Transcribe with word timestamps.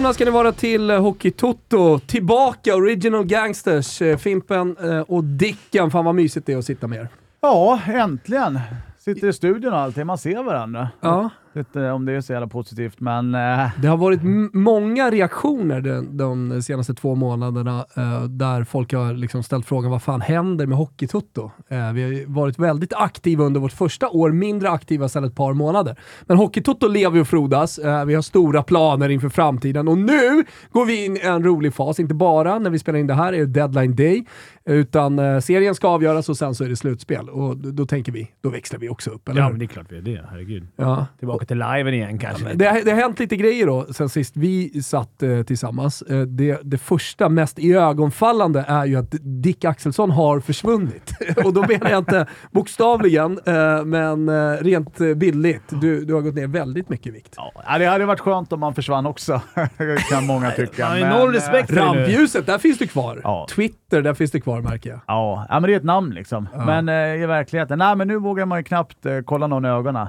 Välkomna 0.00 0.14
ska 0.14 0.24
ni 0.24 0.30
vara 0.30 0.52
till 0.52 0.90
eh, 0.90 1.00
Hockey-Toto. 1.02 1.98
Tillbaka, 1.98 2.74
Original 2.74 3.24
Gangsters. 3.24 4.02
eh, 4.02 4.16
Fimpen 4.16 4.76
eh, 4.82 5.00
och 5.00 5.24
Dicken. 5.24 5.90
Fan 5.90 6.04
vad 6.04 6.14
mysigt 6.14 6.46
det 6.46 6.52
är 6.52 6.58
att 6.58 6.64
sitta 6.64 6.86
med 6.86 6.98
er. 6.98 7.08
Ja, 7.40 7.80
äntligen. 7.86 8.60
Sitter 8.98 9.28
i 9.28 9.32
studion 9.32 9.72
och 9.72 9.78
allting, 9.78 10.06
man 10.06 10.18
ser 10.18 10.42
varandra. 10.42 10.88
Ja. 11.00 11.30
Vet 11.52 11.66
inte 11.66 11.90
om 11.90 12.04
det 12.04 12.12
är 12.12 12.20
så 12.20 12.32
jävla 12.32 12.46
positivt, 12.48 13.00
men 13.00 13.34
eh, 13.34 13.68
Det 13.82 13.88
har 13.88 13.96
varit 13.96 14.20
många 14.52 15.10
reaktioner 15.10 15.80
de, 15.80 16.16
de 16.16 16.62
senaste 16.62 16.94
två 16.94 17.14
månaderna 17.14 17.84
eh, 17.96 18.22
där 18.24 18.64
folk 18.64 18.92
har 18.92 19.14
liksom 19.14 19.42
ställt 19.42 19.66
frågan 19.66 19.90
vad 19.90 20.02
fan 20.02 20.20
händer 20.20 20.66
med 20.66 20.78
Hockey-Toto? 20.78 21.50
Eh, 21.68 21.92
vi 21.92 22.02
har 22.02 22.32
varit 22.34 22.58
väldigt 22.58 22.92
aktiva 22.94 23.44
under 23.44 23.60
vårt 23.60 23.72
första 23.72 24.08
år, 24.08 24.30
mindre 24.32 24.70
aktiva 24.70 25.08
sedan 25.08 25.24
ett 25.24 25.34
par 25.34 25.52
månader. 25.54 25.96
Men 26.22 26.36
Hockey-Toto 26.36 26.88
lever 26.88 27.20
och 27.20 27.28
frodas. 27.28 27.78
Eh, 27.78 28.04
vi 28.04 28.14
har 28.14 28.22
stora 28.22 28.62
planer 28.62 29.08
inför 29.08 29.28
framtiden 29.28 29.88
och 29.88 29.98
nu 29.98 30.44
går 30.72 30.86
vi 30.86 31.04
in 31.04 31.16
i 31.16 31.20
en 31.20 31.44
rolig 31.44 31.74
fas. 31.74 32.00
Inte 32.00 32.14
bara 32.14 32.58
när 32.58 32.70
vi 32.70 32.78
spelar 32.78 32.98
in 32.98 33.06
det 33.06 33.14
här 33.14 33.32
är 33.32 33.38
det 33.38 33.46
deadline 33.46 33.96
day, 33.96 34.24
utan 34.64 35.18
eh, 35.18 35.38
serien 35.40 35.74
ska 35.74 35.88
avgöras 35.88 36.28
och 36.28 36.36
sen 36.36 36.54
så 36.54 36.64
är 36.64 36.68
det 36.68 36.76
slutspel. 36.76 37.28
Och 37.28 37.56
då, 37.56 37.70
då 37.70 37.86
tänker 37.86 38.12
vi, 38.12 38.30
då 38.40 38.48
växlar 38.50 38.78
vi 38.80 38.88
också 38.88 39.10
upp, 39.10 39.28
eller 39.28 39.40
Ja, 39.40 39.44
hur? 39.46 39.52
men 39.52 39.58
det 39.58 39.64
är 39.64 39.66
klart 39.66 39.86
vi 39.88 39.96
är 39.98 40.02
det. 40.02 40.24
Herregud. 40.30 40.66
Ja. 40.76 41.06
Tillbaka 41.46 41.70
till 41.70 41.76
liven 41.78 41.94
igen 41.94 42.18
kanske. 42.18 42.54
Det, 42.54 42.64
har- 42.66 42.84
det 42.84 42.90
har 42.90 43.00
hänt 43.00 43.18
lite 43.18 43.36
grejer 43.36 43.66
då 43.66 43.86
sen 43.92 44.08
sist 44.08 44.36
vi 44.36 44.82
satt 44.82 45.22
eh, 45.22 45.42
tillsammans. 45.42 46.02
Eh, 46.02 46.20
det, 46.20 46.60
det 46.62 46.78
första, 46.78 47.28
mest 47.28 47.58
iögonfallande 47.58 48.64
är 48.68 48.84
ju 48.84 48.96
att 48.96 49.14
Dick 49.20 49.64
Axelsson 49.64 50.10
har 50.10 50.40
försvunnit. 50.40 51.12
Och 51.44 51.52
då 51.54 51.60
menar 51.68 51.90
jag 51.90 51.98
inte 51.98 52.26
bokstavligen, 52.50 53.38
eh, 53.46 53.84
men 53.84 54.28
eh, 54.28 54.52
rent 54.62 55.00
eh, 55.00 55.14
bildligt. 55.14 55.64
Du, 55.80 56.04
du 56.04 56.14
har 56.14 56.20
gått 56.20 56.34
ner 56.34 56.46
väldigt 56.46 56.88
mycket 56.88 57.06
i 57.06 57.10
vikt. 57.10 57.34
ja, 57.66 57.78
det 57.78 57.86
hade 57.86 58.06
varit 58.06 58.20
skönt 58.20 58.52
om 58.52 58.60
man 58.60 58.74
försvann 58.74 59.06
också, 59.06 59.40
kan 60.10 60.26
många 60.26 60.50
tycka. 60.50 60.88
Man 60.88 61.00
men, 61.00 61.32
respekt 61.32 61.68
för 61.68 61.76
det 61.76 61.92
nu. 61.92 61.98
Rampljuset, 61.98 62.46
där 62.46 62.58
finns 62.58 62.78
du 62.78 62.86
kvar. 62.86 63.20
Ja. 63.24 63.46
Twitter, 63.50 64.02
där 64.02 64.14
finns 64.14 64.30
du 64.30 64.40
kvar 64.40 64.60
märker 64.60 64.90
jag. 64.90 65.00
Ja, 65.06 65.46
ja, 65.48 65.60
men 65.60 65.68
det 65.68 65.74
är 65.74 65.76
ett 65.76 65.84
namn 65.84 66.10
liksom. 66.14 66.48
Men 66.66 66.88
eh, 66.88 67.22
i 67.22 67.26
verkligheten, 67.26 67.78
nej 67.78 67.96
men 67.96 68.08
nu 68.08 68.16
vågar 68.18 68.46
man 68.46 68.58
ju 68.58 68.62
knappt 68.64 69.06
eh, 69.06 69.18
kolla 69.24 69.46
någon 69.46 69.64
i 69.64 69.68
ögonen. 69.68 70.06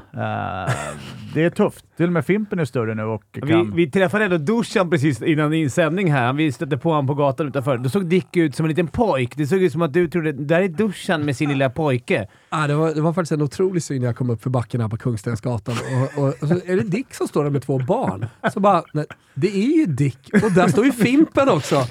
Det 1.34 1.44
är 1.44 1.50
tufft. 1.50 1.86
Till 1.98 2.06
och 2.06 2.12
med 2.12 2.26
Fimpen 2.26 2.60
är 2.60 2.66
större 2.66 2.96
nu 2.96 3.04
och 3.04 3.24
Vi, 3.32 3.42
kan... 3.42 3.76
vi 3.76 3.92
träffade 3.92 4.26
ändå 4.26 4.38
Dusan 4.38 4.90
precis 4.90 5.22
innan 5.22 5.54
insändning 5.54 6.12
här. 6.12 6.34
Vi 6.34 6.52
stötte 6.52 6.78
på 6.78 6.90
honom 6.90 7.08
på 7.08 7.14
gatan 7.14 7.48
utanför. 7.48 7.78
Då 7.78 7.90
såg 7.90 8.06
Dick 8.06 8.38
ut 8.38 8.56
som 8.56 8.66
en 8.66 8.70
liten 8.70 8.88
pojk. 8.88 9.38
Det 9.38 9.48
såg 9.48 9.62
ut 9.62 9.72
som 9.72 9.82
att 9.82 9.94
du 9.94 10.08
trodde 10.08 10.32
där 10.32 10.62
är 10.62 10.68
Dusan 10.68 11.26
med 11.26 11.38
sin 11.38 11.50
lilla 11.50 11.70
pojke. 11.70 12.28
Ah, 12.50 12.68
det, 12.68 12.76
var, 12.76 12.94
det 12.94 13.02
var 13.02 13.14
faktiskt 13.14 13.32
en 13.32 13.42
otrolig 13.42 13.84
syn 13.84 14.02
när 14.02 14.08
jag 14.08 14.16
kom 14.16 14.30
upp 14.30 14.44
för 14.44 14.50
backen 14.50 14.82
här 14.82 14.88
på 14.88 14.98
Kungstensgatan 14.98 15.76
och, 15.76 16.24
och, 16.24 16.28
och 16.28 16.48
så 16.48 16.54
är 16.66 16.76
det 16.76 16.84
Dick 16.84 17.14
som 17.14 17.28
står 17.28 17.44
där 17.44 17.52
med 17.52 17.62
två 17.62 17.80
barn. 17.80 18.26
Så 18.54 18.60
bara, 18.60 18.84
nej, 18.94 19.06
det 19.34 19.48
är 19.48 19.78
ju 19.78 19.86
Dick 19.86 20.30
och 20.44 20.52
där 20.52 20.68
står 20.68 20.86
ju 20.86 20.92
Fimpen 20.92 21.50
också. 21.50 21.84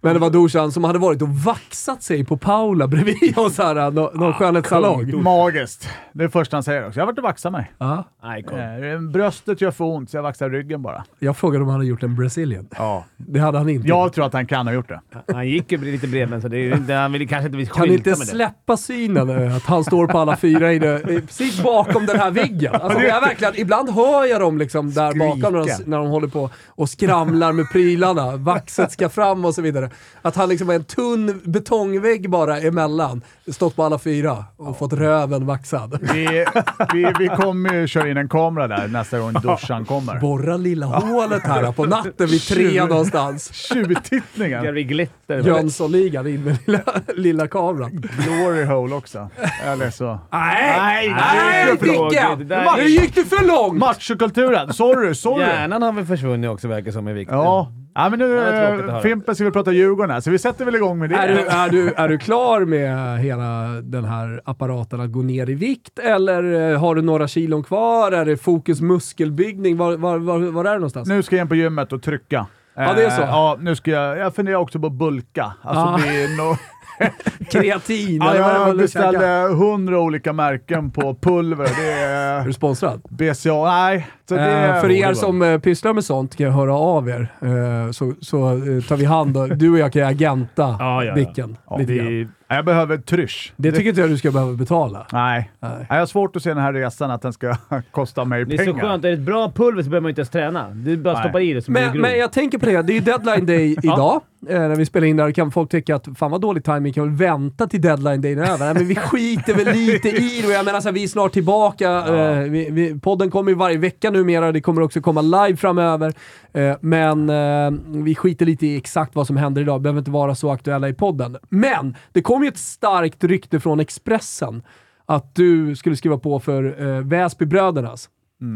Men 0.00 0.12
det 0.14 0.18
var 0.20 0.30
Dusan 0.30 0.72
som 0.72 0.84
hade 0.84 0.98
varit 0.98 1.22
och 1.22 1.28
vaxat 1.28 2.02
sig 2.02 2.24
på 2.24 2.36
Paula 2.36 2.86
bredvid 2.88 3.32
oss 3.38 3.58
här, 3.58 3.90
nå, 3.90 4.10
någon 4.14 4.32
skönhetssalong. 4.34 5.22
Magiskt. 5.22 5.88
Det 6.12 6.22
är 6.22 6.26
det 6.26 6.30
första 6.30 6.56
han 6.56 6.62
säger 6.62 6.86
också. 6.86 6.98
Jag 7.00 7.06
har 7.06 7.12
varit 7.12 7.18
och 7.18 7.24
vaxat 7.24 7.52
mig. 7.52 7.72
Ja, 7.78 8.04
Nej, 8.22 8.42
kom. 8.42 8.58
Eh, 8.58 9.00
bröstet 9.00 9.60
gör 9.60 9.70
för 9.70 9.84
ont 9.84 10.10
så 10.10 10.16
jag 10.16 10.22
vaxar 10.22 10.50
ryggen 10.50 10.82
bara. 10.82 11.04
jag 11.18 11.36
frågade 11.36 11.62
om 11.64 11.68
han 11.70 11.76
hade 11.80 11.86
gjort 11.88 12.02
en 12.02 12.16
Brazilian. 12.16 12.68
Ja. 12.78 13.04
Det 13.16 13.38
hade 13.40 13.58
han 13.58 13.68
inte. 13.68 13.88
Jag 13.88 14.12
tror 14.12 14.26
att 14.26 14.32
han 14.32 14.46
kan 14.46 14.66
ha 14.66 14.74
gjort 14.74 14.88
det. 14.88 15.00
Han 15.32 15.48
gick 15.48 15.72
ju 15.72 15.78
lite 15.92 16.06
bredbent, 16.08 16.42
så 16.42 16.48
det 16.48 16.58
är, 16.58 16.76
inte- 16.76 16.92
han 16.94 17.12
ville 17.12 17.26
kanske 17.26 17.58
inte 17.58 17.72
kan 17.74 17.82
skylta 17.82 17.94
inte 17.94 18.10
med 18.10 18.18
det. 18.18 18.24
släppa 18.26 18.76
synen 18.76 19.30
eh, 19.30 19.56
att 19.56 19.62
han 19.62 19.84
står 19.84 20.06
på 20.06 20.18
alla 20.18 20.36
fyra 20.36 20.72
i 20.72 20.78
det, 20.78 21.00
precis 21.26 21.62
bakom 21.62 22.06
den 22.06 22.18
här 22.20 22.30
väggen. 22.30 22.74
Alltså, 22.74 23.00
jag 23.00 23.20
verkligen, 23.20 23.52
ibland 23.56 23.90
hör 23.90 24.24
jag 24.24 24.40
dem 24.40 24.58
liksom 24.58 24.92
där 24.92 25.14
bakom 25.18 25.40
när 25.52 25.58
de, 25.60 25.64
Skrika. 25.68 25.90
när 25.90 25.96
de 25.98 26.06
håller 26.06 26.28
på 26.28 26.50
och 26.66 26.88
skramlar 26.88 27.52
med 27.52 27.70
prylarna. 27.72 28.36
Vaxet 28.36 28.92
ska 28.92 29.08
fram 29.08 29.44
och 29.44 29.54
så 29.54 29.62
vidare. 29.62 29.90
Att 30.22 30.36
han 30.36 30.48
liksom 30.48 30.70
är 30.70 30.74
en 30.74 30.84
tunn 30.84 31.40
betongvägg 31.44 32.30
bara 32.30 32.58
emellan. 32.60 33.22
Stått 33.52 33.76
på 33.76 33.82
alla 33.82 33.98
fyra 33.98 34.44
och 34.56 34.78
fått 34.78 34.92
röven 34.92 35.46
vaxad. 35.46 35.98
Vi, 36.12 36.44
vi, 36.92 37.12
vi 37.18 37.28
kommer 37.28 37.74
ju 37.74 37.86
köra 37.86 38.08
in 38.08 38.16
en 38.16 38.28
kamera 38.28 38.68
där 38.68 38.88
nästa 38.88 39.18
gång 39.18 39.32
duschen 39.42 39.84
kommer. 39.84 40.20
Borra 40.20 40.56
lilla 40.56 40.86
hålet 40.86 41.42
här 41.42 41.72
på 41.72 41.84
natten 41.86 42.26
vid 42.26 42.42
tre 42.42 42.84
någonstans. 42.84 43.52
Tjuvtittningen. 43.54 44.62
Ska 44.62 44.70
vi 44.70 44.84
glitter? 44.84 45.40
Jönssonligan 45.40 46.26
in 46.26 46.44
med 46.44 46.58
lilla, 46.66 46.82
lilla 47.16 47.48
kameran. 47.48 47.90
Glory 48.24 48.64
hole 48.64 48.94
också. 48.94 49.30
Eller 49.64 49.90
så. 49.90 50.18
Nej! 50.32 51.08
Nej, 51.08 51.08
Nej, 51.08 52.44
där 52.44 52.76
Nu 52.76 52.88
gick 52.88 53.14
du 53.14 53.24
för 53.24 53.46
långt! 53.46 53.78
Machokulturen. 53.78 54.72
Sorry, 54.72 55.14
sorry. 55.14 55.44
Hjärnan 55.44 55.82
har 55.82 55.92
väl 55.92 56.06
försvunnit 56.06 56.50
också 56.50 56.68
verkar 56.68 56.92
som 56.92 57.08
i 57.08 57.12
vikten. 57.12 57.38
Ja. 57.38 57.72
Ja, 57.96 58.08
men 58.10 58.18
nu. 58.18 59.00
Fimpen 59.02 59.34
ska 59.34 59.44
vi 59.44 59.50
prata 59.50 59.72
Djurgården 59.72 60.10
här, 60.10 60.20
så 60.20 60.30
vi 60.30 60.38
sätter 60.38 60.64
väl 60.64 60.74
igång 60.74 60.98
med 60.98 61.10
det. 61.10 61.16
Är 61.16 61.28
du, 61.34 61.40
är, 61.40 61.68
du, 61.70 61.92
är 61.96 62.08
du 62.08 62.18
klar 62.18 62.60
med 62.64 63.18
hela 63.20 63.66
den 63.82 64.04
här 64.04 64.40
apparaten 64.44 65.00
att 65.00 65.12
gå 65.12 65.22
ner 65.22 65.50
i 65.50 65.54
vikt 65.54 65.98
eller 65.98 66.72
eh, 66.72 66.80
har 66.80 66.94
du 66.94 67.02
några 67.02 67.28
kilon 67.28 67.62
kvar? 67.64 68.12
Är 68.12 68.24
det 68.24 68.36
fokus 68.36 68.80
muskelbyggning? 68.80 69.76
Var, 69.76 69.96
var, 69.96 70.18
var, 70.18 70.38
var 70.38 70.64
är 70.64 70.68
det 70.72 70.78
någonstans? 70.78 71.08
Nu 71.08 71.22
ska 71.22 71.36
jag 71.36 71.44
in 71.44 71.48
på 71.48 71.54
gymmet 71.54 71.92
och 71.92 72.02
trycka. 72.02 72.46
Ja, 72.74 72.92
det 72.94 73.04
är 73.04 73.10
så. 73.10 73.22
Eh, 73.22 73.28
Ja, 73.28 73.56
nu 73.60 73.76
ska 73.76 73.90
jag... 73.90 74.18
Jag 74.18 74.34
funderar 74.34 74.56
också 74.56 74.78
på 74.80 74.86
att 74.86 74.92
bulka. 74.92 75.52
Alltså 75.62 75.84
Ah. 75.84 75.96
bli 75.98 76.36
no, 76.36 76.56
Kreatin? 77.50 78.16
ja, 78.24 78.36
jag 78.36 78.76
beställde 78.76 79.26
hundra 79.54 80.00
olika 80.00 80.32
märken 80.32 80.90
på 80.90 81.14
pulver. 81.14 81.64
Det 81.64 81.92
Är 81.92 82.40
är 82.40 82.44
du 82.46 82.52
sponsrad? 82.52 83.00
BCA. 83.08 83.64
Nej. 83.64 84.06
Så 84.28 84.34
det 84.34 84.40
Eh, 84.40 84.46
är 84.76 84.80
för 84.80 84.90
er 84.90 85.14
som 85.14 85.42
eh, 85.42 85.58
pysslar 85.58 85.92
med 85.92 86.04
sånt 86.04 86.36
kan 86.36 86.46
jag 86.46 86.52
höra 86.52 86.74
av 86.74 87.08
er. 87.08 87.28
Eh, 87.42 87.90
så 87.90 88.12
så 88.20 88.48
eh, 88.52 88.82
tar 88.88 88.96
vi 88.96 89.04
hand 89.04 89.36
om... 89.36 89.48
Du 89.58 89.70
och 89.72 89.78
jag 89.78 89.92
kan 89.92 90.02
agenta 90.02 90.62
Ja, 90.62 90.76
ja, 90.78 91.04
ja. 91.04 91.14
Dicken. 91.14 91.56
Ja, 91.70 91.76
lite 91.78 91.94
grann. 91.94 92.06
Vi, 92.06 92.28
Jag 92.48 92.64
behöver 92.64 92.96
trysch. 92.98 93.52
Det 93.56 93.72
tycker 93.72 93.88
inte 93.88 94.00
jag 94.00 94.10
du 94.10 94.18
ska 94.18 94.30
behöva 94.30 94.52
betala. 94.52 95.06
Nej. 95.12 95.50
Nej. 95.60 95.86
Jag 95.88 95.96
har 95.96 96.06
svårt 96.06 96.36
att 96.36 96.42
se 96.42 96.48
den 96.48 96.58
här 96.62 96.72
resan 96.72 97.10
att 97.10 97.22
den 97.22 97.32
ska 97.32 97.56
kosta 97.90 98.24
mig 98.24 98.44
det 98.44 98.54
är 98.54 98.58
så 98.58 98.64
pengar. 98.64 98.80
skönt. 98.80 99.04
Är 99.04 99.08
det 99.08 99.14
ett 99.14 99.20
bra 99.20 99.52
pulver 99.54 99.82
så 99.82 99.90
behöver 99.90 100.02
man 100.02 100.08
inte 100.08 100.20
ens 100.20 100.30
träna. 100.30 100.70
Du 100.70 100.96
bara 100.96 101.14
Nej. 101.14 101.22
stoppar 101.22 101.40
i 101.40 101.52
det 101.52 101.62
så 101.62 101.72
det 101.72 101.80
Men, 101.92 102.00
men 102.00 102.18
jag 102.18 102.32
tänker 102.32 102.58
på 102.58 102.66
det, 102.66 102.82
det 102.82 102.92
är 102.92 102.94
ju 102.94 103.00
deadline 103.00 103.46
day 103.46 103.76
idag. 103.82 104.20
Eh, 104.48 104.60
när 104.60 104.76
vi 104.76 104.86
spelar 104.86 105.06
in 105.06 105.16
där 105.16 105.32
kan 105.32 105.50
folk 105.50 105.70
tycka 105.70 105.96
att 105.96 106.08
fan 106.18 106.30
vad 106.30 106.40
dålig 106.40 106.64
timing 106.64 106.92
kan 106.92 107.04
väl 107.04 107.28
vänta 107.28 107.66
till 107.66 107.80
deadline 107.80 108.20
day 108.20 108.32
är 108.32 108.52
över. 108.52 108.74
Men 108.74 108.86
vi 108.86 108.94
skiter 108.96 109.54
väl 109.54 109.76
lite 109.76 110.08
i 110.08 110.40
det. 110.40 110.46
Och 110.46 110.52
Jag 110.52 110.64
menar 110.64 110.80
så 110.80 110.88
här, 110.88 110.92
vi 110.92 111.02
är 111.02 111.08
snart 111.08 111.32
tillbaka. 111.32 111.90
Eh, 111.90 112.38
vi, 112.38 112.70
vi, 112.70 113.00
podden 113.00 113.30
kommer 113.30 113.50
ju 113.50 113.56
varje 113.56 113.78
vecka 113.78 114.10
numera. 114.10 114.52
Det 114.52 114.60
kommer 114.60 114.82
också 114.82 115.00
komma 115.00 115.22
live 115.22 115.56
framöver. 115.56 116.14
Eh, 116.52 116.76
men 116.80 117.30
eh, 117.30 117.70
vi 117.86 118.14
skiter 118.14 118.46
lite 118.46 118.66
i 118.66 118.76
exakt 118.76 119.14
vad 119.14 119.26
som 119.26 119.36
händer 119.36 119.62
idag. 119.62 119.80
Behöver 119.80 119.98
inte 119.98 120.10
vara 120.10 120.34
så 120.34 120.50
aktuella 120.50 120.88
i 120.88 120.94
podden. 120.94 121.36
Men 121.48 121.96
det 122.12 122.22
kom 122.22 122.42
ju 122.42 122.48
ett 122.48 122.58
starkt 122.58 123.24
rykte 123.24 123.60
från 123.60 123.80
Expressen 123.80 124.62
att 125.06 125.34
du 125.34 125.76
skulle 125.76 125.96
skriva 125.96 126.18
på 126.18 126.40
för 126.40 126.82
eh, 126.86 127.00
Väsbybrödernas. 127.00 128.08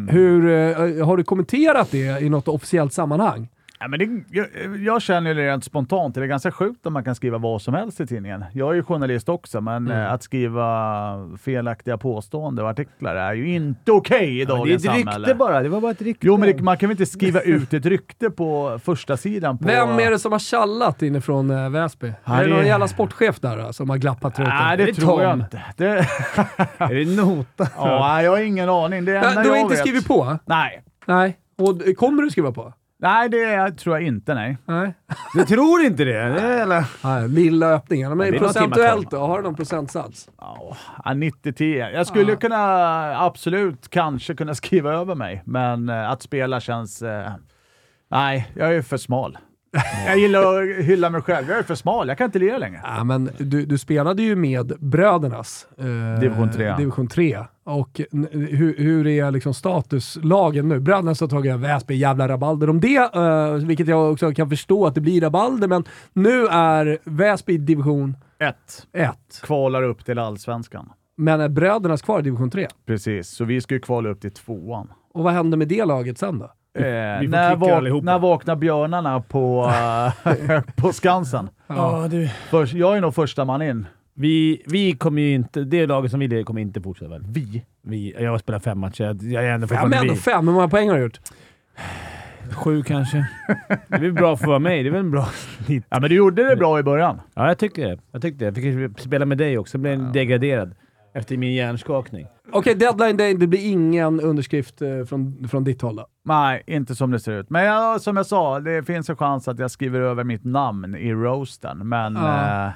Hur, 0.09 0.49
eh, 0.49 1.07
har 1.07 1.17
du 1.17 1.25
kommenterat 1.25 1.91
det 1.91 2.23
i 2.23 2.29
något 2.29 2.49
officiellt 2.49 2.93
sammanhang? 2.93 3.49
Ja, 3.83 3.89
men 3.89 3.99
det, 3.99 4.09
jag, 4.31 4.47
jag 4.79 5.03
känner 5.03 5.35
ju 5.35 5.41
rent 5.41 5.65
spontant, 5.65 6.15
det 6.15 6.21
är 6.23 6.27
ganska 6.27 6.51
sjukt 6.51 6.87
att 6.87 6.93
man 6.93 7.05
kan 7.05 7.15
skriva 7.15 7.39
vad 7.39 7.63
som 7.63 7.75
helst 7.75 8.01
i 8.01 8.07
tidningen. 8.07 8.45
Jag 8.53 8.71
är 8.71 8.75
ju 8.75 8.83
journalist 8.83 9.29
också, 9.29 9.61
men 9.61 9.87
Mm. 9.87 9.99
eh, 10.03 10.13
att 10.13 10.23
skriva 10.23 11.39
felaktiga 11.43 11.99
påståenden 11.99 12.65
och 12.65 12.71
artiklar 12.71 13.17
är 13.17 13.35
ju 13.35 13.55
inte 13.55 13.93
okej 13.93 14.37
i 14.39 14.41
Ja, 14.41 14.47
det 14.47 14.53
är 14.53 14.57
dagens 14.57 14.85
ett 14.85 14.91
samhälle. 14.91 15.19
rykte 15.19 15.35
bara. 15.35 15.63
Det 15.63 15.69
var 15.69 15.81
bara 15.81 15.91
ett 15.93 16.03
rykte. 16.03 16.27
Jo, 16.27 16.37
men 16.37 16.57
det, 16.57 16.63
man 16.63 16.77
kan 16.77 16.89
väl 16.89 16.95
inte 16.95 17.07
skriva 17.13 17.41
ut 17.41 17.75
ett 17.75 17.87
rykte 17.87 18.31
på 18.31 18.79
första 18.85 19.17
sidan 19.17 19.59
på... 19.59 19.65
Vem 19.67 19.89
är 19.99 20.11
det 20.11 20.19
som 20.19 20.33
har 20.33 20.39
tjallat 20.39 21.03
inifrån 21.03 21.51
äh, 21.51 21.71
Väsby? 21.71 22.13
Ja, 22.25 22.35
är 22.35 22.39
det 22.45 22.51
det- 22.51 22.57
någon 22.57 22.67
jävla 22.67 22.89
sportchef 22.89 23.41
där 23.41 23.57
då, 23.59 23.73
som 23.73 23.91
har 23.91 23.97
glappat 23.97 24.35
truten? 24.35 24.55
Nej, 24.55 24.77
det, 24.77 24.83
Är 24.83 24.87
det 24.87 24.95
tror 24.95 25.23
jag 25.23 25.33
Tom? 25.33 25.41
inte. 25.41 25.63
Det, 25.77 25.87
Är 26.79 26.95
det 26.95 27.23
nota? 27.23 27.69
ja, 27.77 28.23
jag 28.23 28.31
har 28.31 28.39
ingen 28.41 28.69
aning. 28.69 29.05
Det 29.05 29.13
Ja, 29.13 29.25
enda 29.29 29.43
du 29.43 29.49
har 29.49 29.57
jag 29.57 29.65
inte 29.65 29.75
vet. 29.75 29.81
skrivit 29.81 30.07
på? 30.09 30.39
Nej. 30.45 30.83
Nej. 31.07 31.37
Och 31.59 31.87
eh, 31.89 31.95
kommer 31.95 32.23
du 32.23 32.31
skriva 32.31 32.53
på? 32.53 32.73
Nej, 33.03 33.29
det 33.29 33.71
tror 33.71 33.97
jag 33.97 34.07
inte, 34.07 34.35
nej. 34.35 34.59
Nej. 34.65 34.95
Du 35.35 35.45
tror 35.45 35.81
inte 35.83 36.05
det? 36.05 36.21
eller? 36.21 36.85
Nej 37.05 37.29
lilla 37.29 37.67
öppningen. 37.75 38.17
Men 38.17 38.39
procentuellt 38.39 39.11
då? 39.11 39.19
Har 39.19 39.37
du 39.39 39.45
någon 39.45 39.55
procentsats? 39.55 40.29
Ja, 40.41 40.77
90-10. 41.05 41.91
Jag 41.93 42.07
skulle 42.07 42.33
Ja. 42.33 42.39
kunna, 42.39 43.25
absolut, 43.27 43.89
kanske 43.91 44.35
kunna 44.35 44.55
skriva 44.55 44.93
över 44.93 45.15
mig, 45.15 45.43
men 45.47 45.89
eh, 45.89 46.11
att 46.11 46.23
spela 46.23 46.61
känns... 46.61 47.03
Eh, 47.03 47.31
nej, 48.11 48.51
jag 48.55 48.75
är 48.75 48.83
för 48.83 48.97
smal. 48.97 49.39
Jag 50.07 50.19
gillar 50.19 50.41
att 50.63 50.85
hylla 50.85 51.11
mig 51.11 51.23
själv. 51.23 51.49
Jag 51.49 51.59
är 51.59 51.63
för 51.63 51.75
smal, 51.75 52.09
jag 52.09 52.19
kan 52.19 52.25
inte 52.25 52.39
lira 52.39 52.59
längre. 52.59 52.81
Ja, 52.85 53.05
men 53.05 53.31
du, 53.39 53.67
du 53.67 53.79
spelade 53.79 54.23
ju 54.23 54.37
med 54.37 54.73
brödernas 54.81 55.67
eh, 55.79 56.21
Division 56.21 56.51
3. 56.51 56.77
division 56.77 57.09
3. 57.09 57.39
Och 57.71 58.01
hur, 58.33 58.79
hur 58.79 59.07
är 59.07 59.31
liksom 59.31 59.55
statuslagen 59.55 60.69
nu? 60.69 60.81
Brödernas 60.81 61.21
har 61.21 61.29
tagit 61.29 61.53
över 61.53 61.69
Väsby, 61.69 61.95
jävla 61.95 62.29
rabalder 62.29 62.71
om 62.71 62.81
det, 62.81 63.15
eh, 63.15 63.53
vilket 63.55 63.89
jag 63.89 64.13
också 64.13 64.33
kan 64.33 64.51
förstå 64.51 64.87
att 64.87 64.95
det 64.95 65.01
blir 65.01 65.21
rabalder, 65.21 65.69
men 65.69 65.85
nu 66.13 66.47
är 66.47 66.99
Väsby 67.05 67.53
i 67.53 67.59
division 67.59 68.17
Ett, 68.39 68.87
1. 68.93 69.41
kvalar 69.43 69.83
upp 69.83 70.05
till 70.05 70.19
allsvenskan. 70.19 70.93
Men 71.17 71.41
är 71.41 71.49
brödernas 71.49 72.03
kvar 72.03 72.21
i 72.21 72.23
division 72.23 72.51
3? 72.51 72.69
Precis, 72.87 73.29
så 73.29 73.45
vi 73.45 73.61
ska 73.61 73.75
ju 73.75 73.81
kvala 73.81 74.09
upp 74.09 74.21
till 74.21 74.31
tvåan. 74.31 74.93
Och 75.15 75.25
vad 75.25 75.33
händer 75.33 75.59
med 75.59 75.69
det 75.69 75.85
laget 75.85 76.19
sen 76.19 76.39
då? 76.39 76.45
Eh, 76.75 76.83
när, 77.29 77.73
allihopa. 77.73 78.05
när 78.05 78.19
vaknar 78.19 78.57
björnarna 78.57 79.21
på, 79.21 79.73
eh, 80.25 80.61
på 80.77 80.93
Skansen? 80.93 81.49
Ja, 81.67 82.09
du. 82.11 82.31
Först, 82.51 82.75
jag 82.75 82.97
är 82.97 83.01
nog 83.01 83.15
första 83.15 83.45
man 83.45 83.63
in. 83.63 83.87
Vi, 84.21 84.63
vi 84.67 84.93
kommer 84.93 85.23
ju 85.23 85.35
inte... 85.35 85.65
Det 85.65 85.87
laget 85.87 86.11
som 86.11 86.21
vi 86.21 86.29
leder 86.29 86.43
kommer 86.43 86.61
inte 86.61 86.81
fortsätta 86.81 87.11
väl? 87.11 87.23
Vi? 87.29 87.65
Vi, 87.83 88.15
jag 88.21 88.31
har 88.31 88.39
spelat 88.39 88.65
fem 88.65 88.79
matcher. 88.79 89.03
Jag 89.05 89.23
jag 89.23 89.45
är 89.45 89.49
ändå 89.51 89.53
Ja, 89.55 89.59
men 89.59 89.69
fortfarande 89.69 89.97
ändå 89.97 90.15
fem. 90.15 90.47
Hur 90.49 90.55
många 90.55 90.69
poäng 90.69 90.89
har 90.89 90.97
du 90.97 91.03
gjort? 91.03 91.21
Sju 92.53 92.83
kanske. 92.83 93.27
Det 93.89 93.95
är 93.97 94.01
väl 94.01 94.13
bra 94.13 94.37
för 94.37 94.45
att 94.45 94.49
vara 94.49 94.59
mig. 94.59 94.83
Det 94.83 94.89
är 94.89 94.91
väl 94.93 95.01
en 95.01 95.11
bra 95.11 95.29
snitt. 95.65 95.85
Ja, 95.89 96.01
men 96.01 96.11
du 96.11 96.17
gjorde 96.17 96.49
det 96.49 96.57
bra 96.57 96.79
i 96.79 96.83
början. 96.83 97.21
Ja, 97.35 97.49
jag 97.49 97.59
tyckte 97.59 97.81
det. 97.81 97.99
Jag 98.13 98.23
tyckte 98.23 98.51
det. 98.51 98.61
Jag 98.61 98.91
fick 98.91 99.01
spela 99.01 99.25
med 99.27 99.39
dig 99.39 99.59
också. 99.59 99.75
Jag 99.79 99.83
blev 99.83 100.13
degraderad 100.13 100.75
efter 101.15 101.37
min 101.37 101.53
hjärnskakning. 101.53 102.27
Okej, 102.53 102.75
deadline 102.75 103.17
day. 103.17 103.35
Det 103.35 103.47
blir 103.47 103.71
ingen 103.71 104.21
underskrift 104.21 104.83
eh, 104.83 105.05
från, 105.05 105.49
från 105.49 105.65
ditt 105.65 105.83
håll 105.83 105.97
då? 105.97 106.07
Nej, 106.25 106.63
inte 106.67 106.95
som 106.95 107.11
det 107.11 107.21
ser 107.21 107.33
ut. 107.33 107.51
Men 107.51 107.65
jag, 107.65 108.01
som 108.01 108.17
jag 108.17 108.27
sa, 108.27 108.61
det 108.61 108.83
finns 108.83 109.11
en 109.11 109.17
chans 109.17 109.49
att 109.49 109.59
jag 109.59 109.71
skriver 109.71 110.01
över 110.01 110.25
mitt 110.25 110.45
namn 110.45 110.95
i 110.95 111.13
roasten. 111.13 111.89
Men 111.89 112.15
Ja. 112.15 112.67
eh, 112.67 112.73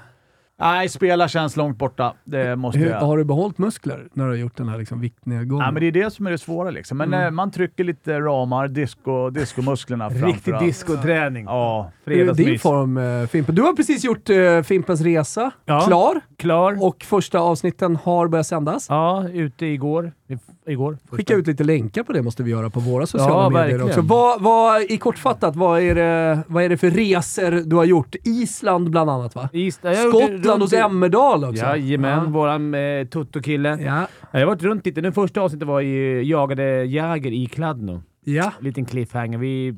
nej, 0.60 0.88
spela 0.88 1.28
känns 1.28 1.56
långt 1.56 1.78
borta. 1.78 2.14
Det 2.24 2.56
måste 2.56 2.78
Hur, 2.78 2.90
jag. 2.90 3.00
har 3.00 3.16
du 3.18 3.24
behållit 3.24 3.58
muskler 3.58 4.08
när 4.12 4.24
du 4.24 4.30
har 4.30 4.36
gjort 4.36 4.56
den 4.56 4.68
här 4.68 4.78
liksom, 4.78 5.00
viktnedgången? 5.00 5.64
Ja, 5.64 5.70
men 5.70 5.80
det 5.80 5.86
är 5.86 5.92
det 5.92 6.10
som 6.12 6.26
är 6.26 6.30
det 6.30 6.38
svåra. 6.38 6.70
Liksom. 6.70 6.98
Men 6.98 7.08
Mm. 7.14 7.24
eh, 7.26 7.30
man 7.30 7.50
trycker 7.50 7.84
lite 7.84 8.20
ramar, 8.20 8.68
disco, 8.68 9.30
discomusklerna 9.30 10.08
Riktig 10.08 10.58
discoträning. 10.58 11.44
Ja, 11.44 11.90
Hur 12.04 12.28
är 12.28 12.34
din 12.34 12.58
form 12.58 12.96
eh, 12.96 13.26
Fimpen? 13.26 13.54
Du 13.54 13.62
har 13.62 13.72
precis 13.72 14.04
gjort 14.04 14.30
eh, 14.30 14.62
Fimpens 14.62 15.00
Resa 15.00 15.50
Ja. 15.64 15.80
klar 15.80 16.20
Klar. 16.36 16.84
och 16.84 17.02
första 17.04 17.38
avsnitten 17.38 17.96
har 17.96 18.28
börjat 18.28 18.46
sändas. 18.46 18.86
Ja, 18.88 19.28
ute 19.28 19.66
igår. 19.66 20.12
Igår. 20.66 20.98
Skicka 21.10 21.34
ut 21.34 21.46
lite 21.46 21.64
länkar 21.64 22.02
på 22.02 22.12
det 22.12 22.22
måste 22.22 22.42
vi 22.42 22.50
göra 22.50 22.70
på 22.70 22.80
våra 22.80 23.06
sociala 23.06 23.32
Ja, 23.42 23.50
medier 23.50 23.64
verkligen. 23.64 23.86
också. 23.88 24.00
Vad, 24.00 24.42
vad, 24.42 24.82
I 24.82 24.98
kortfattat, 24.98 25.56
vad 25.56 25.80
är, 25.80 25.94
det, 25.94 26.42
vad 26.46 26.62
är 26.64 26.68
det 26.68 26.76
för 26.76 26.90
resor 26.90 27.50
du 27.66 27.76
har 27.76 27.84
gjort? 27.84 28.14
Island 28.24 28.90
bland 28.90 29.10
annat 29.10 29.34
va? 29.34 29.48
Is- 29.52 29.78
jag 29.82 29.90
har 29.96 30.04
gjort 30.04 30.12
det 30.14 30.26
Skottland 30.36 30.62
hos 30.62 30.72
Emmerdal 30.72 31.44
också. 31.44 31.64
Jajamän, 31.64 32.32
våran 32.32 32.74
eh, 32.74 33.06
Toto-kille. 33.06 33.68
Ja. 33.80 34.06
Jag 34.30 34.40
har 34.40 34.46
varit 34.46 34.62
runt 34.62 34.86
lite. 34.86 35.00
Den 35.00 35.12
första 35.12 35.40
avsnittet 35.40 35.68
var 35.68 35.80
i 35.80 36.22
jagade 36.28 36.84
Jäger 36.84 37.32
i 37.32 37.46
Kladno. 37.46 38.02
ja. 38.24 38.52
liten 38.60 38.84
cliffhanger. 38.84 39.38
Vi, 39.38 39.74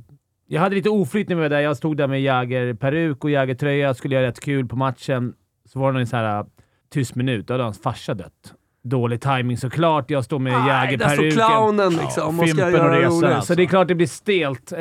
jag 0.48 0.60
hade 0.60 0.74
lite 0.74 0.90
oflyt 0.90 1.28
när 1.28 1.36
vi 1.36 1.42
var 1.42 1.48
där. 1.48 1.60
Jag 1.60 1.76
stod 1.76 1.96
där 1.96 2.06
med 2.06 2.22
Jäger-peruk 2.22 3.24
och 3.24 3.30
Jäger-tröja. 3.30 3.94
Skulle 3.94 4.14
göra 4.14 4.26
rätt 4.26 4.40
kul 4.40 4.66
på 4.68 4.76
matchen. 4.76 5.32
Så 5.72 5.78
var 5.78 5.92
det 5.92 6.00
en 6.00 6.06
sån 6.06 6.18
här 6.18 6.46
tyst 6.92 7.14
minut. 7.14 7.46
Då 7.46 7.54
hade 7.54 7.64
hans 7.64 7.82
farsa 7.82 8.14
dött. 8.14 8.54
Dålig 8.88 9.20
timing 9.20 9.56
såklart. 9.56 10.10
Jag 10.10 10.24
står 10.24 10.38
med 10.38 10.52
Aj, 10.56 10.96
där 10.96 11.08
står 11.08 11.24
Jäger-peruken. 11.24 11.46
clownen 11.48 11.92
liksom 11.92 12.28
och 12.40 12.48
ska 12.48 12.56
Fimpen 12.56 12.72
göra 12.72 12.84
och 12.86 12.92
resan 12.92 13.12
roligt. 13.12 13.24
alltså. 13.34 13.46
Så 13.52 13.54
det 13.56 13.62
är 13.62 13.66
klart 13.66 13.88
det 13.88 13.94
blir 13.94 14.06
stelt. 14.06 14.72
Eh, 14.72 14.78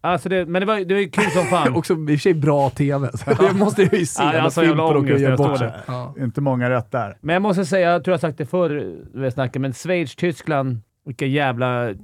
alltså 0.00 0.28
det, 0.28 0.46
men 0.46 0.60
det 0.60 0.66
var, 0.66 0.76
det 0.80 0.94
var 0.94 1.00
ju 1.00 1.08
kul 1.08 1.30
som 1.30 1.44
fan. 1.44 1.74
Också 1.76 1.92
i 1.94 1.96
och 1.96 2.08
för 2.08 2.16
sig 2.16 2.34
bra 2.34 2.70
TV. 2.70 3.08
Så 3.14 3.30
det 3.42 3.52
måste 3.52 3.82
jag 3.82 3.94
ju 3.94 4.06
se. 4.06 4.22
Ja, 4.22 4.34
jag 4.34 4.76
när 4.76 4.82
har 4.82 4.96
ångest 4.96 5.20
jag 5.20 5.38
bort 5.38 5.58
där. 5.58 5.80
Ja. 5.86 6.14
inte 6.18 6.40
många 6.40 6.70
rätt 6.70 6.90
där. 6.90 7.16
Men 7.20 7.32
jag 7.32 7.42
måste 7.42 7.64
säga, 7.64 7.90
jag 7.90 8.04
tror 8.04 8.12
jag 8.12 8.16
har 8.16 8.20
sagt 8.20 8.38
det 8.38 8.46
förr, 8.46 8.94
vi 9.14 9.30
snackade, 9.30 9.58
men 9.58 9.72
Schweiz, 9.72 10.16
Tyskland, 10.16 10.78
vilka 11.06 11.26
jävla 11.26 11.88
eh, 11.90 11.94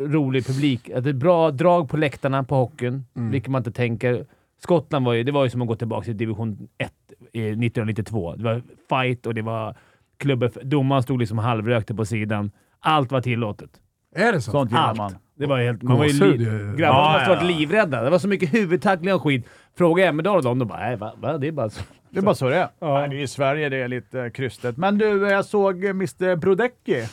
rolig 0.00 0.46
publik. 0.46 0.90
Att 0.90 1.04
det 1.04 1.10
är 1.10 1.14
bra 1.14 1.50
drag 1.50 1.88
på 1.90 1.96
läktarna 1.96 2.44
på 2.44 2.54
hockeyn, 2.54 3.04
Mm. 3.16 3.30
vilket 3.30 3.50
man 3.50 3.60
inte 3.60 3.72
tänker. 3.72 4.24
Skottland 4.62 5.04
var 5.06 5.12
ju, 5.12 5.22
det 5.22 5.32
var 5.32 5.44
ju 5.44 5.50
som 5.50 5.62
att 5.62 5.68
gå 5.68 5.74
tillbaka 5.76 6.04
till 6.04 6.16
division 6.16 6.68
1 6.78 6.92
i 7.32 7.40
1992. 7.40 8.34
Det 8.36 8.44
var 8.44 8.62
fight 8.88 9.26
och 9.26 9.34
det 9.34 9.42
var 9.42 9.74
klubbor. 10.20 10.50
Domaren 10.62 11.02
stod 11.02 11.18
liksom 11.18 11.38
halvrökte 11.38 11.94
på 11.94 12.04
sidan. 12.04 12.50
Allt 12.80 13.12
var 13.12 13.20
tillåtet. 13.20 13.70
Är 14.16 14.32
det 14.32 14.40
så? 14.40 14.50
Sånt 14.50 14.70
gillar 14.70 14.88
Allt. 14.88 14.98
man. 14.98 15.14
Det 15.38 15.46
var 15.46 15.58
helt... 15.60 15.82
Man 15.82 15.98
var 15.98 16.04
ju 16.04 16.12
li-. 16.12 16.44
Grabbarna 16.76 16.78
Ja, 16.78 17.12
måste 17.12 17.30
ja. 17.30 17.34
varit 17.36 17.58
livrädda. 17.58 18.02
Det 18.02 18.10
var 18.10 18.18
så 18.18 18.28
mycket 18.28 18.54
huvudtacklingar 18.54 19.14
och 19.14 19.22
skit. 19.22 19.46
Fråga 19.78 20.06
Emmerdal 20.08 20.36
och 20.36 20.42
dem, 20.42 20.58
de 20.58 20.68
bara 20.68 20.78
nej, 20.78 20.96
va, 20.96 21.12
va? 21.16 21.38
Det 21.38 21.48
är 21.48 21.52
bara 21.52 21.70
så. 21.70 21.82
Det 22.10 22.18
är 22.18 22.22
bara 22.22 22.34
så 22.34 22.48
det 22.48 22.56
är. 22.56 22.68
Ja. 22.78 22.98
Nej, 22.98 23.08
det 23.08 23.16
är 23.16 23.22
I 23.22 23.26
Sverige 23.26 23.68
det 23.68 23.76
är 23.76 23.88
lite 23.88 24.20
eh, 24.20 24.30
krystet. 24.30 24.76
Men 24.76 24.98
du, 24.98 25.28
jag 25.28 25.44
såg 25.44 25.84
eh, 25.84 25.90
Mr 25.90 26.36
Brodecki. 26.36 27.06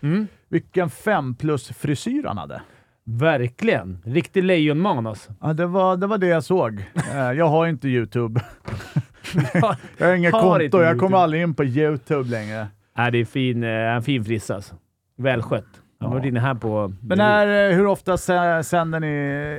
Mm. 0.00 0.26
Vilken 0.48 0.90
fem 0.90 1.34
plus 1.34 1.68
frisyr 1.68 2.24
han 2.26 2.38
hade. 2.38 2.62
Verkligen. 3.06 3.98
Riktig 4.04 4.44
lejonman 4.44 5.06
alltså. 5.06 5.32
Ja, 5.40 5.52
det, 5.52 5.66
var, 5.66 5.96
det 5.96 6.06
var 6.06 6.18
det 6.18 6.26
jag 6.26 6.44
såg. 6.44 6.84
Eh, 7.12 7.32
jag 7.32 7.48
har 7.48 7.64
ju 7.64 7.70
inte 7.70 7.88
YouTube. 7.88 8.40
Jag 9.98 10.06
har 10.06 10.14
inget 10.14 10.32
konto. 10.32 10.82
Jag 10.82 10.98
kommer 10.98 11.18
aldrig 11.18 11.42
in 11.42 11.54
på 11.54 11.64
YouTube 11.64 12.30
längre. 12.30 12.68
Nej, 12.96 13.12
det 13.12 13.18
är 13.18 13.24
fin, 13.24 13.64
eh, 13.64 13.70
en 13.70 14.02
fin 14.02 14.24
frissa 14.24 14.54
alltså. 14.54 14.74
Välskött. 15.16 15.64
Jag 15.98 16.06
har 16.06 16.14
varit 16.14 16.26
inne 16.26 16.40
här 16.40 16.54
på... 16.54 16.92
Men 17.00 17.18
när, 17.18 17.70
eh, 17.70 17.76
hur 17.76 17.86
ofta 17.86 18.16
sä- 18.16 18.62
sänder 18.62 19.00
ni 19.00 19.06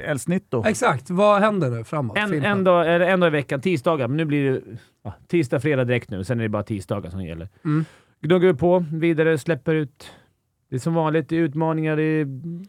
El 0.05 0.19
Snitto? 0.19 0.63
Exakt. 0.67 1.09
Vad 1.09 1.41
händer 1.41 1.69
nu 1.69 1.83
framåt? 1.83 2.17
en, 2.17 2.43
en, 2.43 2.63
dag, 2.63 2.95
eller 2.95 3.05
en 3.05 3.19
dag 3.19 3.27
i 3.27 3.31
veckan, 3.31 3.61
tisdagar. 3.61 4.07
Men 4.07 4.17
nu 4.17 4.25
blir 4.25 4.51
det 4.51 4.61
ja, 5.03 5.13
tisdag, 5.27 5.59
fredag 5.59 5.83
direkt 5.83 6.09
nu. 6.09 6.23
Sen 6.23 6.39
är 6.39 6.43
det 6.43 6.49
bara 6.49 6.63
tisdagar 6.63 7.09
som 7.09 7.23
gäller. 7.23 7.49
Mm. 7.65 7.85
Gnuggar 8.21 8.47
vi 8.47 8.53
på, 8.53 8.85
vidare, 8.91 9.37
släpper 9.37 9.75
ut. 9.75 10.11
Det 10.69 10.75
är 10.75 10.79
som 10.79 10.93
vanligt, 10.93 11.29
det 11.29 11.35
är 11.35 11.39
utmaningar, 11.39 11.95
det 11.95 12.03
är 12.03 12.27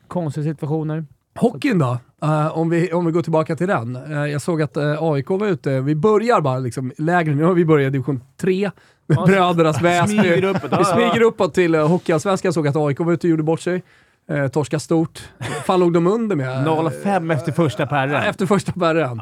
konstiga 0.09 0.45
situationer. 0.45 1.05
Hockeyn 1.35 1.79
då? 1.79 1.99
Eh, 2.27 2.59
om, 2.59 2.71
vi, 2.71 2.93
om 2.93 3.07
vi 3.07 3.13
går 3.13 3.23
tillbaka 3.23 3.57
till 3.57 3.69
den. 3.69 3.97
Eh, 3.97 4.27
jag 4.27 4.43
såg 4.43 4.63
att 4.63 4.77
uh, 4.77 5.03
AIK 5.03 5.31
var 5.31 5.47
ute. 5.47 5.81
Vi 5.81 5.95
börjar 5.95 6.41
bara 6.41 6.59
liksom 6.59 6.93
lägre. 6.99 7.35
Nu 7.35 7.45
har 7.45 7.55
vi 7.55 7.65
börjat 7.65 7.93
division 7.93 8.23
3 8.41 8.71
med 9.07 9.19
Ja, 9.19 9.27
Brödernas 9.27 9.81
Väsby. 9.83 10.19
Smyger 10.19 10.45
uppåt. 10.45 10.81
Vi 10.81 10.85
smyger 10.85 11.23
uppåt 11.23 11.55
till 11.55 11.75
uh, 11.75 11.87
Hockeyallsvenskan. 11.89 12.49
Jag 12.49 12.55
såg 12.55 12.69
att 12.69 12.77
AIK 12.77 13.01
var 13.01 13.13
ute 13.13 13.27
och 13.27 13.31
gjorde 13.31 13.43
bort 13.43 13.61
sig. 13.61 13.83
Uh, 14.31 14.49
torska 14.49 14.79
stort. 14.79 15.29
fan 15.65 15.81
låg 15.81 15.93
de 15.93 16.07
under 16.07 16.37
med? 16.37 16.67
0-5 16.67 17.35
efter 17.35 17.53
första 17.53 17.87
perren. 17.87 18.23
Efter 18.23 18.47
första 18.47 18.73
spärren. 18.73 19.21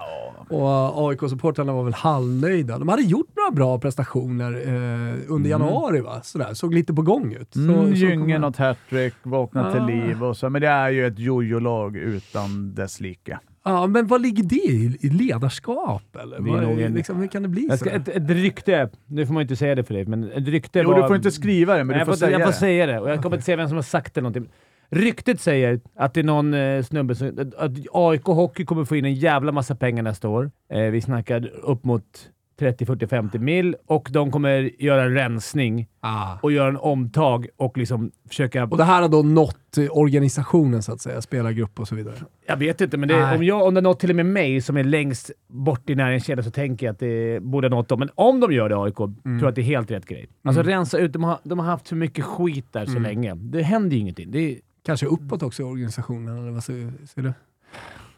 Och 0.62 1.10
AIK-supportrarna 1.10 1.72
var 1.72 1.84
väl 1.84 1.94
halvnöjda. 1.94 2.78
De 2.78 2.88
hade 2.88 3.02
gjort 3.02 3.28
några 3.36 3.50
bra 3.50 3.78
prestationer 3.78 4.52
eh, 4.66 5.14
under 5.28 5.50
januari, 5.50 6.00
va? 6.00 6.20
Sådär. 6.22 6.54
Såg 6.54 6.74
lite 6.74 6.94
på 6.94 7.02
gång 7.02 7.32
ut. 7.32 7.52
Så, 7.52 7.60
Mm, 7.60 7.86
så 7.96 8.04
Gynge 8.04 8.38
något 8.38 8.56
hattrick, 8.56 9.14
vakna 9.22 9.68
Ah. 9.68 9.72
till 9.72 9.82
liv 9.96 10.24
och 10.24 10.36
så. 10.36 10.50
Men 10.50 10.62
det 10.62 10.68
är 10.68 10.90
ju 10.90 11.06
ett 11.06 11.18
jojo-lag 11.18 11.96
utan 11.96 12.74
dess 12.74 13.00
like. 13.00 13.38
Ja, 13.66 13.86
men 13.86 14.06
vad 14.06 14.22
ligger 14.22 14.42
det 14.44 14.54
i? 14.56 14.98
I 15.00 15.08
ledarskap 15.08 16.16
eller? 16.22 16.40
Det 16.40 16.50
Vad, 16.50 16.78
en- 16.80 16.94
liksom, 16.94 17.16
hur 17.16 17.26
kan 17.26 17.42
det 17.42 17.48
bli 17.48 17.66
Jag 17.68 17.78
så? 17.78 17.88
ett, 17.88 18.08
ett 18.08 18.30
rykte, 18.30 18.88
nu 19.06 19.26
får 19.26 19.34
man 19.34 19.42
inte 19.42 19.56
säga 19.56 19.74
det 19.74 19.84
för 19.84 19.94
dig, 19.94 20.06
men 20.06 20.32
ett 20.32 20.48
rykte 20.48 20.78
Jo, 20.80 20.90
var... 20.90 21.02
du 21.02 21.06
får 21.08 21.16
inte 21.16 21.30
skriva 21.30 21.76
det, 21.76 21.84
men 21.84 21.86
Nej, 21.86 21.94
du 21.96 21.98
jag 22.00 22.06
får 22.06 22.12
får, 22.12 22.18
säga 22.18 22.30
jag 22.38 22.40
får 22.42 22.52
det. 22.52 22.58
säga 22.58 22.86
det 22.86 23.00
och 23.00 23.10
jag 23.10 23.22
kommer 23.22 23.36
inte 23.36 23.44
säga 23.44 23.56
vem 23.56 23.68
som 23.68 23.76
har 23.76 23.82
sagt 23.82 24.14
det 24.14 24.20
någonting. 24.20 24.48
Ryktet 24.90 25.40
säger 25.40 25.80
att 25.96 26.14
det 26.14 26.20
är 26.20 26.24
någon 26.24 26.54
eh, 26.54 26.82
snubbe 26.82 27.14
som... 27.14 27.52
Att, 27.58 27.72
AIK 27.92 28.24
Hockey 28.24 28.64
kommer 28.64 28.84
få 28.84 28.96
in 28.96 29.04
en 29.04 29.14
jävla 29.14 29.52
massa 29.52 29.74
pengar 29.74 30.02
nästa 30.02 30.28
år. 30.28 30.50
Eh, 30.72 30.80
vi 30.82 31.00
snackar 31.00 31.46
upp 31.62 31.84
mot 31.84 32.30
30, 32.58 32.86
40, 32.86 33.06
50 33.06 33.38
mil 33.38 33.76
och 33.86 34.08
de 34.12 34.30
kommer 34.30 34.82
göra 34.82 35.02
en 35.02 35.14
rensning 35.14 35.88
Ah. 36.00 36.38
och 36.42 36.52
göra 36.52 36.68
en 36.68 36.76
omtag 36.76 37.46
och 37.56 37.78
liksom 37.78 38.10
försöka... 38.28 38.64
Och 38.64 38.76
det 38.76 38.84
här 38.84 39.02
har 39.02 39.08
då 39.08 39.22
nått 39.22 39.78
eh, 39.78 39.86
organisationen 39.90 40.82
så 40.82 40.92
att 40.92 41.00
säga, 41.00 41.20
spelargrupp 41.22 41.80
och 41.80 41.88
så 41.88 41.94
vidare. 41.94 42.14
Jag 42.46 42.56
vet 42.56 42.80
inte, 42.80 42.96
men 42.96 43.08
det, 43.08 43.34
om, 43.34 43.44
jag, 43.44 43.66
om 43.66 43.74
det 43.74 43.80
nått 43.80 44.00
till 44.00 44.10
och 44.10 44.16
med 44.16 44.26
mig 44.26 44.60
som 44.60 44.76
är 44.76 44.84
längst 44.84 45.30
bort 45.48 45.90
i 45.90 45.94
näringskedjan 45.94 46.44
så 46.44 46.50
tänker 46.50 46.86
jag 46.86 46.92
att 46.92 46.98
det 46.98 47.42
borde 47.42 47.68
ha 47.68 47.76
nått 47.76 47.88
dem. 47.88 47.98
Men 47.98 48.10
om 48.14 48.40
de 48.40 48.52
gör 48.52 48.68
det, 48.68 48.76
AIK, 48.76 48.96
tror 48.96 49.14
jag 49.22 49.44
att 49.48 49.54
det 49.54 49.60
är 49.60 49.62
helt 49.62 49.90
rätt 49.90 50.06
grej. 50.06 50.28
Alltså 50.44 50.62
rensa 50.62 50.98
ut. 50.98 51.12
De 51.12 51.24
har, 51.24 51.38
de 51.42 51.58
har 51.58 51.66
haft 51.66 51.88
för 51.88 51.96
mycket 51.96 52.24
skit 52.24 52.66
där 52.72 52.86
så 52.86 52.98
länge. 52.98 53.34
Det 53.34 53.62
händer 53.62 53.96
ju 53.96 54.00
ingenting. 54.02 54.30
Det 54.30 54.38
är, 54.38 54.58
Kanske 54.86 55.06
uppåt 55.06 55.42
också 55.42 55.62
i 55.62 55.64
organisationen, 55.64 56.38
eller 56.38 56.50
vad 56.50 56.64
ser, 56.64 57.06
ser 57.06 57.22
du? 57.22 57.32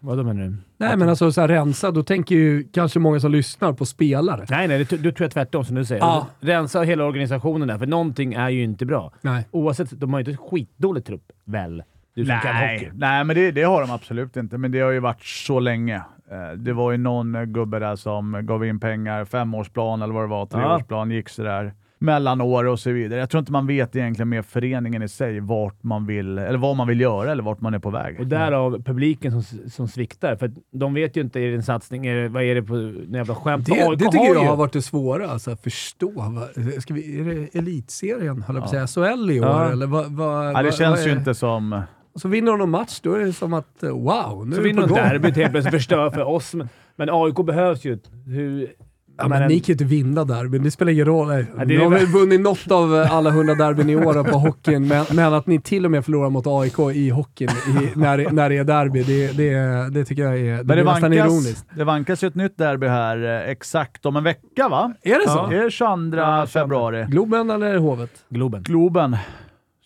vad 0.01 0.27
menar 0.27 0.45
du? 0.45 0.57
Nej, 0.77 0.97
men 0.97 1.09
alltså 1.09 1.33
så 1.33 1.41
här, 1.41 1.49
rensa, 1.49 1.91
då 1.91 2.03
tänker 2.03 2.35
ju 2.35 2.69
kanske 2.73 2.99
många 2.99 3.21
som 3.21 3.33
lyssnar 3.33 3.73
på 3.73 3.87
spelare. 3.87 4.47
Nej, 4.51 4.69
nej, 4.69 4.79
det, 4.79 4.97
du 4.97 5.13
tror 5.13 5.25
jag 5.25 5.31
tvärtom 5.31 5.65
som 5.65 5.77
du 5.77 5.85
säger. 5.85 6.03
Ja. 6.03 6.27
Rensa 6.41 6.83
hela 6.83 7.05
organisationen 7.05 7.69
där, 7.69 7.79
för 7.79 7.87
någonting 7.87 8.35
är 8.35 8.49
ju 8.49 8.63
inte 8.63 8.87
bra. 8.87 9.13
Nej. 9.21 9.49
Oavsett, 9.51 10.01
de 10.01 10.13
har 10.13 10.21
ju 10.21 10.31
inte 10.33 10.43
skitdålig 10.43 11.05
trupp, 11.05 11.33
väl? 11.45 11.83
Du 12.15 12.25
som 12.27 12.41
kan 12.41 12.57
hockey. 12.57 12.85
Nej, 12.85 12.91
nej 12.95 13.25
men 13.25 13.37
det, 13.37 13.51
det 13.51 13.63
har 13.63 13.81
de 13.81 13.91
absolut 13.91 14.37
inte. 14.37 14.59
Men 14.59 14.73
det 14.73 14.81
har 14.81 14.91
ju 14.91 15.01
varit 15.01 15.23
så 15.25 15.61
länge. 15.61 15.97
Eh, 16.31 16.57
Det 16.57 16.73
var 16.73 16.93
ju 16.93 16.99
någon 16.99 17.53
gubbe 17.53 17.79
där 17.79 17.97
som 17.97 18.47
gav 18.47 18.65
in 18.67 18.81
pengar, 18.81 19.25
femårsplan 19.25 20.03
eller 20.03 20.15
vad 20.15 20.23
det 20.25 20.29
var, 20.29 20.47
treårsplan, 20.47 21.11
gick 21.11 21.29
sådär 21.29 21.73
mellanår 21.99 22.65
och 22.65 22.81
så 22.81 22.91
vidare. 22.91 23.21
Jag 23.21 23.31
tror 23.31 23.38
inte 23.38 23.53
man 23.53 23.67
vet 23.67 23.97
egentligen 23.97 24.29
med 24.29 24.47
föreningen 24.47 25.03
i 25.03 25.09
sig 25.09 25.41
vart 25.41 25.83
man 25.83 26.07
vill, 26.07 26.38
eller 26.38 26.59
vad 26.59 26.76
man 26.76 26.88
vill 26.88 27.00
göra 27.00 27.33
eller 27.33 27.43
vart 27.43 27.61
man 27.61 27.75
är 27.75 27.79
på 27.79 27.91
väg. 27.91 28.21
Och 28.21 28.26
därav 28.26 28.83
publiken 28.83 29.43
som, 29.43 29.71
som 29.71 29.88
sviktar. 29.88 30.37
För 30.37 30.47
att 30.47 30.53
de 30.73 30.95
vet 30.95 31.17
ju 31.17 31.21
inte, 31.21 31.41
är 31.41 31.49
det 31.50 31.55
en 31.57 31.62
satsning? 31.62 32.07
Är 32.07 32.15
det, 32.15 32.29
vad 32.29 32.43
är 32.43 32.55
det 32.55 32.62
på 32.62 32.75
en 32.75 33.12
jävla 33.12 33.35
skämt? 33.35 33.67
Det, 33.67 33.73
det 33.75 34.05
tycker 34.05 34.19
har 34.19 34.26
jag 34.35 34.43
ju- 34.43 34.49
har 34.49 34.57
varit 34.57 34.73
det 34.73 34.83
svåra, 34.83 35.31
alltså, 35.31 35.50
att 35.50 35.62
förstå. 35.62 36.11
Vad, 36.15 36.83
ska 36.83 36.95
vi, 36.95 37.21
är 37.21 37.25
det 37.25 37.59
elitserien, 37.59 38.43
höll 38.43 38.57
jag 38.57 38.65
på 38.71 38.76
att 38.79 38.91
säga, 38.91 39.15
SHL 39.17 39.31
i 39.31 39.41
år? 39.41 39.47
Ja. 39.47 39.71
Eller 39.73 39.87
vad, 39.87 40.07
vad, 40.12 40.53
Ja, 40.53 40.62
det 40.62 40.73
känns 40.73 41.07
ju 41.07 41.12
inte 41.12 41.35
som... 41.35 41.83
Och 42.15 42.21
så 42.21 42.29
vinner 42.29 42.50
de 42.53 42.59
någon 42.59 42.71
match, 42.71 43.00
då 43.03 43.15
är 43.15 43.19
det 43.19 43.33
som 43.33 43.55
att 43.55 43.83
wow, 43.83 44.47
nu 44.47 44.55
Så 44.55 44.61
är 44.61 44.65
vinner 44.65 44.83
på 44.83 44.88
de 44.88 44.95
gång. 44.95 45.03
derbyt 45.03 45.37
helt 45.37 45.50
plötsligt 45.50 45.75
förstör 45.81 46.11
för 46.11 46.25
oss. 46.25 46.55
Men, 46.55 46.69
men 46.97 47.09
AIK 47.12 47.37
behövs 47.47 47.85
ju. 47.85 47.99
Hur, 48.26 48.73
Ja, 49.19 49.29
men, 49.29 49.39
Men- 49.39 49.49
ni 49.49 49.61
kan 49.61 49.67
ju 49.67 49.73
inte 49.73 49.85
vinna 49.85 50.25
derbyn, 50.25 50.63
det 50.63 50.71
spelar 50.71 50.93
ingen 50.93 51.05
roll. 51.05 51.29
Nej. 51.29 51.47
Ja, 51.59 51.65
ni 51.65 51.77
har 51.77 51.91
väl- 51.91 52.07
vunnit 52.07 52.41
något 52.41 52.71
av 52.71 52.97
eh, 52.97 53.15
alla 53.15 53.31
hundra 53.31 53.55
derbyn 53.55 53.91
i 53.91 53.97
år 53.97 54.25
på 54.25 54.39
hockeyn, 54.39 54.89
men, 54.89 55.05
men 55.13 55.35
att 55.35 55.47
ni 55.47 55.61
till 55.61 55.85
och 55.85 55.91
med 55.91 56.05
förlorar 56.05 56.31
mot 56.31 56.47
AIK 56.47 56.79
i 56.95 57.11
hockeyn 57.11 57.49
i, 57.51 57.99
när, 57.99 58.19
det- 58.19 58.33
när 58.33 58.49
det 58.49 58.57
är 58.57 58.65
derby, 58.65 59.03
det, 59.03 59.37
det, 59.37 59.91
det 59.91 60.05
tycker 60.05 60.23
jag 60.23 60.39
är, 60.39 60.45
det 60.57 60.65
Men 60.65 60.67
det 60.67 60.81
är 60.81 60.85
nästan 60.85 61.11
vankas, 61.11 61.27
ironiskt. 61.27 61.67
det 61.77 61.85
vankas 61.85 62.25
ju 62.25 62.29
ett 62.29 62.35
nytt 62.35 62.59
derby 62.59 62.87
här 62.87 63.25
eh, 63.45 63.51
exakt 63.51 64.07
om 64.07 64.17
en 64.17 64.25
vecka 64.25 64.69
va? 64.69 64.93
Är 65.03 65.19
det 65.25 65.29
så? 65.31 65.47
Det 65.47 65.57
är 65.57 65.71
22 65.71 66.17
Ja, 66.17 66.47
februari. 66.47 67.07
Globen 67.09 67.51
eller 67.51 67.77
Hovet? 67.79 68.11
Globen. 68.29 68.63
Globen. 68.63 69.17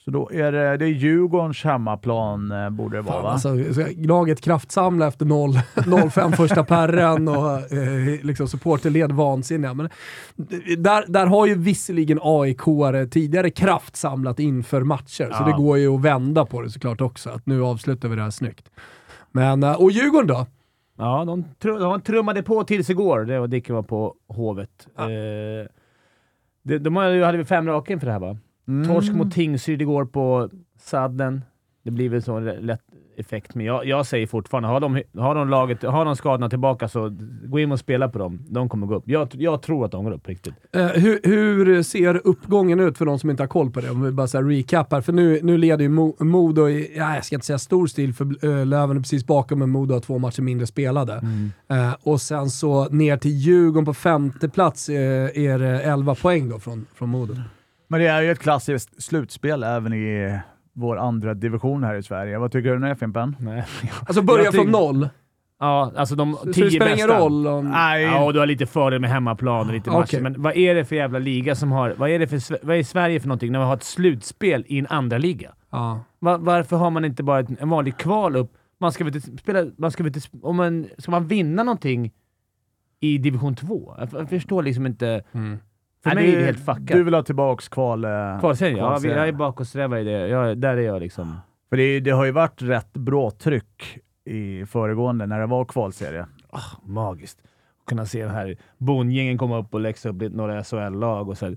Så 0.05 0.11
då 0.11 0.31
är 0.33 0.53
det, 0.53 0.77
det 0.77 0.85
är 0.85 0.89
Djurgårdens 0.89 1.65
hemmaplan 1.65 2.53
eh, 2.53 2.71
borde 2.71 2.97
det 2.97 3.03
vara 3.03 3.15
Fan, 3.15 3.23
va? 3.25 3.31
alltså, 3.31 3.87
laget 3.97 4.41
kraftsamla 4.41 5.07
efter 5.07 5.25
0 5.27 5.51
0-5 5.75 6.33
första 6.37 6.65
perren 6.65 7.29
och 7.29 7.73
eh, 7.73 8.23
liksom 8.25 8.49
supporterled 8.49 9.13
vansinniga. 9.13 9.75
Men 9.75 9.89
där, 10.79 11.05
där 11.09 11.27
har 11.27 11.47
ju 11.47 11.55
visserligen 11.55 12.19
aik 12.23 12.61
tidigare 13.11 13.51
kraftsamlat 13.51 14.39
inför 14.41 14.83
matcher, 14.83 15.25
så 15.33 15.37
Ja. 15.43 15.45
det 15.47 15.53
går 15.53 15.79
ju 15.79 15.95
att 15.95 16.01
vända 16.01 16.45
på 16.47 16.61
det 16.63 16.71
såklart 16.71 17.01
också. 17.01 17.31
Att 17.31 17.47
nu 17.47 17.63
avslutar 17.65 18.09
vi 18.09 18.17
det 18.17 18.23
här 18.23 18.31
snyggt. 18.31 18.71
Men, 19.33 19.63
eh, 19.63 19.73
och 19.83 19.91
Djurgården 19.91 20.27
då? 20.27 20.47
Ja, 20.99 21.25
de, 21.25 21.45
tru, 21.63 21.79
de 21.79 22.01
trummade 22.01 22.43
på 22.43 22.65
tills 22.65 22.91
igår. 22.91 23.25
Det 23.25 23.41
var 23.41 23.47
Dicken 23.49 23.75
var 23.75 23.83
på 23.83 24.15
Hovet. 24.29 24.89
Ja. 24.97 25.03
Eh, 25.11 25.67
de, 26.63 26.79
de 26.79 26.97
hade, 26.97 27.25
hade 27.27 27.39
vi 27.39 27.45
fem 27.45 27.67
raka 27.67 27.93
inför 27.93 28.07
det 28.07 28.13
här 28.13 28.21
va? 28.21 28.37
Mm. 28.69 28.89
Torsk 28.89 29.13
mot 29.13 29.33
Tingsryd 29.33 29.83
igår 29.83 30.05
på 30.05 30.51
sadden. 30.79 31.45
Det 31.83 31.91
blir 31.91 32.09
väl 32.09 32.23
så 32.23 32.37
en 32.37 32.45
lätt 32.45 32.81
effekt, 33.17 33.55
men 33.55 33.67
jag, 33.67 33.87
jag 33.87 34.07
säger 34.07 34.27
fortfarande, 34.27 34.69
har 34.69 34.81
de, 34.81 35.03
har, 35.19 35.35
de 35.35 35.49
laget, 35.49 35.83
har 35.83 36.05
de 36.05 36.17
skadorna 36.17 36.49
tillbaka 36.51 36.89
så 36.89 37.17
gå 37.45 37.59
in 37.59 37.73
och 37.73 37.79
spela 37.79 38.09
på 38.09 38.19
dem. 38.19 38.43
De 38.49 38.69
kommer 38.69 38.87
gå 38.87 38.95
upp. 38.95 39.03
Jag, 39.07 39.29
jag 39.33 39.63
tror 39.63 39.85
att 39.85 39.91
de 39.93 40.05
går 40.05 40.13
upp 40.13 40.29
riktigt. 40.29 40.55
Eh, 40.73 40.87
hur, 40.87 41.21
hur 41.25 41.83
ser 41.83 42.21
uppgången 42.27 42.81
ut 42.81 42.99
för 42.99 43.05
de 43.07 43.19
som 43.19 43.31
inte 43.31 43.43
har 43.43 43.49
koll 43.49 43.71
på 43.71 43.81
det? 43.81 43.91
Om 43.91 44.03
vi 44.03 44.11
bara 44.13 44.27
så 44.27 44.39
här 44.39 44.45
recappar. 44.45 45.01
För 45.01 45.13
nu, 45.13 45.41
nu 45.43 45.59
leder 45.59 45.83
ju 45.83 45.89
Mo- 45.91 46.25
Modo 46.25 46.69
i, 46.69 46.93
ja, 46.97 47.15
jag 47.15 47.25
ska 47.25 47.37
inte 47.37 47.47
säga 47.47 47.59
stor 47.59 47.87
stil, 47.87 48.15
för 48.15 48.45
uh, 48.47 48.67
Löven 48.67 48.97
är 48.97 49.01
precis 49.01 49.27
bakom, 49.27 49.59
men 49.59 49.71
Modo 49.71 49.95
har 49.95 50.01
två 50.01 50.19
matcher 50.19 50.43
mindre 50.43 50.67
spelade. 50.67 51.13
Eh, 51.69 51.95
och 52.03 52.21
sen 52.21 52.51
så 52.51 52.89
ner 52.89 53.17
till 53.17 53.31
Djurgården 53.31 53.85
på 53.85 53.95
femte 53.95 54.49
plats 54.49 54.89
eh, 54.89 54.97
är 55.45 55.59
det 55.59 55.81
11 55.83 56.15
poäng 56.15 56.49
då 56.49 56.59
från, 56.59 56.87
från 56.95 57.09
Modo. 57.09 57.35
Men 57.91 58.01
det 58.01 58.07
är 58.07 58.23
ju 58.23 58.31
ett 58.31 58.39
klassiskt 58.39 59.03
slutspel 59.03 59.63
även 59.63 59.93
i 59.93 60.39
vår 60.73 60.97
andra 60.97 61.35
division 61.35 61.85
här 61.85 61.95
i 61.95 62.03
Sverige. 62.03 62.39
Vad 62.39 62.53
tycker 62.53 62.71
du 62.73 62.79
nu 62.79 62.95
Fimpen? 62.95 63.37
Nej. 63.41 63.65
Alltså 64.07 64.23
börja 64.23 64.53
från 64.53 64.67
noll. 64.71 65.09
Ja, 65.61 65.93
alltså 65.97 66.15
de 66.15 66.35
Så 66.35 66.45
det 66.47 66.53
tio 66.53 66.71
spelar 66.71 66.87
bästa. 66.87 67.05
ingen 67.05 67.21
roll 67.21 67.47
om... 67.47 67.71
Nej, 67.71 68.03
Ja, 68.05 68.25
och 68.25 68.33
du 68.33 68.39
har 68.39 68.47
lite 68.47 68.67
fördel 68.67 69.01
med 69.01 69.11
hemmaplan 69.11 69.67
och 69.69 69.73
lite 69.75 69.91
matcher. 69.91 70.03
Okej. 70.05 70.21
Men 70.21 70.43
vad 70.43 70.57
är 70.57 70.75
det 70.75 70.85
för 70.85 70.97
jävla 70.97 71.19
liga 71.19 71.55
som 71.55 71.73
har... 71.73 71.95
Vad 71.99 72.11
är 72.11 72.19
det 72.19 72.27
för 72.27 72.67
vad 72.67 72.77
är 72.77 72.83
Sverige 72.83 73.21
för 73.21 73.29
någonting 73.29 73.53
när 73.53 73.59
vi 73.59 73.65
har 73.65 73.75
ett 73.75 73.83
slutspel 73.83 74.65
i 74.69 74.79
en 74.79 74.87
andra 74.87 75.19
liga? 75.19 75.53
Ja. 75.71 76.01
Va- 76.19 76.37
varför 76.39 76.77
har 76.77 76.91
man 76.91 77.05
inte 77.05 77.23
bara 77.23 77.41
ett- 77.41 77.61
en 77.61 77.69
vanlig 77.69 77.97
kval 77.97 78.37
upp? 78.37 78.53
Man 78.81 78.93
ska 78.93 79.05
väl 79.05 79.17
inte 79.17 79.37
spela... 79.39 79.67
Man 79.79 79.91
ska 79.91 80.03
väl 80.03 80.17
inte, 80.17 80.29
om 80.43 80.57
man, 80.57 80.87
ska 80.99 81.11
man 81.11 81.27
vinna 81.27 81.63
någonting 81.63 82.13
i 83.01 83.19
division 83.19 83.55
2? 83.55 83.95
Jag, 83.99 84.09
jag 84.13 84.29
förstår 84.29 84.63
liksom 84.63 84.87
inte... 84.87 85.23
Mm. 85.33 85.59
För 86.03 86.15
Nej, 86.15 86.25
mig 86.25 86.35
är 86.35 86.39
det 86.39 86.45
helt 86.45 86.65
fuckat. 86.65 86.87
Du 86.87 87.03
vill 87.05 87.15
ha 87.15 87.23
tillbaks 87.23 87.69
kval... 87.69 88.05
eh, 88.05 88.41
Kvalserien, 88.41 88.79
ja. 88.79 88.99
Jag 89.03 89.29
är 89.29 89.33
bakåtsträvare 89.33 90.01
i 90.01 90.05
det. 90.05 90.29
Jag, 90.29 90.59
där 90.59 90.77
är 90.77 90.81
jag 90.83 91.01
liksom. 91.03 91.37
För 91.69 91.77
det, 91.77 92.01
det 92.01 92.11
har 92.11 92.25
ju 92.25 92.31
varit 92.33 92.63
rätt 92.63 92.93
bra 92.93 93.31
tryck 93.31 93.99
i 94.25 94.67
föregående 94.67 95.27
när 95.27 95.41
det 95.41 95.47
var 95.47 95.65
kvalserie. 95.65 96.27
Ah, 96.51 96.61
magiskt. 96.87 97.39
Att 97.81 97.87
kunna 97.89 98.07
se 98.07 98.23
den 98.23 98.35
här 98.35 98.57
bondgängen 98.79 99.39
komma 99.39 99.59
upp 99.59 99.75
och 99.75 99.81
läxa 99.81 100.09
upp 100.09 100.23
lite 100.23 100.37
några 100.37 100.65
SHL-lag 100.65 101.29
och 101.29 101.39
så 101.39 101.47
här. 101.47 101.57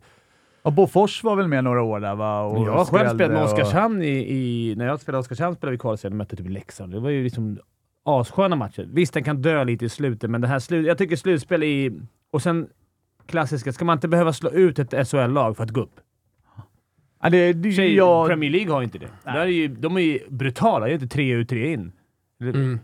Och 0.62 0.74
Bofors 0.74 1.24
var 1.24 1.36
väl 1.36 1.48
med 1.48 1.64
några 1.64 1.82
år 1.82 2.00
där 2.00 2.16
va? 2.16 2.42
Och 2.42 2.68
jag 2.68 2.72
har 2.74 2.86
själv 2.86 3.10
spelat 3.10 3.32
med 3.32 3.42
och- 3.44 3.46
Oskarshamn 3.54 4.02
i, 4.02 4.08
i... 4.10 4.76
När 4.78 4.86
jag 4.86 5.00
spelade 5.02 5.20
Oskarshamn 5.20 5.56
spelade 5.56 5.72
vi 5.72 5.78
kvalserien 5.78 6.14
och 6.14 6.18
mötte 6.18 6.36
typ 6.36 6.50
Leksand. 6.50 6.92
Det 6.94 7.00
var 7.00 7.10
ju 7.10 7.24
liksom 7.24 7.60
assköna 8.06 8.56
matcher. 8.56 8.88
Visst, 8.94 9.14
den 9.14 9.24
kan 9.24 9.42
dö 9.42 9.64
lite 9.64 9.86
i 9.86 9.90
slutet, 9.90 10.30
men 10.30 10.42
det 10.42 10.48
här 10.48 10.60
slut, 10.60 10.86
jag 10.88 10.98
tycker 10.98 11.16
slutspel 11.16 11.64
i... 11.64 12.00
Och 12.32 12.42
sen 12.42 12.68
klassiska, 13.26 13.74
ska 13.74 13.86
man 13.86 13.98
inte 13.98 14.08
behöva 14.08 14.34
slå 14.34 14.50
ut 14.50 14.80
ett 14.80 15.08
SHL-lag 15.08 15.58
för 15.58 15.64
att 15.64 15.70
gå 15.72 15.82
upp? 15.82 16.00
Ja, 17.22 17.30
det, 17.30 17.54
det, 17.54 17.72
Tjej, 17.72 17.96
jag, 17.96 18.28
Premier 18.28 18.50
League 18.52 18.74
har 18.74 18.82
inte 18.84 18.98
det. 18.98 19.08
Där 19.24 19.36
är 19.40 19.46
ju, 19.46 19.68
de 19.68 19.98
är 19.98 20.02
ju 20.02 20.20
brutala. 20.30 20.86
Det 20.86 20.92
är 20.92 20.94
inte 20.94 21.08
tre 21.08 21.32
ut, 21.34 21.50
tre 21.50 21.74
in. 21.74 21.92
Mm. 22.42 22.80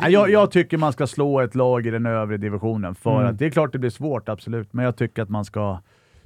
Ja, 0.00 0.08
jag, 0.08 0.30
jag 0.30 0.50
tycker 0.50 0.78
man 0.78 0.92
ska 0.92 1.06
slå 1.06 1.40
ett 1.40 1.54
lag 1.54 1.86
i 1.86 1.90
den 1.90 2.06
övre 2.06 2.36
divisionen. 2.36 2.94
För 2.94 3.16
Mm. 3.20 3.26
att 3.32 3.38
det 3.38 3.46
är 3.46 3.50
klart 3.50 3.72
det 3.72 3.78
blir 3.78 3.90
svårt, 3.90 4.28
absolut. 4.28 4.72
Men 4.72 4.84
jag 4.84 4.96
tycker 4.96 5.22
att 5.22 5.28
man 5.28 5.44
ska 5.44 5.78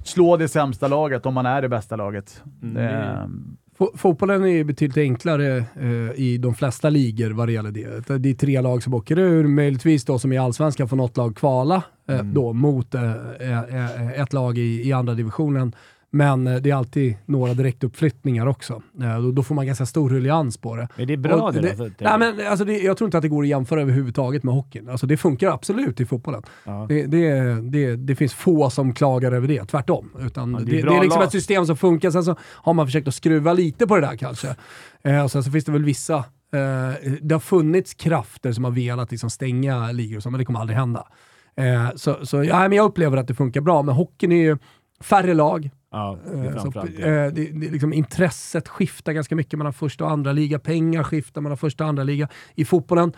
slå 0.03 0.37
det 0.37 0.47
sämsta 0.47 0.87
laget 0.87 1.25
om 1.25 1.33
man 1.33 1.45
är 1.45 1.61
det 1.61 1.69
bästa 1.69 1.95
laget. 1.95 2.43
Mm, 2.61 2.73
Det, 2.73 2.81
Fo- 2.81 3.55
Fotbollen 3.95 4.43
är 4.43 4.47
ju 4.47 4.63
betydligt 4.63 4.97
enklare 4.97 5.57
eh, 5.57 6.11
i 6.15 6.37
de 6.37 6.55
flesta 6.55 6.89
ligor 6.89 7.31
vad 7.31 7.47
det 7.47 7.51
gäller 7.51 7.71
det. 7.71 8.17
Det 8.17 8.29
är 8.29 8.33
tre 8.33 8.61
lag 8.61 8.83
som 8.83 8.93
åker 8.93 9.19
ur, 9.19 9.47
möjligtvis 9.47 10.05
då 10.05 10.19
som 10.19 10.33
i 10.33 10.37
Allsvenskan 10.37 10.87
får 10.89 10.97
något 10.97 11.17
lag 11.17 11.35
kvala 11.35 11.83
eh, 12.09 12.19
Mm. 12.19 12.33
då 12.33 12.53
mot 12.53 12.95
eh, 12.95 13.11
eh, 13.39 13.59
eh, 13.59 14.21
ett 14.21 14.33
lag 14.33 14.57
i, 14.57 14.87
i 14.87 14.93
andra 14.93 15.13
divisionen. 15.13 15.75
Men 16.11 16.47
eh, 16.47 16.55
det 16.55 16.69
är 16.71 16.75
alltid 16.75 17.15
några 17.25 17.53
direktuppflyttningar 17.53 18.45
också. 18.47 18.81
Eh, 19.01 19.21
då, 19.21 19.31
då 19.31 19.43
får 19.43 19.55
man 19.55 19.65
ganska 19.65 19.85
stor 19.85 20.09
ruljans 20.09 20.57
på 20.57 20.75
det. 20.75 20.87
Är 20.97 21.05
det 21.05 21.17
bra 21.17 21.35
Och 21.35 21.53
det, 21.53 21.61
det-? 21.61 21.75
För- 21.75 21.91
Nej, 21.99 22.19
men, 22.19 22.47
alltså 22.47 22.65
det, 22.65 22.77
jag 22.79 22.97
tror 22.97 23.07
inte 23.07 23.17
att 23.17 23.21
det 23.21 23.27
går 23.29 23.43
att 23.43 23.49
jämföra 23.49 23.81
överhuvudtaget 23.81 24.43
med 24.43 24.53
hockeyn. 24.53 24.89
Alltså 24.89 25.07
det 25.07 25.17
funkar 25.17 25.51
absolut 25.51 25.99
i 25.99 26.05
fotbollen. 26.05 26.43
Ja. 26.63 26.85
Det, 26.89 27.05
det, 27.05 27.31
det, 27.61 27.95
det 27.95 28.15
finns 28.15 28.33
få 28.33 28.69
som 28.69 28.93
klagar 28.93 29.31
över 29.31 29.47
det, 29.47 29.65
tvärtom. 29.65 30.09
Utan 30.19 30.51
Ja, 30.53 30.59
det 30.59 30.71
är 30.79 30.83
det, 30.83 30.89
det, 30.89 30.95
är 30.97 31.01
liksom 31.01 31.19
lag. 31.19 31.25
ett 31.25 31.31
system 31.31 31.65
som 31.65 31.77
funkar, 31.77 32.11
sen 32.11 32.23
så 32.23 32.35
har 32.41 32.73
man 32.73 32.87
försökt 32.87 33.07
att 33.07 33.15
skruva 33.15 33.53
lite 33.53 33.87
på 33.87 33.95
det 33.95 34.01
där 34.01 34.15
kanske. 34.15 34.55
Eh, 35.03 35.23
och 35.23 35.31
sen 35.31 35.43
så 35.43 35.51
finns 35.51 35.65
det 35.65 35.71
väl 35.71 35.83
vissa, 35.85 36.15
eh, 36.17 37.11
det 37.21 37.35
har 37.35 37.39
funnits 37.39 37.93
krafter 37.93 38.51
som 38.51 38.63
har 38.63 38.71
velat 38.71 39.11
liksom 39.11 39.29
stänga 39.29 39.91
ligor 39.91 40.17
och 40.17 40.23
så, 40.23 40.29
men 40.29 40.39
det 40.39 40.45
kommer 40.45 40.59
aldrig 40.59 40.77
hända. 40.77 41.07
Eh, 41.55 41.89
så 41.95 42.25
så 42.25 42.43
ja, 42.43 42.59
men 42.59 42.71
jag 42.71 42.85
upplever 42.85 43.17
att 43.17 43.27
det 43.27 43.35
funkar 43.35 43.61
bra, 43.61 43.81
men 43.81 43.95
hockeyn 43.95 44.31
är 44.31 44.35
ju 44.43 44.57
färre 45.01 45.33
lag. 45.33 45.69
Ja, 45.91 46.17
det 46.25 46.39
är 46.39 46.55
Eh, 46.55 46.61
så, 46.63 46.79
eh, 46.79 46.83
det. 46.83 47.29
det, 47.31 47.71
liksom, 47.71 47.93
intresset 47.93 48.67
skiftar 48.67 49.13
ganska 49.13 49.35
mycket 49.35 49.57
mellan 49.57 49.73
första 49.73 50.03
och 50.05 50.11
andra 50.11 50.31
liga. 50.31 50.59
Pengar 50.59 51.03
skiftar 51.03 51.41
mellan 51.41 51.57
första 51.57 51.83
och 51.83 51.89
andra 51.89 52.03
liga. 52.03 52.27
I 52.55 52.65
fotbollen, 52.65 53.13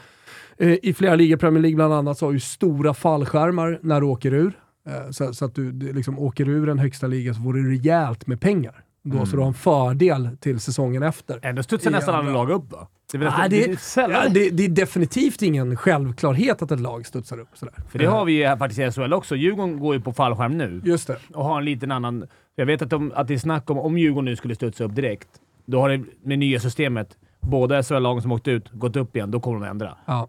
eh, 0.57 0.75
i 0.83 0.93
flera 0.93 1.15
ligor, 1.15 1.37
Premier 1.37 1.61
League 1.61 1.75
bland 1.75 1.93
annat, 1.93 2.17
så 2.17 2.25
har 2.25 2.33
du 2.33 2.39
stora 2.39 2.93
fallskärmar 2.93 3.79
när 3.81 4.01
du 4.01 4.07
åker 4.07 4.33
ur. 4.33 4.53
Eh, 4.87 5.09
så, 5.11 5.33
så 5.33 5.45
att 5.45 5.55
du 5.55 5.71
du 5.71 5.93
liksom 5.93 6.19
åker 6.19 6.49
ur 6.49 6.69
en 6.69 6.79
högsta 6.79 7.07
liga 7.07 7.33
så 7.33 7.41
får 7.41 7.53
du 7.53 7.69
rejält 7.71 8.27
med 8.27 8.41
pengar. 8.41 8.83
Då, 9.03 9.11
Mm. 9.15 9.25
Så 9.25 9.35
du 9.35 9.41
har 9.41 9.47
en 9.47 9.53
fördel 9.53 10.29
till 10.39 10.59
säsongen 10.59 11.03
efter. 11.03 11.39
Ändå 11.43 11.63
studsar 11.63 11.91
nästan 11.91 12.15
alla 12.15 12.19
andra- 12.29 12.33
lag 12.43 12.49
upp 12.51 12.71
va? 12.71 12.87
Det 13.11 13.17
är, 13.17 13.21
Ah, 13.21 13.25
nästan, 13.25 13.49
det- 13.49 13.65
det 13.65 14.01
är. 14.01 14.09
Ja, 14.25 14.29
det, 14.29 14.49
det 14.49 14.65
är 14.65 14.69
definitivt 14.69 15.41
ingen 15.41 15.75
självklarhet 15.77 16.61
att 16.61 16.71
ett 16.71 16.79
lag 16.79 17.05
studsar 17.05 17.39
upp 17.39 17.47
sådär. 17.53 17.73
För 17.89 17.99
det 17.99 18.05
har 18.05 18.25
vi 18.25 18.33
ju 18.33 18.45
här 18.45 18.57
faktiskt 18.57 18.79
i 18.79 18.91
SHL 19.01 19.13
också. 19.13 19.35
Djurgården 19.35 19.79
går 19.79 19.95
ju 19.95 20.01
på 20.01 20.13
fallskärm 20.13 20.57
nu 20.57 20.81
Just 20.85 21.07
det. 21.07 21.17
och 21.33 21.45
har 21.45 21.57
en 21.57 21.65
liten 21.65 21.91
annan... 21.91 22.25
Jag 22.61 22.65
vet 22.65 22.81
att, 22.81 22.89
de, 22.89 23.11
att 23.15 23.27
det 23.27 23.33
är 23.33 23.37
snack 23.37 23.69
om 23.69 23.79
om 23.79 23.97
Djurgården 23.97 24.25
nu 24.25 24.35
skulle 24.35 24.55
studsa 24.55 24.83
upp 24.83 24.95
direkt. 24.95 25.27
Då 25.65 25.79
har 25.79 25.89
det 25.89 26.03
med 26.23 26.39
nya 26.39 26.59
systemet, 26.59 27.17
båda 27.39 27.83
SHL-lagen 27.83 28.21
som 28.21 28.31
åkt 28.31 28.47
ut, 28.47 28.71
gått 28.71 28.95
upp 28.95 29.15
igen. 29.15 29.31
Då 29.31 29.39
kommer 29.39 29.59
de 29.59 29.69
ändra. 29.69 29.97
Ja. 30.05 30.27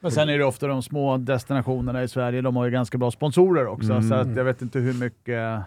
Men 0.00 0.10
sen 0.10 0.28
är 0.28 0.38
det 0.38 0.44
ofta 0.44 0.66
de 0.66 0.82
små 0.82 1.16
destinationerna 1.16 2.02
i 2.02 2.08
Sverige, 2.08 2.40
de 2.40 2.56
har 2.56 2.64
ju 2.64 2.70
ganska 2.70 2.98
bra 2.98 3.10
sponsorer 3.10 3.66
också. 3.66 3.92
Mm. 3.92 4.02
Så 4.02 4.14
att 4.14 4.36
jag 4.36 4.44
vet 4.44 4.62
inte 4.62 4.78
hur 4.78 4.94
mycket... 4.94 5.60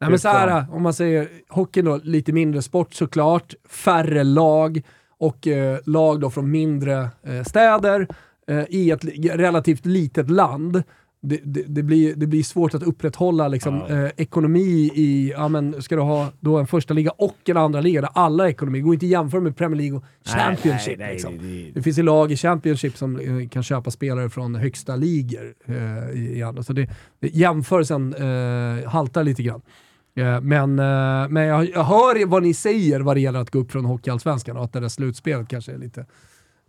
Nej, 0.00 0.10
men 0.10 0.18
så 0.18 0.28
här, 0.28 0.66
om 0.72 0.82
man 0.82 0.94
säger 0.94 1.28
hockeyn 1.48 1.84
då, 1.84 2.00
lite 2.02 2.32
mindre 2.32 2.62
sport 2.62 2.94
såklart, 2.94 3.54
färre 3.68 4.24
lag 4.24 4.82
och 5.18 5.46
eh, 5.46 5.78
lag 5.86 6.20
då 6.20 6.30
från 6.30 6.50
mindre 6.50 7.08
eh, 7.22 7.42
städer 7.42 8.08
eh, 8.48 8.64
i 8.68 8.90
ett 8.90 9.04
relativt 9.34 9.86
litet 9.86 10.30
land. 10.30 10.82
Det, 11.26 11.40
det, 11.44 11.62
det, 11.66 11.82
blir, 11.82 12.14
det 12.14 12.26
blir 12.26 12.42
svårt 12.42 12.74
att 12.74 12.82
upprätthålla 12.82 13.48
liksom, 13.48 13.82
Ja. 13.88 14.04
eh, 14.04 14.10
ekonomi 14.16 14.90
i, 14.94 15.30
ja 15.36 15.48
men 15.48 15.82
ska 15.82 15.96
du 15.96 16.02
ha 16.02 16.28
då 16.40 16.58
en 16.58 16.66
första 16.66 16.94
liga 16.94 17.10
och 17.10 17.36
en 17.44 17.56
andra 17.56 17.80
liga 17.80 18.00
där 18.00 18.10
alla 18.14 18.48
ekonomi, 18.48 18.80
går 18.80 18.94
inte 18.94 19.06
att 19.06 19.10
jämföra 19.10 19.40
med 19.40 19.56
Premier 19.56 19.80
League 19.80 19.98
och 19.98 20.04
Championship. 20.24 20.98
Nej, 20.98 21.06
nej, 21.06 21.12
liksom. 21.12 21.34
nej, 21.34 21.62
det- 21.64 21.70
Det 21.74 21.82
finns 21.82 21.98
ju 21.98 22.02
lag 22.02 22.32
i 22.32 22.36
Championship 22.36 22.96
som 22.96 23.18
eh, 23.18 23.48
kan 23.48 23.62
köpa 23.62 23.90
spelare 23.90 24.30
från 24.30 24.54
högsta 24.54 24.96
ligor 24.96 25.54
eh, 25.66 26.10
i, 26.20 26.38
i 26.38 26.42
andra. 26.42 26.62
Så 26.62 26.72
det, 26.72 26.88
det, 27.20 27.28
jämförelsen 27.28 28.14
eh, 28.14 28.88
haltar 28.88 29.24
lite 29.24 29.42
grann. 29.42 29.62
Eh, 30.16 30.40
men 30.40 30.78
eh, 30.78 31.28
men 31.28 31.42
jag, 31.42 31.70
jag 31.70 31.84
hör 31.84 32.26
vad 32.26 32.42
ni 32.42 32.54
säger 32.54 33.00
vad 33.00 33.16
det 33.16 33.20
gäller 33.20 33.38
att 33.40 33.50
gå 33.50 33.58
upp 33.58 33.72
från 33.72 33.84
Hockeyallsvenskan 33.84 34.56
och 34.56 34.64
att 34.64 34.72
det 34.72 34.80
där 34.80 34.88
slutspelet 34.88 35.48
kanske 35.48 35.72
är 35.72 35.78
lite, 35.78 36.06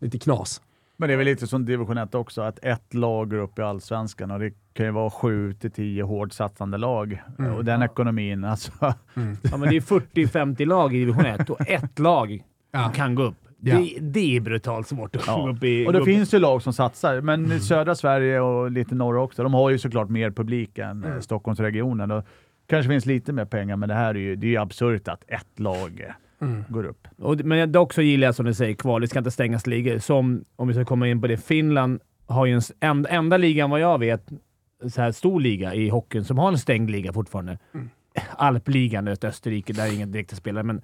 lite 0.02 0.20
knas. 0.20 0.62
Men 0.98 1.08
det 1.10 1.14
är 1.14 1.18
väl 1.18 1.26
lite 1.26 1.48
som 1.48 1.66
division 1.66 1.98
1 1.98 2.16
också, 2.16 2.42
att 2.42 2.60
ett 2.66 2.94
lag 2.94 3.30
går 3.30 3.38
upp 3.38 3.60
i 3.60 3.62
allsvenskan 3.62 4.32
och 4.32 4.40
det 4.40 4.52
kan 4.74 4.86
ju 4.86 4.92
vara 4.92 5.10
7 5.10 5.54
till 5.54 5.72
10 5.72 6.04
hårt 6.04 6.34
satsande 6.34 6.78
lag. 6.78 7.22
Mm. 7.40 7.54
Och 7.54 7.66
den 7.66 7.82
ekonomin, 7.82 8.44
alltså. 8.44 8.72
Ja, 8.82 9.58
men 9.58 9.62
det 9.70 9.76
är 9.76 9.82
40-50 9.82 10.66
lag 10.66 10.96
i 10.96 11.00
division 11.00 11.26
1 11.26 11.50
och 11.50 11.70
ett 11.70 12.00
lag 12.00 12.44
Ja. 12.72 12.92
kan 12.96 13.16
gå 13.16 13.24
upp. 13.24 13.36
Ja. 13.60 13.78
Det, 13.78 13.98
det 14.02 14.36
är 14.38 14.42
brutalt 14.42 14.88
svårt 14.88 15.16
att 15.16 15.26
komma 15.26 15.48
Ja. 15.50 15.56
upp 15.56 15.64
i... 15.64 15.88
Och 15.88 15.94
det 15.94 16.06
finns 16.06 16.34
ju 16.34 16.40
lag 16.40 16.62
som 16.62 16.74
satsar, 16.74 17.22
men 17.22 17.46
Mm. 17.46 17.60
södra 17.60 17.96
Sverige 17.96 18.40
och 18.40 18.72
lite 18.72 18.96
norra 18.96 19.22
också, 19.22 19.44
de 19.44 19.54
har 19.54 19.70
ju 19.70 19.78
såklart 19.78 20.10
mer 20.10 20.32
publik 20.32 20.78
än 20.78 21.04
Mm. 21.04 21.12
eh, 21.14 21.20
Stockholmsregionen. 21.20 22.12
Och 22.12 22.24
kanske 22.68 22.90
finns 22.90 23.06
lite 23.06 23.34
mer 23.34 23.46
pengar, 23.46 23.76
men 23.76 23.90
det 23.90 23.96
här 23.96 24.10
är 24.16 24.20
ju, 24.20 24.36
det 24.36 24.48
är 24.48 24.52
ju 24.52 24.58
absurt 24.58 25.08
att 25.08 25.24
ett 25.28 25.60
lag 25.60 26.14
Mm. 26.46 26.64
går 26.70 26.84
upp. 26.86 27.08
Och, 27.18 27.46
men 27.46 27.72
dock 27.72 27.94
så 27.94 28.02
gillar 28.02 28.28
jag 28.28 28.36
som 28.36 28.46
du 28.46 28.54
säger, 28.54 28.74
kval. 28.76 29.02
Det 29.02 29.08
ska 29.08 29.20
inte 29.20 29.32
stängas 29.32 29.68
ligor. 29.68 29.98
Som, 30.00 30.44
om 30.56 30.68
vi 30.68 30.74
ska 30.74 30.86
komma 30.86 31.08
in 31.08 31.22
på 31.22 31.28
det, 31.28 31.38
Finland 31.38 32.00
har 32.28 32.46
ju 32.46 32.52
en 32.52 32.58
s- 32.60 32.72
en, 32.80 33.06
enda 33.10 33.38
ligan 33.38 33.70
vad 33.70 33.80
jag 33.80 34.00
vet, 34.00 34.28
så 34.94 35.02
här 35.02 35.12
stor 35.12 35.40
liga 35.40 35.74
i 35.74 35.90
hockeyn, 35.90 36.24
som 36.26 36.38
har 36.38 36.48
en 36.48 36.58
stängd 36.58 36.90
liga 36.90 37.14
fortfarande. 37.14 37.58
Alpligan, 38.38 39.08
ett 39.08 39.24
Österrike, 39.24 39.74
där 39.74 39.86
är 39.88 39.94
ingen 39.94 40.12
direkta 40.12 40.36
spelare, 40.36 40.64
men 40.64 40.82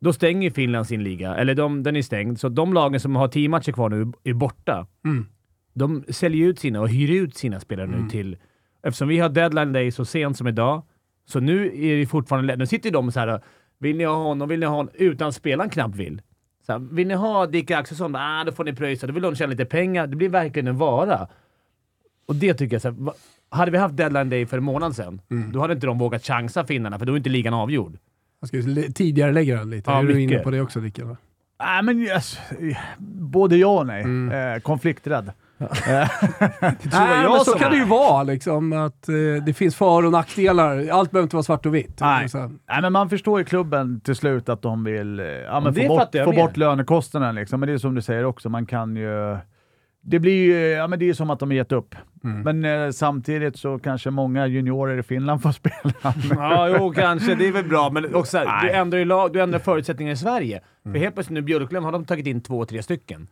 då 0.00 0.12
stänger 0.12 0.42
ju 0.42 0.50
Finland 0.50 0.86
sin 0.86 1.02
liga. 1.02 1.34
Eller 1.36 1.54
de, 1.54 1.82
den 1.82 1.96
är 1.96 2.02
stängd, 2.02 2.40
så 2.40 2.48
de 2.48 2.72
lagen 2.74 3.00
som 3.00 3.16
har 3.16 3.28
tio 3.28 3.48
matcher 3.48 3.72
kvar 3.72 3.88
nu 3.90 4.12
är 4.24 4.32
borta. 4.34 4.86
Mm. 5.04 5.26
De 5.74 6.04
säljer 6.08 6.46
ut 6.48 6.58
sina 6.58 6.80
och 6.80 6.88
hyr 6.88 7.10
ut 7.22 7.36
sina 7.36 7.60
spelare 7.60 7.86
nu 7.86 8.08
till... 8.08 8.36
Eftersom 8.82 9.08
vi 9.08 9.18
har 9.18 9.28
deadline 9.28 9.72
day 9.72 9.90
så 9.90 10.04
sent 10.04 10.36
som 10.36 10.46
idag, 10.48 10.82
så 11.28 11.40
nu 11.40 11.66
är 11.66 11.96
det 11.96 12.06
fortfarande... 12.06 12.56
Nu 12.56 12.66
sitter 12.66 12.90
de 12.90 13.12
så 13.12 13.20
här. 13.20 13.40
Vill 13.78 13.96
ni 13.96 14.04
ha 14.04 14.14
honom? 14.14 14.48
Vill 14.48 14.60
ni 14.60 14.66
ha 14.66 14.76
honom? 14.76 14.92
Utan 14.94 15.32
spelaren 15.32 15.70
knappt 15.70 15.96
vill. 15.96 16.22
Så 16.66 16.72
här, 16.72 16.78
vill 16.78 17.08
ni 17.08 17.14
ha 17.14 17.46
Dick 17.46 17.70
Axelsson? 17.70 18.16
Ah, 18.16 18.44
då 18.44 18.52
får 18.52 18.64
ni 18.64 18.72
pröjsa. 18.72 19.06
Då 19.06 19.12
vill 19.12 19.22
de 19.22 19.34
tjäna 19.34 19.50
lite 19.50 19.64
pengar. 19.64 20.06
Det 20.06 20.16
blir 20.16 20.28
verkligen 20.28 20.66
en 20.66 20.76
vara. 20.78 21.28
Och 22.26 22.36
det 22.36 22.54
tycker 22.54 22.74
jag 22.74 22.82
så 22.82 22.88
här, 22.90 23.12
Hade 23.50 23.70
vi 23.70 23.78
haft 23.78 23.96
deadline 23.96 24.30
day 24.30 24.46
för 24.46 24.58
en 24.58 24.64
månad 24.64 24.96
sedan, 24.96 25.20
då 25.52 25.60
hade 25.60 25.72
inte 25.72 25.86
de 25.86 25.98
vågat 25.98 26.24
chansa 26.24 26.64
finnarna, 26.64 26.98
för 26.98 27.06
då 27.06 27.12
är 27.12 27.16
inte 27.16 27.30
ligan 27.30 27.54
avgjord. 27.54 27.98
Jag 28.40 28.48
ska 28.48 28.92
tidigare 28.94 29.32
lägga 29.32 29.56
den 29.56 29.70
lite. 29.70 29.90
Ja, 29.90 29.98
är 29.98 30.02
du 30.02 30.12
inne 30.12 30.26
mycket. 30.26 30.44
på 30.44 30.50
det 30.50 30.60
också 30.60 30.80
Dicken? 30.80 31.08
va? 31.08 31.16
Nej, 31.58 31.82
men 31.82 32.00
yes, 32.00 32.38
både 33.08 33.56
ja 33.56 33.78
och 33.80 33.86
nej. 33.86 34.02
Mm. 34.02 34.54
Eh, 34.54 34.60
konflikträdd. 34.60 35.32
Nej, 35.58 37.28
men 37.28 37.40
så 37.44 37.58
kan 37.58 37.70
det 37.70 37.76
ju 37.76 37.84
vara 37.84 38.22
liksom. 38.22 38.72
Att, 38.72 39.08
eh, 39.08 39.44
det 39.46 39.52
finns 39.52 39.76
för 39.76 40.04
och 40.04 40.12
nackdelar. 40.12 40.88
Allt 40.88 41.10
behöver 41.10 41.22
inte 41.22 41.36
vara 41.36 41.42
svart 41.42 41.66
och 41.66 41.74
vitt. 41.74 42.00
Nej. 42.00 42.28
Så, 42.28 42.38
Nej, 42.38 42.82
men 42.82 42.92
man 42.92 43.08
förstår 43.08 43.40
i 43.40 43.44
klubben 43.44 44.00
till 44.00 44.14
slut 44.14 44.48
att 44.48 44.62
de 44.62 44.84
vill 44.84 45.20
eh, 45.20 45.26
ja, 45.26 45.60
men 45.60 45.74
få, 45.74 45.88
bort, 45.88 46.08
jag 46.12 46.24
få 46.24 46.32
bort 46.32 46.56
lönekostnaden. 46.56 47.34
Liksom. 47.34 47.60
Men 47.60 47.66
det 47.66 47.72
är 47.72 47.78
som 47.78 47.94
du 47.94 48.02
säger 48.02 48.24
också, 48.24 48.48
man 48.48 48.66
kan 48.66 48.96
ju... 48.96 49.36
Det 50.08 50.18
blir 50.18 50.44
ju 50.44 50.68
ja, 50.68 50.88
men 50.88 50.98
det 50.98 51.08
är 51.08 51.14
som 51.14 51.30
att 51.30 51.38
de 51.38 51.50
har 51.50 51.56
gett 51.56 51.72
upp. 51.72 51.94
Mm. 52.24 52.40
Men 52.40 52.84
eh, 52.84 52.90
samtidigt 52.90 53.58
så 53.58 53.78
kanske 53.78 54.10
många 54.10 54.46
juniorer 54.46 54.98
i 54.98 55.02
Finland 55.02 55.42
får 55.42 55.52
spela. 55.52 56.14
Ja, 56.30 56.68
jo, 56.68 56.92
kanske. 56.92 57.34
Det 57.34 57.48
är 57.48 57.52
väl 57.52 57.68
bra, 57.68 57.90
men 57.90 58.14
också 58.14 58.38
du, 58.62 58.70
ändrar 58.70 58.98
ju 58.98 59.04
lag, 59.04 59.32
du 59.32 59.42
ändrar 59.42 59.58
förutsättningar 59.58 60.12
i 60.12 60.16
Sverige. 60.16 60.60
För 60.82 60.98
helt 60.98 61.14
plötsligt 61.14 61.34
nu 61.34 61.42
Björklöven 61.42 61.84
har 61.84 61.92
de 61.92 62.04
tagit 62.04 62.26
in 62.26 62.40
två, 62.40 62.64
tre 62.64 62.82
stycken 62.82 63.28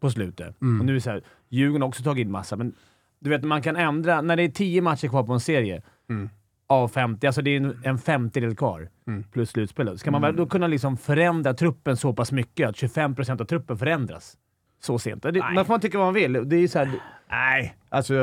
på 0.00 0.10
slutet. 0.10 0.56
Och 0.58 0.64
nu 0.84 0.92
är 0.92 0.94
det 0.94 1.00
så 1.00 1.10
här, 1.10 1.22
Djurgården 1.48 1.82
har 1.82 1.88
också 1.88 2.02
tagit 2.02 2.22
in 2.26 2.30
massa, 2.30 2.56
men 2.56 2.74
du 3.18 3.30
vet, 3.30 3.44
man 3.44 3.62
kan 3.62 3.76
ändra. 3.76 4.20
När 4.20 4.36
det 4.36 4.42
är 4.42 4.48
tio 4.48 4.82
matcher 4.82 5.08
kvar 5.08 5.22
på 5.22 5.32
en 5.32 5.40
serie 5.40 5.82
Mm. 6.10 6.28
av 6.66 6.88
50, 6.88 7.26
alltså 7.26 7.42
det 7.42 7.50
är 7.50 7.56
en, 7.56 7.78
en 7.84 7.98
femtedel 7.98 8.56
kvar 8.56 8.88
Mm. 9.06 9.22
plus 9.24 9.50
slutspelet. 9.50 10.00
Ska 10.00 10.10
man 10.10 10.22
väl 10.22 10.36
då 10.36 10.46
kunna 10.46 10.66
liksom 10.66 10.96
förändra 10.96 11.54
truppen 11.54 11.96
så 11.96 12.12
pass 12.12 12.32
mycket 12.32 12.68
att 12.68 12.76
25% 12.76 13.40
av 13.40 13.44
truppen 13.44 13.78
förändras 13.78 14.36
så 14.80 14.98
sent? 14.98 15.22
Det, 15.22 15.32
man 15.54 15.64
får 15.64 15.72
man 15.72 15.80
tycka 15.80 15.98
vad 15.98 16.06
man 16.06 16.14
vill. 16.14 16.48
Det 16.48 16.56
är 16.56 16.68
så 16.68 16.78
här, 16.78 16.90
Nej, 17.30 17.76
alltså 17.88 18.14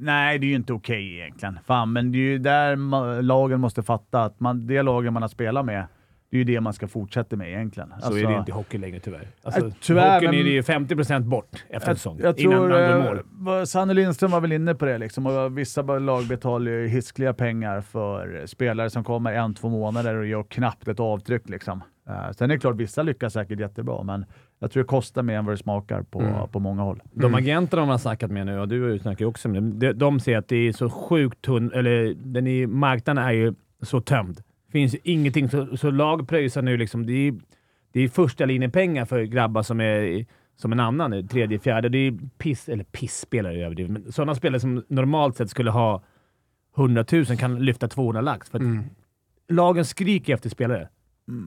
nej 0.00 0.38
det 0.38 0.46
är 0.46 0.48
ju 0.48 0.54
inte 0.54 0.72
okej 0.72 1.14
egentligen. 1.20 1.58
Fan, 1.66 1.92
men 1.92 2.12
det 2.12 2.18
är 2.18 2.20
ju 2.22 2.38
där 2.38 2.76
ma- 2.76 3.22
lagen 3.22 3.60
måste 3.60 3.82
fatta 3.82 4.22
att 4.24 4.40
man, 4.40 4.66
det 4.66 4.82
lagen 4.82 5.12
man 5.12 5.22
har 5.22 5.28
spelat 5.28 5.64
med, 5.64 5.86
det 6.30 6.36
är 6.36 6.38
ju 6.38 6.44
det 6.44 6.60
man 6.60 6.72
ska 6.72 6.88
fortsätta 6.88 7.36
med 7.36 7.48
egentligen. 7.48 7.88
så 7.88 7.94
Alltså, 8.06 8.20
är 8.20 8.26
det 8.32 8.38
inte 8.38 8.50
i 8.50 8.54
hockey 8.54 8.78
längre 8.78 9.00
tyvärr. 9.00 9.28
Alltså, 9.42 9.66
Äh, 9.66 9.72
tyvärr, 9.80 10.10
I 10.10 10.14
hockeyn 10.14 10.30
men- 10.30 10.40
är 10.40 10.44
det 10.44 10.50
ju 10.50 10.62
50% 10.62 11.24
bort 11.24 11.64
efter 11.68 11.88
en 11.88 11.90
Jag, 11.90 11.96
säsong. 11.96 12.18
jag 12.22 12.38
innan 12.40 12.52
tror, 12.52 12.68
man 12.68 13.02
går 13.46 13.56
i 13.56 13.60
eh, 13.60 13.64
Sanne 13.64 13.94
Lindström 13.94 14.30
var 14.30 14.40
väl 14.40 14.52
inne 14.52 14.74
på 14.74 14.84
det 14.84 14.98
liksom, 14.98 15.26
och 15.26 15.58
vissa 15.58 15.82
lag 15.82 16.24
betalar 16.26 16.70
ju 16.70 16.88
hiskliga 16.88 17.32
pengar 17.34 17.80
för 17.80 18.42
spelare 18.46 18.90
som 18.90 19.04
kommer 19.04 19.32
en, 19.32 19.54
två 19.54 19.68
månader 19.68 20.14
och 20.14 20.26
gör 20.26 20.42
knappt 20.42 20.88
ett 20.88 21.00
avtryck. 21.00 21.48
Liksom. 21.48 21.82
Eh, 22.08 22.30
sen 22.32 22.50
är 22.50 22.54
det 22.54 22.60
klart, 22.60 22.76
vissa 22.76 23.02
lyckas 23.02 23.32
säkert 23.32 23.60
jättebra, 23.60 24.02
men 24.02 24.24
jag 24.58 24.70
tror 24.70 24.82
det 24.82 24.86
kostar 24.86 25.22
mer 25.22 25.36
än 25.38 25.44
vad 25.44 25.52
det 25.54 25.58
smakar 25.58 26.02
på, 26.02 26.20
Mm. 26.20 26.48
på 26.48 26.60
många 26.60 26.82
håll. 26.82 27.02
De 27.12 27.34
agenterna 27.34 27.82
de 27.82 27.88
har 27.88 27.98
snackat 27.98 28.30
med 28.30 28.46
nu, 28.46 28.58
och 28.60 28.68
du 28.68 28.98
snackar 28.98 29.24
ju 29.24 29.28
också 29.28 29.48
med 29.48 29.62
dem, 29.62 29.78
de, 29.78 29.92
de 29.92 30.20
säger 30.20 30.38
att 30.38 30.48
det 30.48 30.56
är 30.56 30.72
så 30.72 30.90
sjukt 30.90 31.42
tunn, 31.42 31.72
eller 31.74 32.14
den 32.16 32.46
är, 32.46 32.66
marknaden 32.66 33.24
är 33.24 33.32
ju 33.32 33.54
så 33.82 34.00
tömd. 34.00 34.40
Finns 34.72 34.94
ingenting, 34.94 35.48
så, 35.48 35.76
så 35.76 35.90
lag 35.90 36.28
pröjsar 36.28 36.62
nu 36.62 36.76
liksom. 36.76 37.06
Det 37.06 37.12
är, 37.12 37.34
det 37.92 38.00
är 38.00 38.08
första 38.08 38.44
linjen 38.44 38.70
pengar 38.70 39.04
för 39.04 39.22
grabbar 39.22 39.62
som 39.62 39.80
är 39.80 40.26
som 40.56 40.72
en 40.72 40.80
annan, 40.80 41.28
tredje, 41.28 41.58
fjärde. 41.58 41.88
Det 41.88 41.98
är 41.98 42.18
piss, 42.38 42.68
eller 42.68 42.84
pissspelare 42.84 43.54
är 43.54 43.64
överdrivet, 43.64 43.92
men 43.92 44.12
sådana 44.12 44.34
spelare 44.34 44.60
som 44.60 44.84
normalt 44.88 45.36
sett 45.36 45.50
skulle 45.50 45.70
ha 45.70 46.02
100 46.76 47.04
000 47.12 47.24
kan 47.24 47.64
lyfta 47.64 47.88
200 47.88 48.20
lax. 48.20 48.50
För 48.50 48.58
Mm. 48.58 48.84
Lagen 49.48 49.84
skriker 49.84 50.34
efter 50.34 50.50
spelare. 50.50 50.88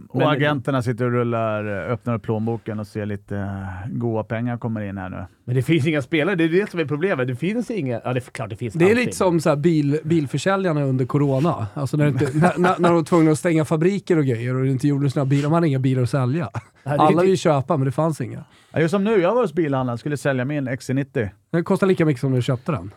Och 0.10 0.20
Men- 0.20 0.28
agenterna 0.28 0.82
sitter 0.82 1.06
och 1.06 1.12
rullar, 1.12 1.66
eh, 1.88 1.92
öppnar 1.94 2.16
upp 2.16 2.24
plånboken 2.24 2.80
och 2.80 2.88
ser 2.88 3.06
lite 3.06 3.38
eh, 3.38 3.90
goda 3.92 4.24
pengar 4.24 4.58
kommer 4.58 4.82
in 4.82 4.98
här 4.98 5.10
nu. 5.10 5.26
Men 5.46 5.56
det 5.56 5.62
finns 5.62 5.88
inga 5.88 6.02
spelare, 6.02 6.36
det 6.36 6.44
är 6.44 6.50
det 6.50 6.70
som 6.72 6.80
är 6.80 6.86
problemet. 6.86 7.28
Det 7.28 7.36
finns 7.36 7.72
inga... 7.72 8.02
Ja, 8.04 8.14
det 8.14 8.20
är 8.20 8.32
klart 8.32 8.50
det 8.50 8.56
finns 8.56 8.74
Det 8.74 8.86
är 8.86 8.90
alltid. 8.90 9.06
lite 9.06 9.18
som 9.18 9.40
så 9.40 9.50
här 9.50 9.56
bil, 9.56 10.00
bilförsäljarna 10.04 10.84
under 10.84 11.06
corona. 11.06 11.68
Alltså 11.74 11.98
när, 11.98 12.08
inte, 12.08 12.30
när, 12.34 12.58
när, 12.58 12.80
när 12.80 12.90
de 12.90 12.96
var 12.96 13.04
tvungna 13.04 13.32
att 13.32 13.40
stänga 13.40 13.66
fabriker 13.66 14.18
och 14.18 14.26
grejer 14.26 14.56
och 14.56 14.64
det 14.64 14.70
inte 14.72 14.88
gjordes 14.88 15.16
några 15.16 15.26
bilar. 15.26 15.44
De 15.44 15.52
hade 15.54 15.68
inga 15.68 15.80
bilar 15.80 16.02
att 16.04 16.10
sälja. 16.10 16.50
Är 16.84 16.92
Alla 16.98 17.10
inte- 17.12 17.22
vill 17.22 17.30
ju 17.32 17.38
köpa, 17.38 17.78
men 17.78 17.86
det 17.86 17.92
fanns 17.92 18.22
inga. 18.22 18.44
Ja, 18.72 18.80
just 18.80 18.92
som 18.92 19.04
nu, 19.04 19.22
jag 19.22 19.36
var 19.36 19.42
hos 19.42 19.54
bilhandlaren 19.54 19.98
skulle 19.98 20.18
sälja 20.18 20.46
min 20.46 20.70
XC90. 20.70 21.30
Den 21.52 21.64
kostar 21.64 21.88
lika 21.88 22.06
mycket 22.06 22.22
som 22.22 22.30
när 22.30 22.38
du 22.38 22.42
köpte 22.44 22.72
den. 22.72 22.92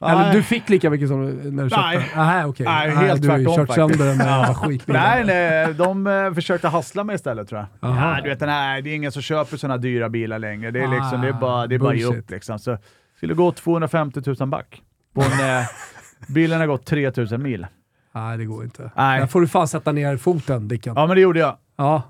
Eller 0.00 0.14
Nej. 0.22 0.36
du 0.36 0.42
fick 0.42 0.68
lika 0.68 0.90
mycket 0.90 1.08
som 1.08 1.24
när 1.26 1.64
du 1.64 1.70
köpte 1.70 1.82
Nej. 1.86 1.96
den? 2.14 2.26
Nej, 2.26 2.44
okej. 2.44 2.66
Nej, 2.66 2.90
helt 2.90 3.22
Du 3.22 3.28
har 3.30 3.38
ju 3.38 3.44
tvärtom 3.44 3.66
kört 3.66 3.76
faktiskt. 3.76 3.98
sönder 3.98 4.06
den 4.06 4.16
med 4.18 4.26
jävla 4.26 4.54
skitbilar. 4.54 5.00
Nej, 5.00 5.24
nej, 5.24 5.74
de 5.74 6.06
eh, 6.06 6.32
försökte 6.34 6.68
hassla 6.68 7.04
mig 7.04 7.14
istället 7.14 7.48
tror 7.48 7.60
jag. 7.80 7.90
Aha. 7.90 8.14
Ja, 8.16 8.22
du 8.22 8.28
vet, 8.28 8.40
nej, 8.40 8.82
det 8.82 8.90
är 8.90 8.94
ingen 8.94 9.12
som 9.12 9.22
köper 9.22 9.56
sådana 9.56 9.76
dyra 9.76 10.08
bilar 10.08 10.38
längre. 10.38 10.70
Det 10.70 10.80
är, 10.80 10.88
liksom, 10.88 11.18
Ah, 11.20 11.22
det 11.22 11.28
är 11.28 11.32
bara, 11.32 11.66
det 11.66 11.74
är 11.74 11.78
bara 11.78 12.18
upp. 12.18 12.30
Liksom. 12.30 12.58
Så 12.58 12.78
skulle 13.16 13.34
gå 13.34 13.52
250 13.52 14.20
000 14.40 14.48
back. 14.48 14.82
På 15.14 15.22
en, 15.22 15.58
eh, 15.58 15.64
bilen 16.34 16.60
har 16.60 16.66
gått 16.66 16.86
3000 16.86 17.42
mil. 17.42 17.66
Nej, 18.14 18.38
det 18.38 18.44
går 18.44 18.64
inte. 18.64 18.90
Nej. 18.96 19.20
Där 19.20 19.26
får 19.26 19.40
du 19.40 19.46
fan 19.48 19.68
sätta 19.68 19.92
ner 19.92 20.16
foten, 20.16 20.68
Dicken. 20.68 20.92
Ja, 20.96 21.00
Ja, 21.02 21.06
men 21.06 21.14
det 21.16 21.20
gjorde 21.20 21.38
jag. 21.40 21.56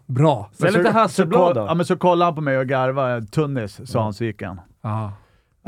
bra. 0.06 0.50
Sälj 0.52 0.70
Men 0.72 0.80
lite 0.80 0.92
så- 0.92 0.98
Hasselblad 0.98 1.48
så, 1.48 1.52
då. 1.54 1.66
Ja, 1.66 1.74
men 1.74 1.86
så 1.86 1.96
kollade 1.96 2.24
han 2.28 2.34
på 2.34 2.40
mig 2.40 2.58
och 2.58 2.66
garvade. 2.66 3.26
Tunnis, 3.26 3.80
sa 3.90 4.02
han, 4.02 4.14
så 4.14 4.24
gick 4.24 4.42
han. 4.42 4.60
Ja. 4.82 5.12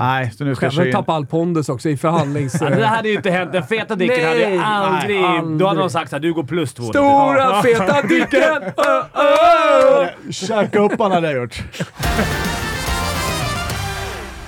Nej, 0.01 0.31
så 0.31 0.45
nu 0.45 0.55
ska 0.55 0.67
jag 0.67 0.73
Själv 0.73 0.93
tappade 0.93 1.17
all 1.17 1.27
pondus 1.27 1.69
också 1.69 1.89
i 1.89 1.97
förhandlings... 1.97 2.57
Ja, 2.61 2.71
det 2.71 2.87
hade 2.87 3.09
ju 3.09 3.15
inte 3.15 3.31
hänt. 3.31 3.53
Den 3.53 3.63
feta 3.63 3.95
Dicken 3.95 4.17
Nej, 4.17 4.27
hade 4.27 4.55
ju 4.55 4.63
aldrig... 4.63 5.25
aldrig. 5.25 5.59
Då 5.59 5.67
hade 5.67 5.81
de 5.81 5.91
sagt 5.91 6.13
att 6.13 6.23
du 6.23 6.33
går 6.33 6.45
plus 6.45 6.75
två. 6.75 6.83
Stora 6.83 7.63
feta 7.63 8.03
Dicken! 8.09 8.73
Käka 10.33 10.79
upp 10.79 10.93
han 10.99 11.13
hade 11.13 11.33
jag 11.33 11.43
gjort. 11.43 11.63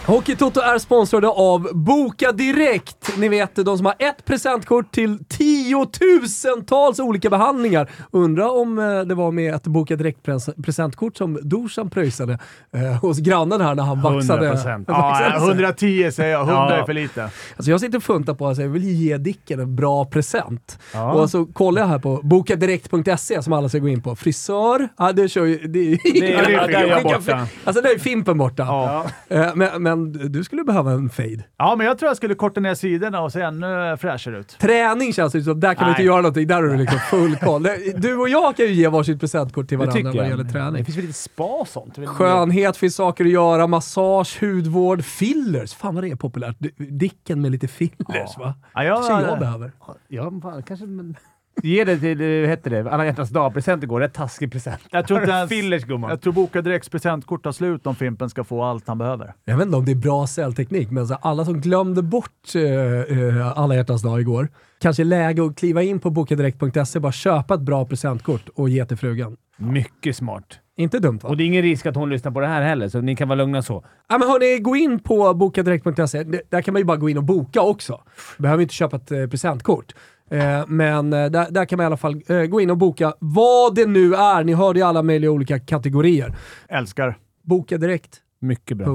Hockeytoto 0.07 0.61
är 0.61 0.79
sponsrade 0.79 1.29
av 1.29 1.69
Boka 1.73 2.33
Direkt. 2.33 3.17
Ni 3.19 3.29
vet, 3.29 3.57
de 3.57 3.77
som 3.77 3.87
har 3.87 3.95
ett 3.99 4.25
presentkort 4.25 4.93
till 4.95 5.19
tiotusentals 5.29 7.01
olika 7.01 7.31
behandlingar. 7.31 7.91
Undrar 8.11 8.61
om 8.61 8.79
eh, 8.79 9.01
det 9.01 9.15
var 9.15 9.31
med 9.31 9.55
ett 9.55 9.63
Boka 9.63 9.97
Direkt-presentkort 9.97 11.17
som 11.17 11.39
Dorsan 11.43 11.91
pröjsade 11.91 12.39
eh, 12.77 12.81
hos 13.01 13.19
grannen 13.19 13.61
här 13.61 13.75
när 13.75 13.83
han 13.83 14.01
vaxade. 14.03 14.53
100%. 14.53 14.85
Ja, 14.89 14.95
vaxade 14.95 15.41
sig. 15.41 15.49
110 15.49 16.11
säger 16.13 16.33
jag. 16.33 16.41
100 16.41 16.55
Ja. 16.71 16.77
är 16.77 16.85
för 16.85 16.93
lite. 16.93 17.23
Alltså 17.57 17.71
jag 17.71 17.81
sitter 17.81 17.97
och 17.99 18.03
funtar 18.05 18.35
på 18.35 18.47
att 18.49 18.59
jag 18.59 18.69
vill 18.69 18.85
ge 18.85 19.17
Dicken 19.17 19.61
en 19.61 19.77
bra 19.77 20.05
present. 20.05 20.79
Ja. 20.95 21.13
Och 21.13 21.31
så 21.31 21.47
kollar 21.47 21.83
jag 21.83 21.89
här 21.89 21.99
på 21.99 22.21
bokadirekt.se 22.23 23.43
som 23.43 23.53
alla 23.53 23.69
ska 23.69 23.79
gå 23.79 23.89
in 23.89 24.03
på. 24.03 24.17
Frisör, 24.17 24.89
ja 24.99 25.13
det 25.13 25.29
kör 25.29 25.45
ju... 25.45 25.59
Det, 25.59 25.79
är- 25.93 25.99
Det 26.21 26.33
är- 26.33 26.69
där 26.69 26.99
är 26.99 27.03
borta. 27.03 27.47
Alltså 27.65 27.83
där 27.83 27.95
är 27.95 27.99
Fimpen 27.99 28.39
borta. 28.39 28.63
Ja. 28.63 29.05
Eh, 29.29 29.55
Men, 29.55 29.83
men 29.97 30.33
du 30.33 30.45
skulle 30.45 30.65
behöva 30.65 30.93
en 30.93 31.11
fade. 31.11 31.45
ja, 31.59 31.75
men 31.77 31.87
jag 31.87 31.99
tror 31.99 32.09
jag 32.09 32.17
skulle 32.17 32.35
korta 32.35 32.61
ner 32.61 32.75
sidorna 32.75 33.21
och 33.21 33.33
se 33.33 33.41
ännu 33.41 33.97
fräschare 34.01 34.39
ut. 34.39 34.49
Träning 34.61 35.13
känns 35.13 35.33
det 35.33 35.43
som. 35.43 35.61
Där 35.61 35.75
kan 35.75 35.87
vi 35.87 35.91
inte 35.91 36.01
Nej. 36.01 36.07
göra 36.07 36.17
någonting. 36.17 36.47
Där 36.47 36.55
har 36.55 36.63
du 36.63 36.77
liksom 36.77 36.99
full 36.99 37.37
koll. 37.37 37.67
Du 37.97 38.17
och 38.17 38.29
jag 38.29 38.57
kan 38.57 38.67
ju 38.67 38.73
ge 38.73 38.89
varsitt 38.89 39.21
presentkort 39.21 39.69
till 39.69 39.79
Det 39.79 39.87
varandra 39.87 40.11
vad 40.11 40.25
det 40.25 40.29
gäller 40.29 40.45
Det 40.45 40.51
träning. 40.53 40.85
finns 40.85 40.97
väl 40.99 41.05
lite 41.05 41.19
spa 41.19 41.45
och 41.61 41.69
sånt? 41.69 41.99
Skönhet 42.07 42.77
finns 42.77 42.95
saker 42.97 43.25
att 43.25 43.31
göra, 43.31 43.67
massage, 43.67 44.39
hudvård, 44.41 45.05
fillers. 45.05 45.75
Fan 45.75 45.95
vad 45.95 46.05
det 46.05 46.11
är 46.11 46.17
populärt. 46.17 46.57
Dicken 46.77 47.41
med 47.41 47.51
lite 47.51 47.69
fillers 47.69 48.39
va? 48.39 48.55
Ja, 48.75 48.85
jag, 48.85 49.07
kanske 49.09 49.31
jag 49.31 49.39
behöver. 49.39 49.73
Ja, 50.09 50.33
fan, 50.43 50.63
kanske... 50.63 50.87
Men... 50.87 51.17
Ge 51.63 51.85
det 51.85 51.99
till, 51.99 52.21
eh, 52.21 52.41
vad 52.41 52.49
heter 52.51 52.71
det, 52.71 52.91
alla 52.91 53.05
hjärtans 53.07 53.31
dag-present 53.31 53.83
igår. 53.83 54.01
Rätt 54.01 54.15
taskig 54.15 54.53
present. 54.53 54.81
Jag 54.91 55.07
tror 55.07 55.19
inte 55.21 55.33
ens- 55.33 55.49
Fillers 55.51 55.85
gumman. 55.85 56.11
jag 56.11 56.21
tror 56.21 56.33
Boka 56.33 56.63
Direkts 56.63 56.89
presentkort 56.89 57.43
tar 57.45 57.53
slut 57.53 57.87
om 57.87 57.95
Fimpen 57.95 58.31
ska 58.31 58.45
få 58.45 58.63
allt 58.63 58.89
han 58.89 58.99
behöver. 58.99 59.35
Jag 59.45 59.57
vet 59.57 59.67
inte 59.67 59.77
om 59.77 59.85
det 59.85 59.93
är 59.93 59.97
bra 59.97 60.27
säljteknik, 60.27 60.91
men 60.91 61.07
så 61.07 61.15
alla 61.15 61.45
som 61.45 61.61
glömde 61.61 62.03
bort 62.03 62.55
uh, 62.57 63.59
alla 63.59 63.75
hjärtans 63.75 64.03
dag 64.03 64.21
igår, 64.21 64.49
kanske 64.81 65.03
är 65.03 65.05
läge 65.05 65.45
att 65.47 65.57
kliva 65.57 65.83
in 65.83 66.01
på 66.01 66.11
bokadirekt.se, 66.11 67.01
bara 67.01 67.13
köpa 67.13 67.55
ett 67.55 67.61
bra 67.61 67.85
presentkort 67.85 68.49
och 68.55 68.69
ge 68.69 68.85
till 68.85 68.97
frugan. 68.97 69.37
Mycket 69.57 70.17
smart. 70.17 70.59
Inte 70.77 70.99
dumt 70.99 71.19
va? 71.23 71.29
Och 71.29 71.37
det 71.37 71.43
är 71.45 71.47
ingen 71.47 71.63
risk 71.63 71.87
att 71.87 71.97
hon 71.97 72.11
lyssnar 72.11 72.33
på 72.33 72.41
det 72.41 72.47
här 72.47 72.63
heller, 72.63 72.89
så 72.89 73.01
ni 73.01 73.17
kan 73.17 73.29
vara 73.29 73.37
lugna 73.37 73.63
så. 73.63 73.85
Ja, 74.09 74.19
men 74.19 74.29
hörni, 74.29 74.59
gå 74.59 74.77
in 74.77 74.99
på 74.99 75.35
bokadirekt.se. 75.35 76.23
Där 76.51 76.63
kan 76.63 76.73
man 76.75 76.81
ju 76.81 76.85
bara 76.85 76.97
gå 76.97 77.09
in 77.09 77.19
och 77.19 77.25
boka 77.25 77.61
också. 77.63 78.01
Behöver 78.39 78.63
inte 78.63 78.75
köpa 78.75 78.97
ett 78.97 79.13
eh, 79.13 79.27
presentkort. 79.27 79.95
Eh, 80.33 80.65
men 80.67 81.13
eh, 81.13 81.31
där, 81.31 81.51
där 81.51 81.65
kan 81.65 81.77
man 81.77 81.85
i 81.85 81.87
alla 81.87 81.97
fall 81.97 82.23
eh, 82.27 82.43
gå 82.43 82.61
in 82.61 82.71
och 82.71 82.77
boka 82.77 83.15
vad 83.19 83.75
det 83.75 83.87
nu 83.87 84.15
är. 84.15 84.45
Ni 84.45 84.53
hörde 84.53 84.79
ju 84.79 84.85
alla 84.87 85.03
möjliga 85.03 85.31
olika 85.31 85.59
kategorier. 85.59 86.35
Älskar. 86.69 87.19
Bokadirekt.se. 87.43 88.47
Mycket 88.47 88.77
bra. 88.77 88.87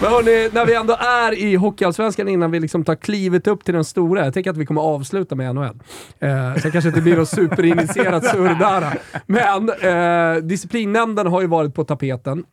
Men 0.00 0.10
hörni, 0.10 0.50
när 0.52 0.66
vi 0.66 0.74
ändå 0.74 0.96
är 1.00 1.38
i 1.38 1.54
Hockeyallsvenskan 1.54 2.28
innan 2.28 2.50
vi 2.50 2.60
liksom 2.60 2.84
tar 2.84 2.94
klivet 2.94 3.46
upp 3.46 3.64
till 3.64 3.74
den 3.74 3.84
stora. 3.84 4.24
Jag 4.24 4.34
tänker 4.34 4.50
att 4.50 4.56
vi 4.56 4.66
kommer 4.66 4.80
avsluta 4.80 5.34
med 5.34 5.54
NHL. 5.54 5.78
Eh, 6.18 6.54
sen 6.54 6.72
kanske 6.72 6.88
inte 6.88 7.00
blir 7.00 7.16
något 7.16 7.28
superinitierat 7.28 8.24
surr 8.24 8.54
där. 8.58 8.98
Men 9.26 9.68
eh, 9.68 10.42
disciplinnämnden 10.42 11.26
har 11.26 11.40
ju 11.40 11.46
varit 11.46 11.74
på 11.74 11.84
tapeten. 11.84 12.44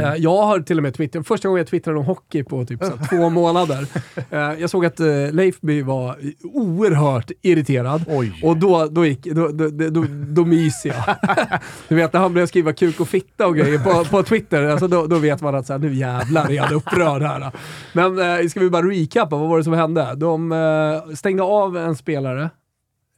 Eh, 0.00 0.14
jag 0.16 0.42
har 0.42 0.60
till 0.60 0.76
och 0.76 0.82
med 0.82 0.94
twittrat, 0.94 1.26
första 1.26 1.48
gången 1.48 1.58
jag 1.58 1.66
twittrade 1.66 1.98
om 1.98 2.04
hockey 2.04 2.42
på 2.44 2.64
typ 2.64 2.84
så 2.84 2.92
två 3.10 3.30
månader. 3.30 3.86
Eh, 4.30 4.38
jag 4.38 4.70
såg 4.70 4.86
att 4.86 5.00
eh, 5.00 5.06
Leifby 5.32 5.82
var 5.82 6.16
oerhört 6.42 7.30
irriterad. 7.42 8.04
Oj. 8.08 8.40
Och 8.44 8.56
då, 8.56 8.86
då, 8.86 9.06
gick, 9.06 9.24
då, 9.24 9.48
då, 9.48 9.68
då, 9.68 10.04
då, 10.28 10.44
myser 10.44 10.88
jag. 11.06 11.16
du 11.88 11.94
vet 11.94 12.12
när 12.12 12.20
han 12.20 12.34
började 12.34 12.48
skriva 12.48 12.72
kuk 12.72 13.00
och 13.00 13.08
fitta 13.08 13.46
och 13.46 13.56
grejer 13.56 13.78
på, 13.78 14.04
på 14.04 14.22
Twitter, 14.22 14.62
alltså 14.64 14.88
då, 14.88 15.06
då 15.06 15.18
vet 15.18 15.40
man 15.42 15.54
att 15.54 15.66
så 15.66 15.72
här, 15.72 15.80
nu 15.80 15.94
jävlar 15.94 16.50
är 16.50 16.60
han 16.60 16.74
upprörd 16.74 17.22
här. 17.22 17.52
Men 17.92 18.48
ska 18.50 18.60
vi 18.60 18.70
bara 18.70 18.86
recappa, 18.86 19.36
vad 19.36 19.48
var 19.48 19.58
det 19.58 19.64
som 19.64 19.72
hände? 19.72 20.14
De 20.16 20.54
stängde 21.16 21.42
av 21.42 21.76
en 21.76 21.96
spelare. 21.96 22.50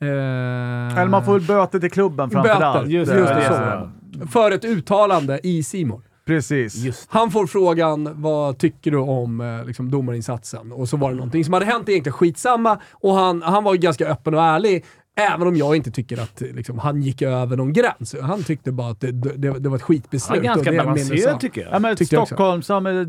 Eller 0.00 1.06
man 1.08 1.24
får 1.24 1.32
väl 1.32 1.42
böter 1.42 1.78
till 1.80 1.90
klubben 1.90 2.30
framför 2.30 2.48
Böter, 2.54 2.64
allt. 2.66 2.88
just- 2.88 3.12
just 3.12 3.28
det, 3.34 3.88
så. 4.18 4.26
för 4.26 4.50
ett 4.50 4.64
uttalande 4.64 5.40
i 5.42 5.62
Simon. 5.62 6.02
Precis. 6.24 6.74
Just 6.74 7.06
Han 7.10 7.30
får 7.30 7.46
frågan, 7.46 8.22
vad 8.22 8.58
tycker 8.58 8.90
du 8.90 8.98
om 8.98 9.40
eh, 9.40 9.64
liksom, 9.64 9.90
domarinsatsen? 9.90 10.72
Och 10.72 10.88
så 10.88 10.96
var 10.96 11.10
det 11.10 11.16
någonting 11.16 11.44
som 11.44 11.54
hade 11.54 11.66
hänt, 11.66 11.88
egentligen 11.88 12.12
skitsamma. 12.12 12.78
Och 12.92 13.14
han, 13.14 13.42
han 13.42 13.64
var 13.64 13.74
ju 13.74 13.80
ganska 13.80 14.08
öppen 14.08 14.34
och 14.34 14.42
ärlig, 14.42 14.84
även 15.16 15.48
om 15.48 15.56
jag 15.56 15.76
inte 15.76 15.90
tycker 15.90 16.22
att 16.22 16.42
eh, 16.42 16.48
liksom, 16.48 16.78
han 16.78 17.02
gick 17.02 17.22
över 17.22 17.56
någon 17.56 17.72
gräns. 17.72 18.16
Han 18.22 18.42
tyckte 18.42 18.72
bara 18.72 18.90
att 18.90 19.00
det, 19.00 19.12
det, 19.12 19.58
det 19.58 19.68
var 19.68 19.76
ett 19.76 19.82
skitbeslut. 19.82 20.36
Ja, 20.36 20.42
ganska 20.42 20.70
och 20.70 20.76
det 20.76 20.80
är 20.80 20.84
min 20.84 20.94
balanserad 20.94 21.40
tycker 21.40 21.60
jag. 21.60 21.72
Ja, 21.72 21.78
men 21.78 21.96
Tyckte 21.96 22.14
jag 22.14 22.22
också. 22.22 22.34
Stockholm, 22.34 22.62
som 22.62 22.84
det, 22.84 23.04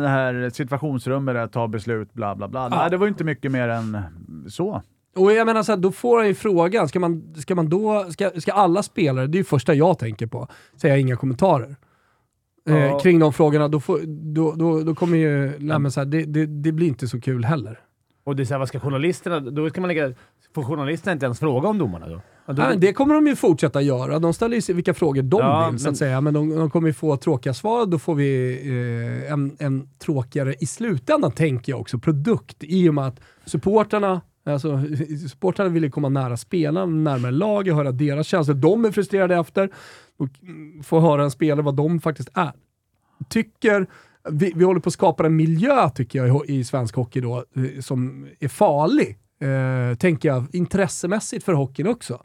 det 0.00 0.08
här 0.08 0.50
situationsrummet 0.50 1.34
där, 1.34 1.46
ta 1.46 1.68
beslut, 1.68 2.12
bla 2.12 2.36
bla 2.36 2.48
bla. 2.48 2.68
Nej, 2.68 2.90
det 2.90 2.96
var 2.96 3.06
inte 3.06 3.24
mycket 3.24 3.52
mer 3.52 3.68
än 3.68 3.98
så. 4.48 4.82
Och 5.16 5.32
jag 5.32 5.46
menar 5.46 5.62
så 5.62 5.72
här, 5.72 5.76
då 5.76 5.92
får 5.92 6.18
han 6.18 6.26
ju 6.26 6.34
frågan, 6.34 6.88
ska 6.88 7.00
man, 7.00 7.34
ska 7.36 7.54
man 7.54 7.68
då, 7.68 8.06
ska, 8.10 8.30
ska 8.40 8.52
alla 8.52 8.82
spelare, 8.82 9.26
det 9.26 9.36
är 9.36 9.40
ju 9.40 9.44
första 9.44 9.74
jag 9.74 9.98
tänker 9.98 10.26
på, 10.26 10.48
säga 10.80 10.96
inga 10.96 11.16
kommentarer. 11.16 11.76
Eh, 12.66 12.76
Ja. 12.76 12.98
kring 12.98 13.18
de 13.18 13.32
frågorna, 13.32 13.68
då, 13.68 13.80
får, 13.80 14.00
då, 14.34 14.52
då, 14.52 14.80
då 14.82 14.94
kommer 14.94 15.18
ju, 15.18 15.52
nej, 15.58 15.90
så 15.90 16.00
här, 16.00 16.04
det, 16.04 16.24
det, 16.24 16.46
det 16.46 16.72
blir 16.72 16.86
inte 16.86 17.08
så 17.08 17.20
kul 17.20 17.44
heller. 17.44 17.80
Och 18.24 18.36
det 18.36 18.42
är 18.42 18.44
så 18.44 18.54
här, 18.54 18.58
vad 18.58 18.68
ska 18.68 18.80
journalisterna... 18.80 19.40
Då 19.40 19.70
ska 19.70 19.80
man 19.80 19.88
lägga... 19.88 20.12
Får 20.54 20.64
journalisterna 20.64 21.12
inte 21.12 21.26
ens 21.26 21.38
fråga 21.38 21.68
om 21.68 21.78
domarna 21.78 22.08
då? 22.08 22.20
Då 22.46 22.52
Nej, 22.52 22.76
det 22.78 22.92
kommer 22.92 23.14
de 23.14 23.26
ju 23.26 23.36
fortsätta 23.36 23.82
göra. 23.82 24.18
De 24.18 24.32
ställer 24.34 24.54
ju 24.56 24.62
sig 24.62 24.74
vilka 24.74 24.94
frågor 24.94 25.22
de 25.22 25.40
Ja, 25.40 25.68
vill, 25.70 25.78
så 25.80 25.84
men- 25.84 25.92
att 25.92 25.98
säga. 25.98 26.20
Men 26.20 26.34
de, 26.34 26.56
de 26.56 26.70
kommer 26.70 26.88
ju 26.88 26.92
få 26.94 27.16
tråkiga 27.16 27.54
svar. 27.54 27.86
Då 27.86 27.98
får 27.98 28.14
vi 28.14 28.52
eh, 29.26 29.32
en, 29.32 29.56
en 29.58 29.88
tråkigare, 29.98 30.54
i 30.60 30.66
slutändan 30.66 31.32
tänker 31.32 31.72
jag 31.72 31.80
också, 31.80 31.98
produkt. 31.98 32.56
I 32.60 32.88
och 32.88 32.94
med 32.94 33.06
att 33.06 33.20
supporterna 33.44 34.20
Alltså, 34.48 34.80
supportrarna 35.30 35.70
vill 35.70 35.84
ju 35.84 35.90
komma 35.90 36.08
nära 36.08 36.36
spelarna, 36.36 36.86
närmare 36.86 37.32
laget, 37.32 37.74
höra 37.74 37.92
deras 37.92 38.26
känslor. 38.26 38.54
De 38.54 38.84
är 38.84 38.90
frustrerade 38.90 39.36
efter 39.36 39.70
och 40.16 40.28
mm, 40.42 40.82
få 40.82 41.00
höra 41.00 41.24
en 41.24 41.30
spelare 41.30 41.62
vad 41.62 41.76
de 41.76 42.00
faktiskt 42.00 42.28
är. 42.34 42.52
Tycker, 43.28 43.86
vi, 44.30 44.52
vi 44.56 44.64
håller 44.64 44.80
på 44.80 44.88
att 44.88 44.92
skapa 44.92 45.26
en 45.26 45.36
miljö, 45.36 45.90
tycker 45.90 46.24
jag, 46.24 46.50
i, 46.50 46.54
i 46.54 46.64
svensk 46.64 46.94
hockey 46.94 47.20
då, 47.20 47.36
eh, 47.36 47.80
som 47.80 48.26
är 48.40 48.48
farlig. 48.48 49.18
Eh, 49.40 49.96
tänker 49.96 50.28
jag, 50.28 50.44
intressemässigt 50.52 51.44
för 51.44 51.52
hockeyn 51.52 51.86
också. 51.86 52.22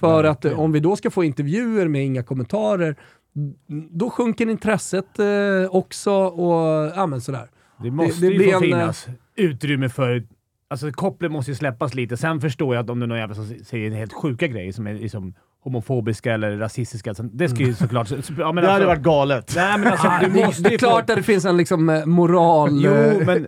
För 0.00 0.24
att 0.24 0.44
eh, 0.44 0.60
om 0.60 0.72
vi 0.72 0.80
då 0.80 0.96
ska 0.96 1.10
få 1.10 1.24
intervjuer 1.24 1.88
med 1.88 2.04
inga 2.04 2.22
kommentarer, 2.22 2.96
mm, 3.36 3.88
då 3.90 4.10
sjunker 4.10 4.50
intresset 4.50 5.18
eh, 5.18 5.26
också 5.70 6.12
och 6.12 6.92
ja, 6.96 7.06
men 7.06 7.20
sådär. 7.20 7.50
Det 7.82 7.90
måste 7.90 8.20
det 8.20 8.26
ju 8.26 8.38
blir 8.38 8.50
få 8.50 8.56
en, 8.56 8.62
finnas 8.62 9.06
utrymme 9.36 9.88
för... 9.88 10.26
Alltså 10.70 10.92
kopplet 10.92 11.32
måste 11.32 11.50
ju 11.50 11.54
släppas 11.54 11.94
lite. 11.94 12.16
Sen 12.16 12.40
förstår 12.40 12.74
jag 12.74 12.84
att 12.84 12.90
om 12.90 13.00
det 13.00 13.04
är 13.04 13.08
någon 13.08 13.18
jävel 13.18 13.36
som 13.36 13.54
säger 13.64 13.90
helt 13.90 14.12
sjuka 14.12 14.46
grejer 14.46 14.72
som 14.72 14.86
är 14.86 14.94
liksom 14.94 15.34
homofobiska 15.64 16.34
eller 16.34 16.56
rasistiska, 16.56 17.14
det 17.32 17.48
ska 17.48 17.58
ju 17.62 17.74
såklart... 17.74 18.08
så- 18.08 18.14
Ja, 18.38 18.52
men 18.52 18.64
Det 18.64 18.70
hade 18.70 18.72
alltså, 18.72 18.86
varit 18.88 19.02
galet. 19.02 19.52
Nej, 19.56 19.78
men 19.78 19.88
alltså, 19.92 20.10
du 20.20 20.26
Det, 20.30 20.46
måste 20.46 20.62
det 20.62 20.74
är 20.74 20.78
klart 20.78 21.10
att 21.10 21.16
det 21.16 21.22
finns 21.22 21.44
en 21.44 21.56
liksom 21.56 21.88
eh, 21.90 22.06
moral 22.06 22.70
Jo, 22.84 22.90
eh, 22.92 23.26
men- 23.26 23.46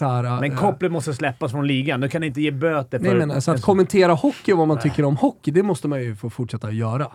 här. 0.00 0.40
Men 0.40 0.52
eh. 0.52 0.58
kopplet 0.58 0.92
måste 0.92 1.14
släppas 1.14 1.52
från 1.52 1.66
ligan. 1.66 2.00
Du 2.00 2.08
kan 2.08 2.22
inte 2.24 2.40
ge 2.42 2.50
böter 2.50 2.98
för... 2.98 3.06
Nej, 3.06 3.14
men 3.14 3.30
alltså 3.30 3.50
att 3.52 3.62
kommentera 3.62 4.12
hockey 4.12 4.52
och 4.52 4.58
vad 4.58 4.68
man 4.68 4.78
tycker 4.78 5.04
om 5.04 5.16
hockey, 5.16 5.50
det 5.50 5.62
måste 5.62 5.88
man 5.88 6.02
ju 6.02 6.16
få 6.16 6.30
fortsätta 6.30 6.70
göra. 6.70 7.06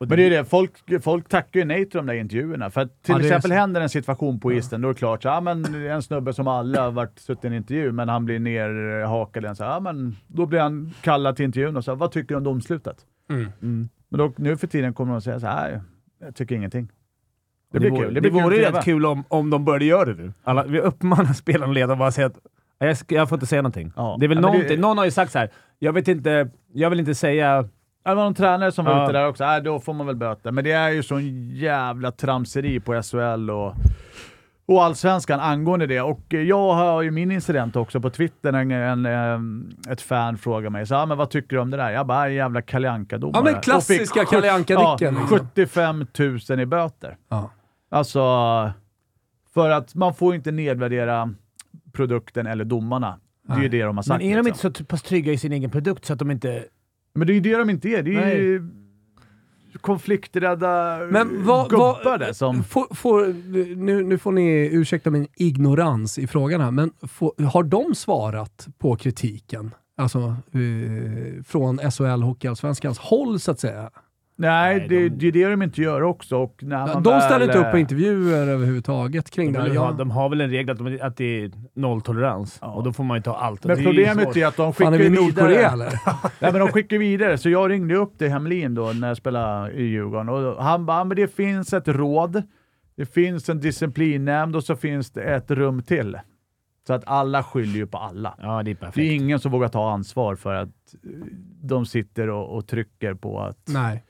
Men 0.00 0.08
det 0.08 0.22
är 0.22 0.30
det, 0.30 0.44
folk, 0.44 1.02
folk 1.02 1.28
tackar 1.28 1.60
ju 1.60 1.66
nej 1.66 1.84
till 1.90 1.96
de 1.96 2.06
där 2.06 2.14
intervjuerna. 2.14 2.70
För 2.70 2.80
att 2.80 3.02
till 3.02 3.12
Ja, 3.12 3.18
det 3.18 3.24
är 3.24 3.26
exempel 3.26 3.50
så. 3.50 3.54
händer 3.54 3.80
en 3.80 3.88
situation 3.88 4.40
på 4.40 4.52
isen, 4.52 4.80
då 4.80 4.88
är 4.88 4.92
det 4.92 4.98
klart 4.98 5.22
så, 5.22 5.28
ja, 5.28 5.40
men 5.40 5.74
en 5.86 6.02
snubbe 6.02 6.32
som 6.32 6.48
alla 6.48 6.82
har 6.82 6.90
varit 6.90 7.18
suttit 7.18 7.44
i 7.44 7.46
en 7.46 7.52
intervju, 7.54 7.92
men 7.92 8.08
han 8.08 8.24
blir 8.24 8.38
nerhakad. 8.38 9.56
Så, 9.56 9.62
ja, 9.62 9.80
men 9.80 10.16
då 10.26 10.46
blir 10.46 10.60
han 10.60 10.94
kallad 11.02 11.36
till 11.36 11.44
intervjun 11.44 11.76
och 11.76 11.84
så, 11.84 11.94
vad 11.94 12.12
tycker 12.12 12.28
du 12.28 12.36
om 12.36 12.44
domslutet? 12.44 12.96
Mm. 13.30 13.88
Men 14.08 14.18
då, 14.18 14.32
nu 14.36 14.56
för 14.56 14.66
tiden 14.66 14.94
kommer 14.94 15.12
de 15.12 15.18
att 15.18 15.24
säga 15.24 15.40
så 15.40 15.46
här, 15.46 15.80
jag 16.20 16.34
tycker 16.34 16.54
ingenting. 16.54 16.86
Det 17.72 17.78
Det, 17.78 17.80
blir 17.80 17.90
vore, 17.90 18.04
kul. 18.04 18.14
det, 18.14 18.20
blir 18.20 18.30
vore 18.30 18.56
kul 18.56 18.64
rätt 18.74 18.84
kul 18.84 19.06
om, 19.06 19.24
om 19.28 19.50
de 19.50 19.64
började 19.64 19.84
göra 19.84 20.04
det 20.04 20.22
nu. 20.22 20.32
Alla, 20.44 20.64
vi 20.64 20.80
uppmanar 20.80 21.32
spelarna 21.32 21.66
och 21.66 21.74
ledarna 21.74 21.96
bara 21.98 22.08
att 22.08 22.14
säga 22.14 22.26
att 22.26 22.38
"Nej, 22.80 22.88
jag, 23.08 23.18
jag 23.18 23.28
får 23.28 23.36
inte 23.36 23.46
säga 23.46 23.62
någonting. 23.62 23.92
Ja. 23.96 24.16
Det 24.20 24.26
är 24.26 24.28
väl 24.28 24.38
Ja, 24.42 24.54
det-. 24.68 24.80
Någon 24.80 24.98
har 24.98 25.04
ju 25.04 25.10
sagt 25.10 25.32
så 25.32 25.38
här. 25.38 25.50
jag 25.78 25.92
vet 25.92 26.08
inte, 26.08 26.50
jag 26.72 26.90
vill 26.90 27.00
inte 27.00 27.14
säga... 27.14 27.68
Det 28.08 28.14
var 28.14 28.24
någon 28.24 28.34
tränare 28.34 28.72
som 28.72 28.84
var 28.84 28.92
Ja. 28.92 29.04
ute 29.04 29.12
där 29.12 29.28
också. 29.28 29.44
Äh, 29.44 29.56
då 29.56 29.80
får 29.80 29.92
man 29.94 30.06
väl 30.06 30.16
böter. 30.16 30.52
Men 30.52 30.64
det 30.64 30.72
är 30.72 30.88
ju 30.90 31.02
sån 31.02 31.50
jävla 31.50 32.10
tramseri 32.12 32.80
på 32.80 33.02
SHL 33.02 33.50
och, 33.50 33.74
och 34.66 34.84
allsvenskan 34.84 35.40
angående 35.40 35.86
det. 35.86 36.00
Och 36.00 36.20
jag 36.28 36.74
har 36.74 37.02
ju 37.02 37.10
min 37.10 37.30
incident 37.30 37.76
också 37.76 38.00
på 38.00 38.10
Twitter. 38.10 38.52
En, 38.52 38.70
en, 38.70 39.06
em, 39.06 39.70
ett 39.90 40.00
fan 40.00 40.38
frågar 40.38 40.70
mig 40.70 40.86
så, 40.86 40.94
ah, 40.94 41.06
men 41.06 41.18
vad 41.18 41.30
tycker 41.30 41.56
du 41.56 41.62
om 41.62 41.70
det 41.70 41.76
där? 41.76 41.90
Jag 41.90 42.06
bara, 42.06 42.18
"Ah, 42.18 42.28
jävla 42.28 42.62
Kalle 42.62 42.90
Anka-domare. 42.90 43.42
Ja, 43.46 43.52
men 43.52 43.60
klassiska 43.62 44.24
Kalle 44.24 44.52
Anka-dicken, 44.52 45.14
Ja, 45.14 45.20
liksom. 45.20 45.38
75 45.38 46.06
000 46.48 46.60
i 46.60 46.66
böter. 46.66 47.16
Ja. 47.28 47.50
Alltså, 47.90 48.20
för 49.54 49.70
att 49.70 49.94
man 49.94 50.14
får 50.14 50.34
inte 50.34 50.50
nedvärdera 50.50 51.34
produkten 51.92 52.46
eller 52.46 52.64
domarna. 52.64 53.18
Det 53.48 53.54
är 53.54 53.60
ju 53.62 53.68
det 53.68 53.82
de 53.82 53.96
har 53.96 54.02
sagt. 54.02 54.18
Men 54.22 54.30
är 54.32 54.36
de 54.36 54.42
liksom. 54.46 54.66
inte 54.68 54.78
så 54.78 54.84
pass 54.84 55.02
trygga 55.02 55.32
i 55.32 55.38
sin 55.38 55.52
egen 55.52 55.70
produkt 55.70 56.04
så 56.04 56.12
att 56.12 56.18
de 56.18 56.30
inte... 56.30 56.64
Men 57.14 57.26
det 57.26 57.32
är 57.32 57.34
ju 57.34 57.40
det 57.40 57.56
de 57.56 57.70
inte 57.70 57.88
är. 57.88 58.02
Det 58.02 58.14
är 58.14 58.36
ju 58.36 58.68
konflikträdda 59.80 61.00
Men 61.10 61.44
vad... 61.46 61.70
gubbar 61.70 62.18
där 62.18 62.32
som... 62.32 62.64
får, 62.64 62.94
får, 62.94 63.26
nu, 63.76 64.02
nu 64.02 64.18
får 64.18 64.32
ni 64.32 64.70
ursäkta 64.72 65.10
min 65.10 65.26
ignorans 65.36 66.18
i 66.18 66.26
frågan 66.26 66.60
här, 66.60 66.70
men 66.70 66.90
får, 67.02 67.44
har 67.44 67.62
de 67.62 67.94
svarat 67.94 68.68
på 68.78 68.96
kritiken? 68.96 69.74
Alltså 69.96 70.18
eh, 70.52 71.42
från 71.44 71.78
SHL 71.78 72.22
Hockeyallsvenskans 72.22 72.98
håll 72.98 73.40
så 73.40 73.50
att 73.50 73.60
säga. 73.60 73.90
Nej, 74.40 74.78
Nej, 74.78 74.88
det, 74.88 75.08
de- 75.08 75.16
det 75.18 75.26
är 75.28 75.32
det 75.32 75.50
de 75.50 75.62
inte 75.62 75.82
gör 75.82 76.02
också. 76.02 76.36
Och 76.36 76.58
när 76.62 76.86
man 76.86 77.02
De 77.02 77.10
väl, 77.12 77.22
ställer 77.22 77.44
inte 77.44 77.58
upp 77.58 77.70
på 77.70 77.76
eh, 77.76 77.80
intervjuer 77.80 78.48
överhuvudtaget 78.48 79.30
kring 79.30 79.52
De, 79.52 79.58
det 79.58 79.64
här. 79.68 79.74
Ja. 79.74 79.94
de 79.98 80.10
har 80.10 80.28
väl 80.28 80.40
en 80.40 80.50
regel 80.50 80.70
att, 80.70 80.78
de, 80.78 80.98
att 81.02 81.16
det 81.16 81.44
är 81.44 81.50
nolltolerans. 81.74 82.58
Ja. 82.62 82.66
Och 82.72 82.84
då 82.84 82.92
får 82.92 83.04
man 83.04 83.16
ju 83.16 83.22
ta 83.22 83.34
allt. 83.36 83.64
Men 83.64 83.76
Det 83.76 83.82
är 83.82 83.84
problemet 83.86 84.24
svårt. 84.24 84.36
är 84.36 84.46
att 84.46 84.56
de 84.56 84.72
Fan, 84.72 84.94
är 84.94 84.98
skickar 84.98 85.10
vi 85.10 85.16
vidare. 85.16 85.24
Nordkorea 85.48 85.70
eller? 85.72 85.86
Nej, 86.40 86.52
men 86.52 86.60
de 86.60 86.68
skickar 86.68 86.98
vidare, 86.98 87.38
så 87.38 87.50
jag 87.50 87.70
ringde 87.70 87.94
upp 87.96 88.18
till 88.18 88.28
Hemlin 88.30 88.74
då 88.74 88.92
när 88.92 89.08
jag 89.08 89.16
spelade 89.16 89.72
i 89.72 89.82
Djurgården 89.82 90.28
och 90.28 90.64
han 90.64 90.86
bara, 90.86 90.98
"Ja, 91.00 91.04
men 91.04 91.16
det 91.16 91.34
finns 91.34 91.72
ett 91.72 91.88
råd, 91.88 92.42
det 92.96 93.06
finns 93.06 93.48
en 93.48 93.60
disciplinnämnd 93.60 94.56
och 94.56 94.64
så 94.64 94.76
finns 94.76 95.10
det 95.10 95.22
ett 95.22 95.50
rum 95.50 95.82
till. 95.82 96.18
Så 96.86 96.92
att 96.94 97.02
alla 97.06 97.42
skyller 97.42 97.74
ju 97.76 97.86
på 97.86 97.98
alla. 97.98 98.34
Ja, 98.42 98.62
det 98.62 98.70
är 98.70 98.74
perfekt. 98.74 98.94
Det 98.96 99.02
är 99.02 99.14
ingen 99.14 99.38
som 99.40 99.52
vågar 99.52 99.68
ta 99.68 99.90
ansvar 99.92 100.34
för 100.36 100.54
att 100.54 100.68
de 101.62 101.86
sitter 101.86 102.28
och, 102.30 102.56
och 102.56 102.66
trycker 102.66 103.14
på, 103.14 103.40
att, 103.40 103.58
Nej. 103.68 104.04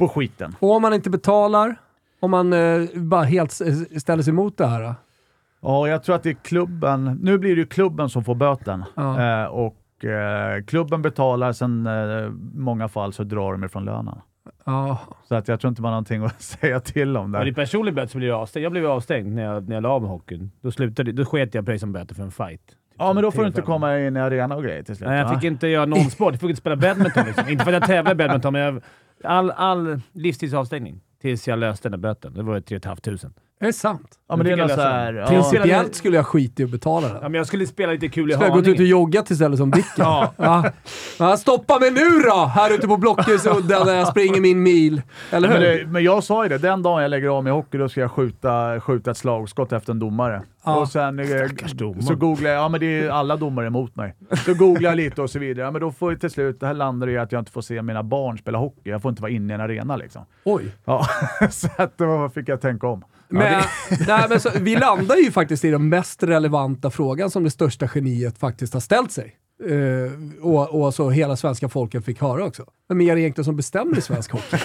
På 0.00 0.08
skiten. 0.08 0.56
Och 0.60 0.70
om 0.76 0.82
man 0.82 0.94
inte 0.94 1.10
betalar, 1.10 1.76
om 2.20 2.30
man 2.30 2.52
eh, 2.52 2.82
bara 2.94 3.22
helt 3.22 3.52
ställer 3.52 4.22
sig 4.22 4.30
emot 4.30 4.58
det 4.58 4.66
här. 4.66 4.82
då? 4.82 4.94
Ja, 5.62 5.88
jag 5.88 6.02
tror 6.02 6.14
att 6.16 6.22
det 6.22 6.30
är 6.30 6.34
klubben. 6.34 7.18
Nu 7.22 7.38
blir 7.38 7.56
det 7.56 7.60
ju 7.60 7.66
klubben 7.66 8.08
som 8.08 8.24
får 8.24 8.34
böten. 8.34 8.84
Ja. 8.94 9.42
Eh, 9.42 9.46
och 9.46 10.04
eh, 10.04 10.62
klubben 10.64 11.02
betalar, 11.02 11.52
sen 11.52 11.86
eh, 11.86 12.30
många 12.54 12.88
fall 12.88 13.12
så 13.12 13.24
drar 13.24 13.52
de 13.52 13.64
ifrån 13.64 13.84
lönen. 13.84 14.18
Ja. 14.64 14.98
Så 15.28 15.34
att 15.34 15.48
jag 15.48 15.60
tror 15.60 15.68
inte 15.68 15.82
man 15.82 15.88
har 15.88 15.96
någonting 15.96 16.24
att 16.24 16.42
säga 16.60 16.80
till 16.80 17.16
om 17.16 17.30
Men 17.30 17.42
i 17.42 17.44
där. 17.44 17.52
personlig 17.52 17.94
böter 17.94 18.08
så 18.08 18.18
blir 18.18 18.28
jag 18.28 18.40
avstängd. 18.40 18.64
Jag 18.64 18.72
blev 18.72 18.84
ju 18.84 18.90
avstängd 18.90 19.34
när 19.34 19.42
jag, 19.42 19.68
när 19.68 19.76
jag 19.76 19.82
la 19.82 19.88
av 19.88 20.02
med 20.02 20.10
hockeyn. 20.10 20.50
Då, 20.60 20.70
slutade, 20.70 21.12
då 21.12 21.24
sket 21.24 21.54
jag 21.54 21.66
pröjsa 21.66 21.86
böter 21.86 22.14
för 22.14 22.22
en 22.22 22.30
fight. 22.30 22.66
Typ 22.66 22.76
Ja, 22.98 23.12
men 23.12 23.22
då 23.22 23.30
får 23.30 23.42
du 23.42 23.48
inte 23.48 23.62
komma 23.62 23.98
in 23.98 24.16
i 24.16 24.20
arena 24.20 24.56
och 24.56 24.62
grejer 24.62 24.82
till 24.82 24.96
slut. 24.96 25.08
Nej, 25.08 25.18
jag 25.18 25.28
va? 25.28 25.34
fick 25.34 25.44
inte 25.44 25.68
göra 25.68 25.86
någon 25.86 26.10
sport. 26.10 26.32
Jag 26.32 26.40
fick 26.40 26.50
inte 26.50 26.60
spela 26.60 26.76
badminton. 26.76 27.26
Liksom. 27.26 27.48
inte 27.48 27.64
för 27.64 27.72
att 27.72 27.80
jag 27.80 27.86
tävlar 27.86 28.12
i 28.12 28.14
badminton, 28.14 28.52
men 28.52 28.62
jag, 28.62 28.82
All, 29.24 29.50
all 29.50 30.00
livstidsavstängning 30.12 31.00
tills 31.20 31.48
jag 31.48 31.58
löste 31.58 31.88
den 31.88 32.00
där 32.00 32.08
böten. 32.08 32.34
Det 32.34 32.42
var 32.42 32.54
ju 32.54 32.60
3 32.60 32.80
500. 32.80 33.30
Är 33.62 33.66
det 33.66 33.72
sant? 33.72 34.18
Ja, 34.28 34.36
men 34.36 34.46
det 34.46 34.52
är 34.52 34.68
så 34.68 34.80
här... 34.80 35.12
Ja, 35.14 35.26
Principiellt 35.26 35.94
skulle 35.94 36.16
jag 36.16 36.26
skita 36.26 36.62
i 36.62 36.64
att 36.64 36.70
betala 36.70 37.06
Ja, 37.08 37.12
den. 37.14 37.22
men 37.22 37.34
jag 37.34 37.46
skulle 37.46 37.66
spela 37.66 37.92
lite 37.92 38.08
kul 38.08 38.30
i 38.30 38.32
Skulle 38.32 38.46
jag 38.48 38.52
gått 38.56 38.60
ut 38.62 38.66
och 38.68 38.74
Haninge. 38.76 38.90
joggat 38.90 39.30
istället 39.30 39.58
som 39.58 39.70
Dicken? 39.70 39.90
Ja. 39.96 40.32
Ja. 40.36 40.64
Ja, 41.18 41.36
stoppa 41.36 41.78
mig 41.78 41.90
nu 41.90 42.18
då! 42.20 42.44
Här 42.54 42.74
ute 42.74 42.88
på 42.88 42.96
Blockesudden 42.96 43.86
när 43.86 43.94
jag 43.94 44.08
springer 44.08 44.40
min 44.40 44.62
mil. 44.62 45.02
Eller 45.30 45.48
hur? 45.48 45.54
men, 45.54 45.62
det, 45.62 45.86
men 45.86 46.04
jag 46.04 46.24
sa 46.24 46.42
ju 46.42 46.48
det, 46.48 46.58
den 46.58 46.82
dagen 46.82 47.02
jag 47.02 47.08
lägger 47.10 47.28
av 47.28 47.44
med 47.44 47.52
hockey 47.52 47.78
då 47.78 47.88
ska 47.88 48.00
jag 48.00 48.10
skjuta, 48.10 48.80
skjuta 48.80 49.10
ett 49.10 49.16
slagskott 49.16 49.72
efter 49.72 49.92
en 49.92 49.98
domare. 49.98 50.42
Ja. 50.64 50.80
Och 50.80 50.88
sen 50.88 51.18
eh, 51.18 51.26
så 52.00 52.14
googlar 52.14 52.50
jag, 52.50 52.58
ja 52.64 52.68
men 52.68 52.80
det 52.80 52.86
är 53.00 53.10
alla 53.10 53.36
domare 53.36 53.66
emot 53.66 53.96
mig. 53.96 54.14
Så 54.44 54.54
googlar 54.54 54.90
jag 54.90 54.96
lite 54.96 55.22
och 55.22 55.30
så 55.30 55.38
vidare. 55.38 55.64
Ja, 55.64 55.70
men 55.70 55.80
då 55.80 55.92
får 55.92 56.12
jag 56.12 56.20
till 56.20 56.30
slut, 56.30 56.60
det 56.60 56.66
här 56.66 56.74
landar 56.74 57.08
i 57.08 57.18
att 57.18 57.32
jag 57.32 57.40
inte 57.40 57.52
får 57.52 57.62
se 57.62 57.82
mina 57.82 58.02
barn 58.02 58.38
spela 58.38 58.58
hockey. 58.58 58.90
Jag 58.90 59.02
får 59.02 59.08
inte 59.08 59.22
vara 59.22 59.32
inne 59.32 59.52
i 59.52 59.54
en 59.54 59.60
arena 59.60 59.96
liksom. 59.96 60.22
Oj. 60.44 60.64
Ja, 60.84 61.06
så 61.50 61.68
att 61.76 61.98
då 61.98 62.30
fick 62.34 62.48
jag 62.48 62.60
tänka 62.60 62.86
om. 62.86 63.04
Men, 63.30 63.62
nej, 64.06 64.26
men 64.28 64.40
så, 64.40 64.50
vi 64.60 64.76
landar 64.76 65.16
ju 65.16 65.32
faktiskt 65.32 65.64
i 65.64 65.70
den 65.70 65.88
mest 65.88 66.22
relevanta 66.22 66.90
frågan 66.90 67.30
som 67.30 67.44
det 67.44 67.50
största 67.50 67.88
geniet 67.94 68.38
faktiskt 68.38 68.74
har 68.74 68.80
ställt 68.80 69.12
sig. 69.12 69.36
Eh, 69.64 70.44
och, 70.44 70.82
och 70.82 70.94
så 70.94 71.10
hela 71.10 71.36
svenska 71.36 71.68
folket 71.68 72.04
fick 72.04 72.20
höra 72.20 72.44
också. 72.44 72.64
Vem 72.88 73.00
är 73.00 73.14
det 73.14 73.20
egentligen 73.20 73.44
som 73.44 73.56
bestämmer 73.56 73.98
i 73.98 74.00
svensk 74.00 74.30
hockey? 74.30 74.56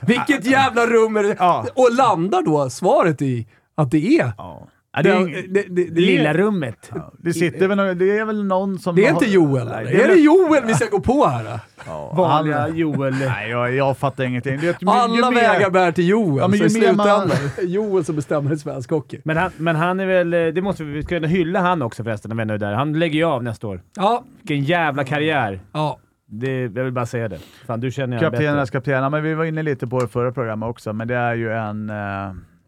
Vilket 0.00 0.44
jävla 0.44 0.86
rum 0.86 1.16
är 1.16 1.22
det? 1.22 1.36
Ja. 1.38 1.66
Och 1.74 1.94
landar 1.94 2.42
då 2.42 2.70
svaret 2.70 3.22
i 3.22 3.46
att 3.74 3.90
det 3.90 4.18
är... 4.18 4.32
Ja. 4.38 4.68
Ja, 4.96 5.02
det, 5.02 5.10
är, 5.10 5.48
det, 5.48 5.62
det, 5.68 5.84
det, 5.84 6.00
Lilla 6.00 6.34
rummet. 6.34 6.90
det, 7.18 7.32
sitter 7.32 7.68
väl, 7.68 7.98
det 7.98 8.18
är 8.18 8.24
väl 8.24 8.44
någon 8.44 8.78
som... 8.78 8.94
det 8.96 9.06
är 9.06 9.12
har- 9.12 9.22
inte 9.22 9.34
Joel 9.34 9.68
Nej, 9.68 10.00
Är 10.00 10.08
det 10.08 10.14
Joel 10.14 10.62
vi 10.66 10.74
ska 10.74 10.86
gå 10.86 11.00
på 11.00 11.26
här? 11.26 11.60
Ja, 11.86 12.12
Vanliga 12.16 12.68
Joel. 12.68 13.14
Nej, 13.14 13.50
jag, 13.50 13.74
jag 13.74 13.98
fattar 13.98 14.24
ingenting. 14.24 14.58
Det, 14.60 14.66
är 14.66 14.70
ett- 14.70 14.82
ju 14.82 14.88
Alla 14.90 15.30
mer- 15.30 15.40
vägar 15.40 15.70
bär 15.70 15.92
till 15.92 16.08
Joel, 16.08 16.38
Ja, 16.38 16.48
men 16.48 16.58
så 16.58 16.64
i 16.64 16.68
ju 16.68 16.80
mer 16.86 16.92
man- 16.94 17.28
slutändan 17.28 17.50
Joel 17.70 18.04
som 18.04 18.16
bestämmer 18.16 18.52
i 18.52 18.58
svensk 18.58 18.90
hockey. 18.90 19.20
Men 19.24 19.36
han, 19.36 19.50
men 19.56 19.76
han 19.76 20.00
är 20.00 20.06
väl... 20.06 20.34
eh, 20.34 20.46
Det 20.46 20.62
måste 20.62 20.84
vi, 20.84 20.92
vi 20.92 21.02
ska 21.02 21.16
ändå 21.16 21.28
hylla 21.28 21.60
han 21.60 21.82
också 21.82 22.04
förresten, 22.04 22.28
när 22.28 22.36
vi 22.36 22.42
ändå 22.42 22.54
är 22.54 22.58
där. 22.58 22.72
Han 22.72 22.98
lägger 22.98 23.18
ju 23.18 23.24
av 23.24 23.42
nästa 23.42 23.66
år. 23.66 23.80
Ja, 23.96 24.24
Vilken 24.42 24.64
jävla 24.64 25.04
karriär. 25.04 25.60
ja. 25.72 25.98
Det, 26.32 26.60
jag 26.62 26.68
vill 26.84 26.92
bara 26.92 27.06
säga 27.06 27.28
det. 27.28 27.38
Fan, 27.66 27.80
du 27.80 27.90
känner 27.90 28.16
jag 28.16 28.20
bättre. 28.32 28.44
Kaptenernas 28.44 28.70
kaptener, 28.70 29.10
men 29.10 29.22
vi 29.22 29.34
var 29.34 29.44
inne 29.44 29.62
lite 29.62 29.86
på 29.86 30.00
det 30.00 30.08
förra 30.08 30.32
programmet 30.32 30.68
också, 30.68 30.92
men 30.92 31.08
det 31.08 31.14
är 31.16 31.34
ju 31.34 31.52
en... 31.52 31.90
eh, 31.90 31.96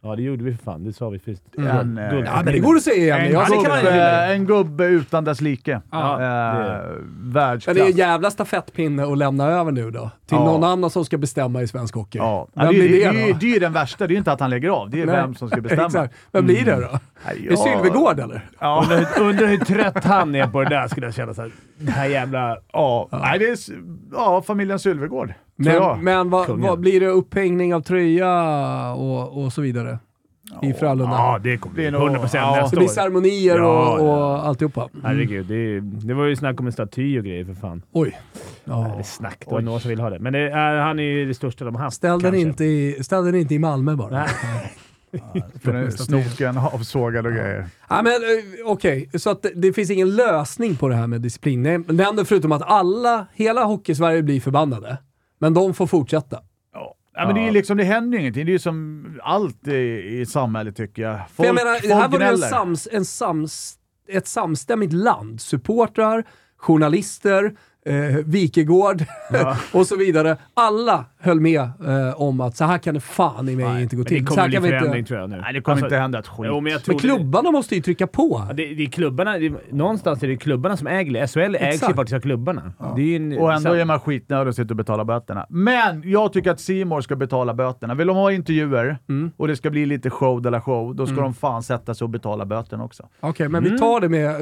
Ja, 0.05 0.17
det 0.17 0.23
gjorde 0.23 0.45
vi 0.45 0.55
för 0.57 0.65
fan. 0.65 0.85
Det 0.85 0.93
sa 0.93 1.09
vi 1.09 1.19
först. 1.19 1.43
En, 1.59 1.99
eh, 1.99 2.11
Då- 2.11 2.19
ja 2.25 2.43
men 2.45 2.53
det 2.53 2.59
går 2.59 2.77
att 2.77 2.83
säga 2.83 2.97
igen. 2.97 3.21
En, 3.21 3.33
Jag 3.33 3.47
kan 3.47 3.59
gubbe, 3.63 4.35
en 4.35 4.47
gubbe 4.47 4.85
utan 4.85 5.25
dess 5.25 5.41
like. 5.41 5.81
Ja, 5.91 6.13
eh, 6.13 6.59
det 6.59 6.89
Men 7.19 7.33
världsklass. 7.33 7.77
det 7.77 7.83
är 7.83 7.87
en 7.87 7.97
jävla 7.97 8.31
stafettpinne 8.31 9.03
att 9.05 9.19
lämna 9.19 9.47
över 9.47 9.73
nu 9.73 9.91
då. 9.91 10.11
Till 10.27 10.37
Ja. 10.37 10.45
någon 10.45 10.65
annan 10.65 10.91
som 10.91 11.05
ska 11.05 11.19
bestämma 11.19 11.63
i 11.63 11.67
svensk 11.69 11.95
hockey. 11.95 12.19
Ja. 12.19 12.49
Vem 12.55 12.65
Ja, 12.67 12.73
det, 12.73 12.79
blir 12.79 12.89
det, 12.89 13.11
det, 13.11 13.27
det, 13.27 13.33
det, 13.41 13.47
är 13.47 13.53
ju 13.55 13.59
den 13.59 13.73
värsta, 13.73 14.07
det 14.07 14.11
är 14.11 14.15
ju 14.15 14.19
inte 14.19 14.33
att 14.33 14.41
han 14.41 14.51
lägger 14.51 14.69
av, 14.69 14.91
det 14.91 15.03
är 15.03 15.07
Nej. 15.07 15.17
vem 15.17 15.35
som 15.35 15.49
ska 15.49 15.61
bestämma. 15.61 15.87
Exakt. 15.87 16.15
Vem 16.33 16.45
blir 16.47 16.65
det 16.65 16.75
då? 16.81 16.99
Nej, 17.27 17.47
Är 17.47 17.51
det 17.51 17.57
Sylvegård 17.57 18.21
eller? 18.21 18.49
Ja, 18.61 18.83
Undrar, 18.91 19.07
undrar 19.29 19.47
hur 19.47 19.59
trött 19.59 20.05
han 20.05 20.35
är 20.35 20.47
på 20.47 20.63
det 20.63 20.69
där, 20.69 20.89
skulle 20.89 21.07
jag 21.07 21.15
känna. 21.15 21.35
Så 21.35 21.43
här, 21.43 21.51
det 21.79 21.91
här 21.93 22.07
jävla... 22.07 22.57
ja. 22.73 23.09
Nej, 23.13 23.39
det 23.39 23.45
är, 23.51 23.57
ja 24.13 24.43
familjen 24.47 24.79
Sylvegård. 24.79 25.33
Men, 25.57 26.05
men 26.05 26.31
vad, 26.31 26.49
vad 26.61 26.81
blir 26.81 27.01
det 27.01 27.07
upphängning 27.07 27.75
av 27.75 27.81
tröja 27.81 28.33
och, 28.93 29.45
och 29.45 29.53
så 29.53 29.61
vidare? 29.63 29.99
I 30.63 30.73
Frölunda? 30.73 31.05
Ja, 31.17 31.39
det 31.43 31.57
kommer 31.57 31.77
Det 31.77 31.81
bli 31.81 31.87
är 31.87 31.91
nog- 31.91 32.09
100% 32.09 32.19
procent 32.21 32.35
ja. 32.35 32.55
det 32.57 32.63
nästa 32.63 32.77
blir 32.77 32.89
år. 32.89 32.93
ceremonier 32.93 33.57
Ja, 33.59 33.99
och, 33.99 34.09
och 34.09 34.47
alltihopa? 34.47 34.89
Herregud, 35.03 35.47
det, 35.47 35.81
det 35.81 36.15
var 36.15 36.25
ju 36.27 36.37
snack 36.37 36.61
om 36.61 36.67
en 36.67 36.73
staty 36.73 37.19
och 37.19 37.25
grejer 37.25 37.45
för 37.45 37.55
fan. 37.55 37.83
Oj. 37.93 38.19
Ja. 38.65 38.93
Eller 38.93 39.03
snack, 39.03 39.37
det 39.49 39.51
var 39.55 39.61
någon 39.61 39.81
som 39.81 39.89
vill 39.89 40.01
ha 40.01 40.11
det. 40.11 40.19
Men 40.19 40.33
det 40.33 40.51
är, 40.51 40.77
han 40.77 40.99
är 40.99 41.03
ju 41.03 41.27
det 41.27 41.35
största 41.35 41.65
de 41.65 41.75
har 41.75 41.83
haft. 41.83 41.97
Ställ 41.97 42.21
den, 42.21 42.35
inte 42.35 42.65
i, 42.65 42.99
ställ 43.03 43.25
den 43.25 43.35
inte 43.35 43.55
i 43.55 43.59
Malmö 43.59 43.97
bara. 43.97 44.11
Nej. 44.11 44.73
Är 45.65 45.91
Snoken 45.91 46.59
avsågad 46.59 47.27
och 47.27 47.33
grejer. 47.33 47.67
Ja, 47.89 48.03
men 48.03 48.13
eh, 48.13 48.67
okej, 48.67 49.11
så 49.15 49.31
att 49.31 49.43
det, 49.43 49.51
det 49.55 49.73
finns 49.73 49.91
ingen 49.91 50.17
lösning 50.17 50.77
på 50.77 50.89
det 50.89 50.95
här 50.95 51.07
med 51.07 51.21
disciplinnämnden 51.21 52.25
förutom 52.25 52.53
att 52.53 52.63
alla, 52.63 53.27
hela 53.35 53.65
Hockeysverige 53.65 54.23
blir 54.23 54.41
förbannade. 54.41 54.99
Men 55.43 55.55
de 55.55 55.75
får 55.75 55.87
fortsätta. 55.87 56.41
Ja. 56.73 56.95
Ja, 57.15 57.27
men 57.27 57.35
det, 57.35 57.41
är 57.41 57.45
ju 57.45 57.51
liksom, 57.51 57.77
det 57.77 57.85
händer 57.85 58.19
ju 58.19 58.21
ingenting. 58.21 58.47
Det 58.47 58.51
är 58.51 58.53
ju 58.53 58.59
som 58.59 59.05
allt 59.23 59.69
i, 59.69 60.21
i 60.21 60.27
samhället 60.27 60.77
tycker 60.77 61.03
jag. 61.03 61.19
Folk, 61.19 61.37
För 61.37 61.45
jag 61.45 61.55
menar, 61.55 61.75
folk 61.75 61.93
här 61.93 62.09
var 62.09 62.19
det 62.19 62.25
en 62.25 62.39
sams, 62.39 62.89
en 62.93 63.05
sams, 63.05 63.75
ett 64.09 64.27
samstämmigt 64.27 64.93
land. 64.93 65.41
Supportrar, 65.41 66.25
journalister, 66.57 67.57
eh, 67.87 67.95
Wikegård 68.25 69.05
och 69.73 69.87
så 69.87 69.97
vidare. 69.97 70.37
Alla 70.55 71.05
höll 71.21 71.41
med 71.41 71.61
eh, 71.61 72.21
om 72.21 72.41
att 72.41 72.57
så 72.57 72.65
här 72.65 72.79
kan 72.79 72.95
det 72.95 73.01
fan 73.01 73.49
i 73.49 73.57
mig 73.57 73.83
inte 73.83 73.97
gå 73.97 74.05
till. 74.05 74.25
det 74.25 74.27
kommer 74.27 74.49
bli 74.49 74.57
förändring 74.61 74.99
inte... 74.99 75.09
tror 75.09 75.21
jag 75.21 75.31
nu. 75.31 75.37
Nej, 75.37 75.53
det 75.53 75.61
kommer 75.61 75.73
Alltså, 75.73 75.87
inte 75.87 75.97
hända 75.97 76.19
ett 76.19 76.27
skit. 76.27 76.47
Jo, 76.49 76.61
men 76.61 76.79
Men 76.87 76.99
klubbarna 76.99 77.51
måste 77.51 77.75
ju 77.75 77.81
trycka 77.83 78.07
på. 78.07 78.43
Det, 78.49 78.55
det, 78.69 78.75
det 78.75 78.83
är 78.83 78.87
klubbarna, 78.91 79.39
det, 79.39 79.53
någonstans 79.71 80.23
är 80.23 80.29
det 80.29 80.37
klubbarna 80.37 80.77
som 80.77 80.87
äger 80.87 81.13
det. 81.13 81.27
SHL 81.29 81.55
ägs 81.61 81.83
ju 81.83 81.95
faktiskt 81.95 82.13
av 82.17 82.21
klubbarna. 82.21 82.73
Det 82.97 83.03
är 83.03 83.07
ju 83.07 83.17
en, 83.17 83.39
Och 83.39 83.53
ändå 83.53 83.73
är 83.73 83.85
man 83.85 84.01
skitnödig 84.01 84.49
och 84.49 84.55
sitter 84.55 84.71
och 84.71 84.77
betalar 84.77 85.05
böterna. 85.05 85.47
Men 85.49 86.03
jag 86.11 86.33
tycker 86.33 86.51
att 86.51 86.61
Simor 86.61 87.01
ska 87.01 87.17
betala 87.17 87.55
böterna. 87.55 87.95
Vill 87.95 88.07
de 88.07 88.17
ha 88.17 88.33
intervjuer 88.33 88.99
Mm. 89.09 89.31
och 89.37 89.49
det 89.49 89.57
ska 89.57 89.71
bli 89.71 89.87
lite 89.87 90.11
show 90.11 90.43
de 90.43 90.51
la 90.51 90.61
show, 90.61 90.95
då 90.97 91.07
ska 91.07 91.17
de 91.17 91.35
fan 91.35 91.63
sätta 91.63 91.95
sig 91.95 92.05
och 92.05 92.11
betala 92.11 92.45
böterna 92.47 92.85
också. 92.85 93.09
Okej, 93.21 93.49
men 93.49 93.59
Mm. 93.63 93.73
vi 93.73 93.79
tar 93.79 94.01
det 94.01 94.09
med 94.09 94.37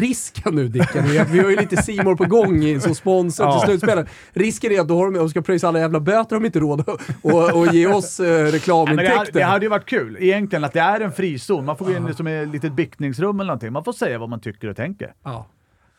risken 0.00 0.54
nu 0.54 0.68
Dicken. 0.68 1.04
är 1.04 1.20
att 1.22 1.30
Vi 1.30 1.38
har 1.38 1.50
ju 1.50 1.56
lite 1.56 1.76
Simor 1.82 2.16
på 2.16 2.24
gång 2.24 2.62
i, 2.64 2.77
som 2.80 2.94
sponsor 2.94 3.46
Ja. 3.46 3.60
till 3.60 3.68
slutspelet. 3.68 4.06
Risken 4.32 4.72
är 4.72 4.80
att 4.80 4.88
då 4.88 4.96
har 4.98 5.04
de, 5.04 5.14
de 5.14 5.28
ska 5.28 5.42
pröjsa 5.42 5.68
alla 5.68 5.78
jävla 5.78 6.00
böter 6.00 6.36
de 6.36 6.44
inte 6.46 6.60
råd 6.60 6.84
och, 7.22 7.56
och 7.56 7.66
ge 7.74 7.86
oss 7.86 8.20
eh, 8.20 8.26
Nej, 8.26 8.34
men 8.34 8.44
det, 8.44 8.44
hade, 8.44 8.56
reklamintäkter. 8.56 9.32
det 9.32 9.44
hade 9.44 9.64
ju 9.64 9.68
varit 9.70 9.86
kul 9.88 10.16
egentligen 10.20 10.64
att 10.64 10.72
det 10.72 10.80
är 10.80 11.00
en 11.00 11.12
frizon. 11.12 11.64
Man 11.64 11.76
får 11.76 11.84
gå 11.84 11.92
in 11.92 12.14
som 12.14 12.28
i 12.28 12.42
ett 12.42 12.48
litet 12.48 12.72
biktningsrum 12.72 13.40
eller 13.40 13.46
någonting. 13.48 13.72
Man 13.72 13.84
får 13.84 13.92
säga 13.92 14.18
vad 14.18 14.28
man 14.28 14.40
tycker 14.40 14.68
och 14.68 14.76
tänker. 14.76 15.12
ja. 15.24 15.46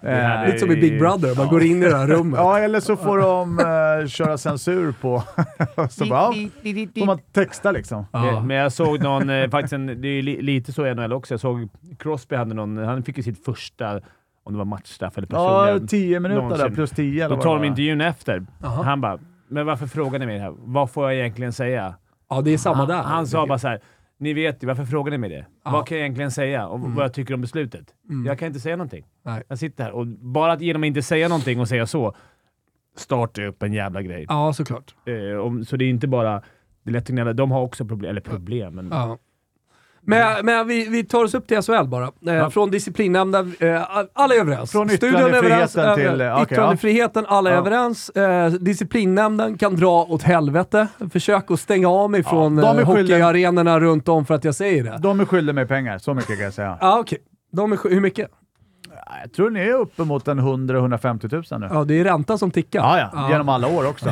Eh, 0.03 0.45
Lite 0.45 0.59
som 0.59 0.71
i 0.71 0.75
Big 0.75 0.99
Brother, 0.99 1.35
man 1.35 1.47
går 1.47 1.63
in 1.63 1.83
i 1.83 1.85
det 1.85 1.97
här 1.97 2.07
rummet. 2.07 2.37
Ja, 2.43 2.59
eller 2.59 2.79
så 2.79 2.95
får 2.95 3.17
de 3.17 3.59
eh, 3.59 4.07
köra 4.07 4.37
censur 4.37 4.93
på... 5.01 5.23
så 5.89 6.05
bara, 6.05 6.33
ja, 6.35 6.49
får 6.97 7.05
man 7.05 7.19
texta 7.33 7.71
liksom. 7.71 8.05
Ja. 8.11 8.41
Men- 8.41 8.57
jag 8.57 8.71
såg 8.71 9.03
någon, 9.03 9.29
eh, 9.29 9.49
faktiskt 9.49 9.73
en, 9.73 10.01
det 10.01 10.07
är 10.07 10.21
lite 10.41 10.71
så 10.73 10.87
i 10.87 10.95
NHL 10.95 11.13
också. 11.13 11.33
Jag 11.33 11.41
såg 11.41 11.69
Crosby 11.99 12.35
hade 12.35 12.53
någon, 12.53 12.77
han 12.77 13.03
fick 13.03 13.17
ju 13.17 13.23
sitt 13.23 13.45
första, 13.45 13.99
om 14.49 14.53
det 14.53 14.57
var 14.57 14.65
matchstraff 14.65 15.17
eller 15.17 15.27
Ja, 15.31 15.63
personliga. 15.65 15.87
tio 15.87 16.19
minuter 16.19 16.41
där 16.41 16.47
någonsin. 16.49 16.75
plus 16.75 16.91
tio 16.91 17.25
eller 17.25 17.35
Då 17.35 17.41
tar 17.41 17.55
de 17.55 17.63
intervjun 17.63 18.01
efter. 18.01 18.45
Jaha. 18.61 18.83
Han 18.83 19.01
bara, 19.01 19.19
men 19.47 19.65
varför 19.65 19.87
frågar 19.87 20.19
ni 20.19 20.25
mig 20.25 20.35
det 20.37 20.41
här? 20.43 20.53
Vad 20.57 20.91
får 20.91 21.05
jag 21.11 21.19
egentligen 21.19 21.53
säga? 21.53 21.95
ja, 22.29 22.41
det 22.41 22.51
är 22.53 22.57
samma 22.57 22.75
Han, 22.77 22.87
där. 22.87 23.01
han 23.03 23.27
sa 23.27 23.47
bara 23.47 23.59
så 23.59 23.67
här. 23.67 23.79
Ni 24.17 24.33
vet 24.33 24.63
ju, 24.63 24.67
varför 24.67 24.85
frågar 24.85 25.11
ni 25.11 25.17
mig 25.17 25.29
det? 25.29 25.35
Ja. 25.35 25.69
Mm. 25.69 25.73
Vad 25.79 25.87
kan 25.87 25.97
jag 25.97 26.03
egentligen 26.05 26.31
säga? 26.31 26.67
Och 26.67 26.79
vad 26.79 27.03
jag 27.05 27.13
tycker 27.13 27.33
om 27.33 27.41
beslutet? 27.41 27.93
Jag 28.25 28.39
kan 28.39 28.47
inte 28.47 28.59
säga 28.59 28.75
någonting. 28.75 29.05
Nej. 29.25 29.43
Jag 29.47 29.59
sitter 29.59 29.83
här 29.83 29.91
och 29.91 30.07
bara 30.07 30.51
att 30.53 30.61
genom 30.61 30.83
att 30.83 30.87
inte 30.87 31.01
säga 31.01 31.27
någonting 31.27 31.59
och 31.59 31.67
säga 31.67 31.85
så, 31.85 32.15
startar 32.97 33.45
upp 33.45 33.63
en 33.63 33.73
jävla 33.73 34.01
grej. 34.01 34.25
Ja, 34.29 34.53
såklart. 34.53 34.95
Eh, 35.05 35.37
om, 35.39 35.65
så 35.65 35.77
det 35.77 35.85
är 35.85 35.89
inte 35.89 36.07
bara... 36.07 36.41
Det 36.83 36.91
är 36.91 36.93
lätt 36.93 37.27
att. 37.27 37.37
De 37.37 37.51
har 37.51 37.61
också 37.61 37.85
problem, 37.85 38.09
eller 38.09 38.21
problem, 38.21 38.75
men... 38.75 38.87
Ja. 38.91 39.17
Men, 40.01 40.45
men 40.45 40.67
vi, 40.67 40.89
vi 40.89 41.03
tar 41.03 41.23
oss 41.23 41.33
upp 41.33 41.47
till 41.47 41.61
SHL 41.61 41.83
bara. 41.87 42.11
Eh, 42.37 42.49
Från 42.49 42.71
disciplinnämnden, 42.71 43.55
eh, 43.59 43.81
alla 44.13 44.35
är 44.35 44.39
överens. 44.39 44.71
Från 44.71 44.89
är 44.89 44.93
överens, 45.03 45.71
yttrandefriheten 45.77 45.85
eh, 45.89 45.95
till, 45.95 46.21
okej, 46.31 46.43
yttrandefriheten, 46.53 47.25
alla 47.27 47.49
är 47.49 47.53
Ja. 47.53 47.59
överens. 47.59 48.11
Disciplinnämnden 48.59 49.57
kan 49.57 49.75
dra 49.75 50.03
åt 50.03 50.23
helvete. 50.23 50.87
Försök 51.11 51.51
att 51.51 51.59
stänga 51.59 51.87
av 51.89 52.11
mig 52.11 52.23
från 52.23 52.57
är 52.59 52.63
eh, 52.63 52.67
skyldiga- 52.69 52.85
hockeyarenorna 52.85 53.79
runt 53.79 54.07
om 54.07 54.25
för 54.25 54.33
att 54.33 54.43
jag 54.43 54.55
säger 54.55 54.83
det. 54.83 54.97
De 55.01 55.19
är 55.19 55.25
skyldiga 55.25 55.53
mig 55.53 55.67
pengar, 55.67 55.97
så 55.97 56.13
mycket 56.13 56.35
kan 56.35 56.43
jag 56.45 56.53
säga. 56.53 56.77
Ja, 56.81 56.99
okej. 56.99 57.17
De 57.51 57.71
är, 57.71 57.75
sk- 57.77 57.89
hur 57.89 58.01
mycket? 58.01 58.29
Jag 59.23 59.33
tror 59.33 59.49
ni 59.49 59.59
är 59.59 59.73
uppemot 59.73 60.27
en 60.27 60.39
100-150 60.39 61.51
000 61.51 61.61
nu. 61.61 61.67
Ja, 61.71 61.83
det 61.83 61.99
är 61.99 62.03
ränta 62.03 62.37
som 62.37 62.51
tickar. 62.51 62.79
Ja, 62.79 63.09
ja. 63.13 63.29
Genom 63.31 63.49
alla 63.49 63.67
år 63.67 63.87
också. 63.89 64.09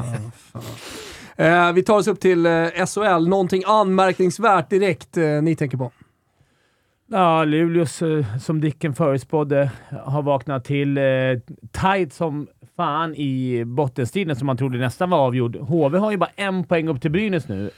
Eh, 1.37 1.73
vi 1.73 1.83
tar 1.83 1.97
oss 1.97 2.07
upp 2.07 2.19
till 2.19 2.45
eh, 2.45 2.67
SHL. 2.85 3.27
Någonting 3.27 3.63
anmärkningsvärt 3.65 4.69
direkt 4.69 5.17
eh, 5.17 5.41
ni 5.41 5.55
tänker 5.55 5.77
på? 5.77 5.91
Ja, 7.07 7.43
Luleås, 7.43 8.01
eh, 8.01 8.37
som 8.37 8.61
Dicken 8.61 8.93
förutspådde, 8.93 9.71
har 10.03 10.21
vaknat 10.21 10.65
till. 10.65 10.97
Eh, 10.97 11.03
tight 11.71 12.13
som 12.13 12.47
fan 12.77 13.15
i 13.15 13.63
bottenstriden 13.65 14.35
som 14.35 14.45
man 14.45 14.57
trodde 14.57 14.77
nästan 14.77 15.09
var 15.09 15.17
avgjord. 15.17 15.55
HV 15.55 15.97
har 15.97 16.11
ju 16.11 16.17
bara 16.17 16.29
en 16.35 16.63
poäng 16.63 16.87
upp 16.87 17.01
till 17.01 17.11
Brynäs 17.11 17.47
nu. 17.47 17.69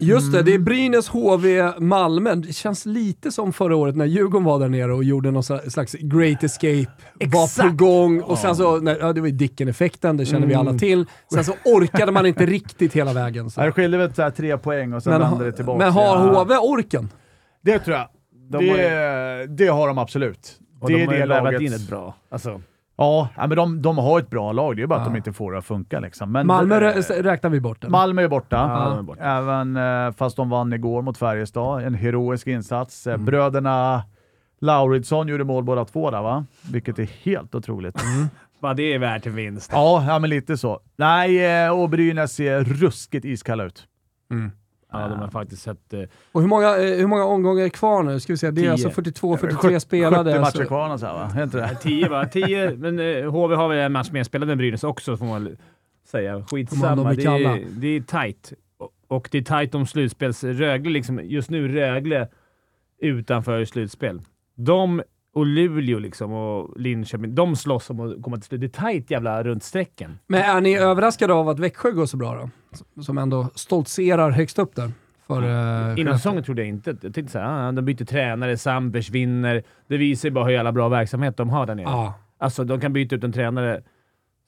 Just 0.00 0.32
det, 0.32 0.42
det 0.42 0.54
är 0.54 0.58
Brynäs, 0.58 1.08
HV, 1.08 1.72
Malmö. 1.78 2.34
Det 2.34 2.52
känns 2.52 2.86
lite 2.86 3.32
som 3.32 3.52
förra 3.52 3.76
året 3.76 3.96
när 3.96 4.04
Djurgården 4.04 4.44
var 4.44 4.58
där 4.58 4.68
nere 4.68 4.92
och 4.94 5.04
gjorde 5.04 5.30
någon 5.30 5.42
sla- 5.42 5.68
slags 5.68 5.92
great 5.92 6.42
escape. 6.44 6.86
Var 7.26 7.44
Exakt. 7.44 7.68
på 7.68 7.74
gång 7.84 8.20
och 8.20 8.38
sen 8.38 8.56
så, 8.56 8.76
nej, 8.80 8.96
ja, 9.00 9.12
det 9.12 9.20
var 9.20 9.28
ju 9.28 9.34
Dicken-effekten, 9.34 10.16
det 10.16 10.26
känner 10.26 10.46
vi 10.46 10.54
alla 10.54 10.74
till. 10.78 11.06
Sen 11.34 11.44
så 11.44 11.52
orkade 11.64 12.12
man 12.12 12.26
inte 12.26 12.46
riktigt 12.46 12.92
hela 12.92 13.12
vägen. 13.12 13.50
Så. 13.50 13.60
Det 13.60 13.72
skiljer 13.72 13.98
väl 14.00 14.14
så 14.14 14.22
här 14.22 14.30
tre 14.30 14.58
poäng 14.58 14.92
och 14.92 15.02
sen 15.02 15.12
Men, 15.12 15.20
vänder 15.20 15.44
det 15.46 15.52
tillbaka. 15.52 15.78
men 15.78 15.92
har. 15.92 16.18
HV 16.44 16.54
orken? 16.56 17.08
Det 17.62 17.78
tror 17.78 17.96
jag. 17.96 18.08
De 18.50 18.58
det, 18.66 18.70
har 18.70 19.46
det 19.46 19.66
har 19.66 19.86
de 19.88 19.98
absolut. 19.98 20.52
Och 20.80 20.88
det 20.88 20.94
de 20.96 21.02
är 21.02 21.06
har 21.06 21.14
ju 21.14 21.26
laget. 21.26 21.60
in 21.60 21.72
ett 21.72 21.88
bra. 21.90 22.14
Alltså, 22.30 22.60
Ja, 23.00 23.28
men 23.36 23.50
de, 23.56 23.82
de 23.82 23.98
har 23.98 24.18
ett 24.18 24.30
bra 24.30 24.52
lag. 24.52 24.76
Det 24.76 24.82
är 24.82 24.86
bara 24.86 24.98
att 25.00 25.06
Ja. 25.06 25.10
de 25.12 25.16
inte 25.16 25.32
får 25.32 25.52
det 25.52 25.58
att 25.58 25.64
funka. 25.64 26.00
Liksom. 26.00 26.32
Men, 26.32 26.46
Malmö 26.46 26.80
rä- 26.80 27.22
räknar 27.22 27.50
vi 27.50 27.60
bort. 27.60 27.84
eller? 27.84 27.90
Malmö 27.90 28.22
är 28.22 28.28
borta. 28.28 28.56
Ja, 28.56 28.88
de 28.90 28.98
är 28.98 29.02
borta. 29.02 29.22
Även 29.24 29.76
eh, 29.76 30.12
fast 30.16 30.36
de 30.36 30.50
vann 30.50 30.72
igår 30.72 31.02
mot 31.02 31.18
Färjestad. 31.18 31.82
En 31.84 31.94
heroisk 31.94 32.46
insats. 32.46 33.06
Mm. 33.06 33.20
Eh, 33.20 33.24
Bröderna 33.26 34.02
Lauridsson 34.60 35.28
gjorde 35.28 35.44
mål 35.44 35.64
båda 35.64 35.84
två 35.84 36.10
där 36.10 36.22
va? 36.22 36.44
Vilket 36.72 36.98
är 36.98 37.10
helt 37.24 37.54
otroligt. 37.54 38.02
Mm. 38.02 38.28
Bara 38.60 38.74
det 38.74 38.94
är 38.94 38.98
värt 38.98 39.26
en 39.26 39.34
vinst. 39.34 39.70
Ja, 39.74 40.04
ja, 40.08 40.18
men 40.18 40.30
lite 40.30 40.56
så. 40.56 40.80
Nej, 40.96 41.64
eh, 41.64 41.80
och 41.80 41.88
Brynäs 41.90 42.32
ser 42.32 42.64
ruskigt 42.64 43.24
iskalla 43.24 43.64
ut. 43.64 43.86
Mm. 44.30 44.50
Ja, 44.92 45.08
de 45.08 45.18
har 45.18 45.28
faktiskt 45.28 45.62
sett... 45.62 45.92
Eh, 45.92 46.00
Och 46.32 46.40
hur 46.40 46.48
många, 46.48 46.76
eh, 46.76 46.96
hur 46.98 47.06
många 47.06 47.24
omgångar 47.24 47.64
är 47.64 47.68
kvar 47.68 48.02
nu? 48.02 48.20
Ska 48.20 48.32
vi 48.32 48.36
se. 48.36 48.50
Det 48.50 48.60
är 48.60 48.62
Tio. 48.62 48.72
alltså 48.72 48.90
42, 48.90 49.36
43 49.36 49.80
spelade. 49.80 50.30
70 50.32 50.38
alltså. 50.38 50.58
matcher 50.58 50.66
kvar 50.68 50.92
och 50.92 51.00
så 51.00 51.06
här, 51.06 51.14
va? 51.14 51.32
Är 51.36 51.42
inte 51.42 51.56
det? 51.58 51.76
10 51.82 52.08
va? 52.08 52.26
10, 52.26 52.70
men 52.76 52.98
eh, 52.98 53.30
HV 53.32 53.54
har 53.54 53.68
väl 53.68 53.78
en 53.78 53.92
match 53.92 54.10
mer 54.10 54.24
spelad 54.24 54.50
än 54.50 54.58
Brynäs 54.58 54.84
också, 54.84 55.16
får 55.16 55.26
man 55.26 55.56
säga. 56.06 56.44
Skitsamma. 56.50 56.96
de 56.96 57.06
är 57.06 57.14
Det 57.14 57.24
är, 57.44 57.66
det 57.70 57.86
är 57.96 58.00
tight. 58.00 58.52
Och- 58.78 58.92
Och 59.08 59.28
det 59.32 59.38
är 59.38 59.42
tight 59.60 59.74
om 59.74 59.86
slutspels... 59.86 60.44
Rögle 60.44 60.90
liksom, 60.90 61.20
just 61.24 61.50
nu 61.50 61.68
Rögle 61.68 62.28
utanför 62.98 63.64
slutspel. 63.64 64.20
De 64.54 65.02
och 65.32 65.46
Luleå 65.46 65.98
liksom 65.98 66.32
och 66.32 66.80
Linköping, 66.80 67.34
de 67.34 67.56
slåss 67.56 67.90
om 67.90 68.00
att 68.00 68.22
komma 68.22 68.36
till 68.36 68.44
slut. 68.44 68.60
Det 68.60 68.66
är 68.66 68.92
tight 68.92 69.10
jävla 69.10 69.42
runt 69.42 69.62
strecken. 69.62 70.18
Men 70.26 70.42
är 70.42 70.60
ni 70.60 70.76
överraskade 70.76 71.32
av 71.32 71.48
att 71.48 71.58
Växjö 71.58 71.90
går 71.90 72.06
så 72.06 72.16
bra 72.16 72.34
då? 72.96 73.02
Som 73.02 73.18
ändå 73.18 73.48
stoltserar 73.54 74.30
högst 74.30 74.58
upp 74.58 74.76
där. 74.76 74.92
För, 75.26 75.42
eh, 75.42 76.00
Innan 76.00 76.18
säsongen 76.18 76.44
trodde 76.44 76.62
jag 76.62 76.68
inte. 76.68 76.96
Jag 77.02 77.14
tänkte 77.14 77.32
såhär, 77.32 77.68
ah, 77.68 77.72
de 77.72 77.84
byter 77.84 78.04
tränare, 78.04 78.56
Sandbergs 78.56 79.10
vinner. 79.10 79.62
Det 79.88 79.96
visar 79.96 80.28
ju 80.28 80.32
bara 80.32 80.44
hur 80.44 80.52
jävla 80.52 80.72
bra 80.72 80.88
verksamhet 80.88 81.36
de 81.36 81.50
har 81.50 81.66
där 81.66 81.74
nere. 81.74 81.86
Ja. 81.86 82.14
Alltså, 82.38 82.64
de 82.64 82.80
kan 82.80 82.92
byta 82.92 83.16
ut 83.16 83.24
en 83.24 83.32
tränare 83.32 83.82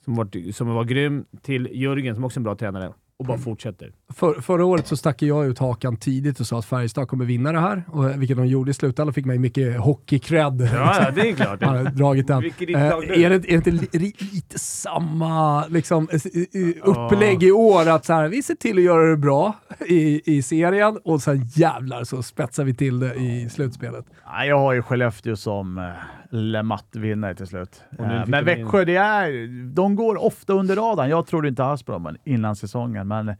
som 0.04 0.14
var, 0.14 0.52
som 0.52 0.68
var 0.68 0.84
grym 0.84 1.24
till 1.42 1.68
Jörgen, 1.72 2.14
som 2.14 2.24
också 2.24 2.36
är 2.36 2.40
en 2.40 2.44
bra 2.44 2.54
tränare, 2.54 2.92
och 3.22 3.26
bara 3.26 3.38
fortsätter. 3.38 3.92
För, 4.14 4.34
förra 4.40 4.64
året 4.64 4.86
så 4.86 4.96
stack 4.96 5.22
jag 5.22 5.46
ut 5.46 5.58
hakan 5.58 5.96
tidigt 5.96 6.40
och 6.40 6.46
sa 6.46 6.58
att 6.58 6.64
Färjestad 6.64 7.08
kommer 7.08 7.24
vinna 7.24 7.52
det 7.52 7.60
här, 7.60 7.84
och, 7.88 8.22
vilket 8.22 8.36
de 8.36 8.46
gjorde 8.46 8.70
i 8.70 8.74
slutändan. 8.74 9.14
fick 9.14 9.26
mig 9.26 9.38
mycket 9.38 9.76
hockey-cred. 9.80 10.68
Ja, 10.74 10.96
ja, 11.04 11.10
det 11.10 11.30
är 11.30 11.32
klart. 11.34 11.62
Har 11.64 11.84
dragit 11.84 12.26
den. 12.26 12.44
Eh, 12.44 12.50
är, 12.82 13.00
det, 13.06 13.24
är 13.24 13.30
det 13.30 13.48
inte 13.48 13.70
li, 13.70 13.88
li- 13.92 14.14
lite 14.18 14.58
samma 14.58 15.66
liksom, 15.66 16.08
eh, 16.12 16.20
eh, 16.62 16.68
upplägg 16.82 17.42
i 17.42 17.52
år? 17.52 17.88
Att 17.88 18.04
så 18.04 18.12
här, 18.12 18.28
vi 18.28 18.42
ser 18.42 18.54
till 18.54 18.76
att 18.78 18.84
göra 18.84 19.10
det 19.10 19.16
bra 19.16 19.54
i, 19.86 20.36
i 20.36 20.42
serien 20.42 20.98
och 21.04 21.22
sen 21.22 21.44
jävlar 21.44 22.04
så 22.04 22.22
spetsar 22.22 22.64
vi 22.64 22.74
till 22.74 23.00
det 23.00 23.14
i 23.14 23.48
slutspelet. 23.48 24.04
Nej, 24.32 24.48
jag 24.48 24.58
har 24.58 24.72
ju 24.72 24.82
Skellefteå 24.82 25.36
som 25.36 25.78
eh, 25.78 25.84
LeMatt-vinnare 26.30 27.34
till 27.34 27.46
slut. 27.46 27.82
Och 27.98 28.04
Eh, 28.04 28.26
men 28.26 28.44
Växjö, 28.44 28.84
det 28.84 28.96
är, 28.96 29.48
de 29.74 29.96
går 29.96 30.24
ofta 30.24 30.52
under 30.52 30.76
radarn. 30.76 31.10
Jag 31.10 31.26
trodde 31.26 31.48
inte 31.48 31.64
alls 31.64 31.82
på 31.82 31.92
dem 31.92 32.16
innan 32.24 32.56
säsongen, 32.56 33.08
men 33.12 33.36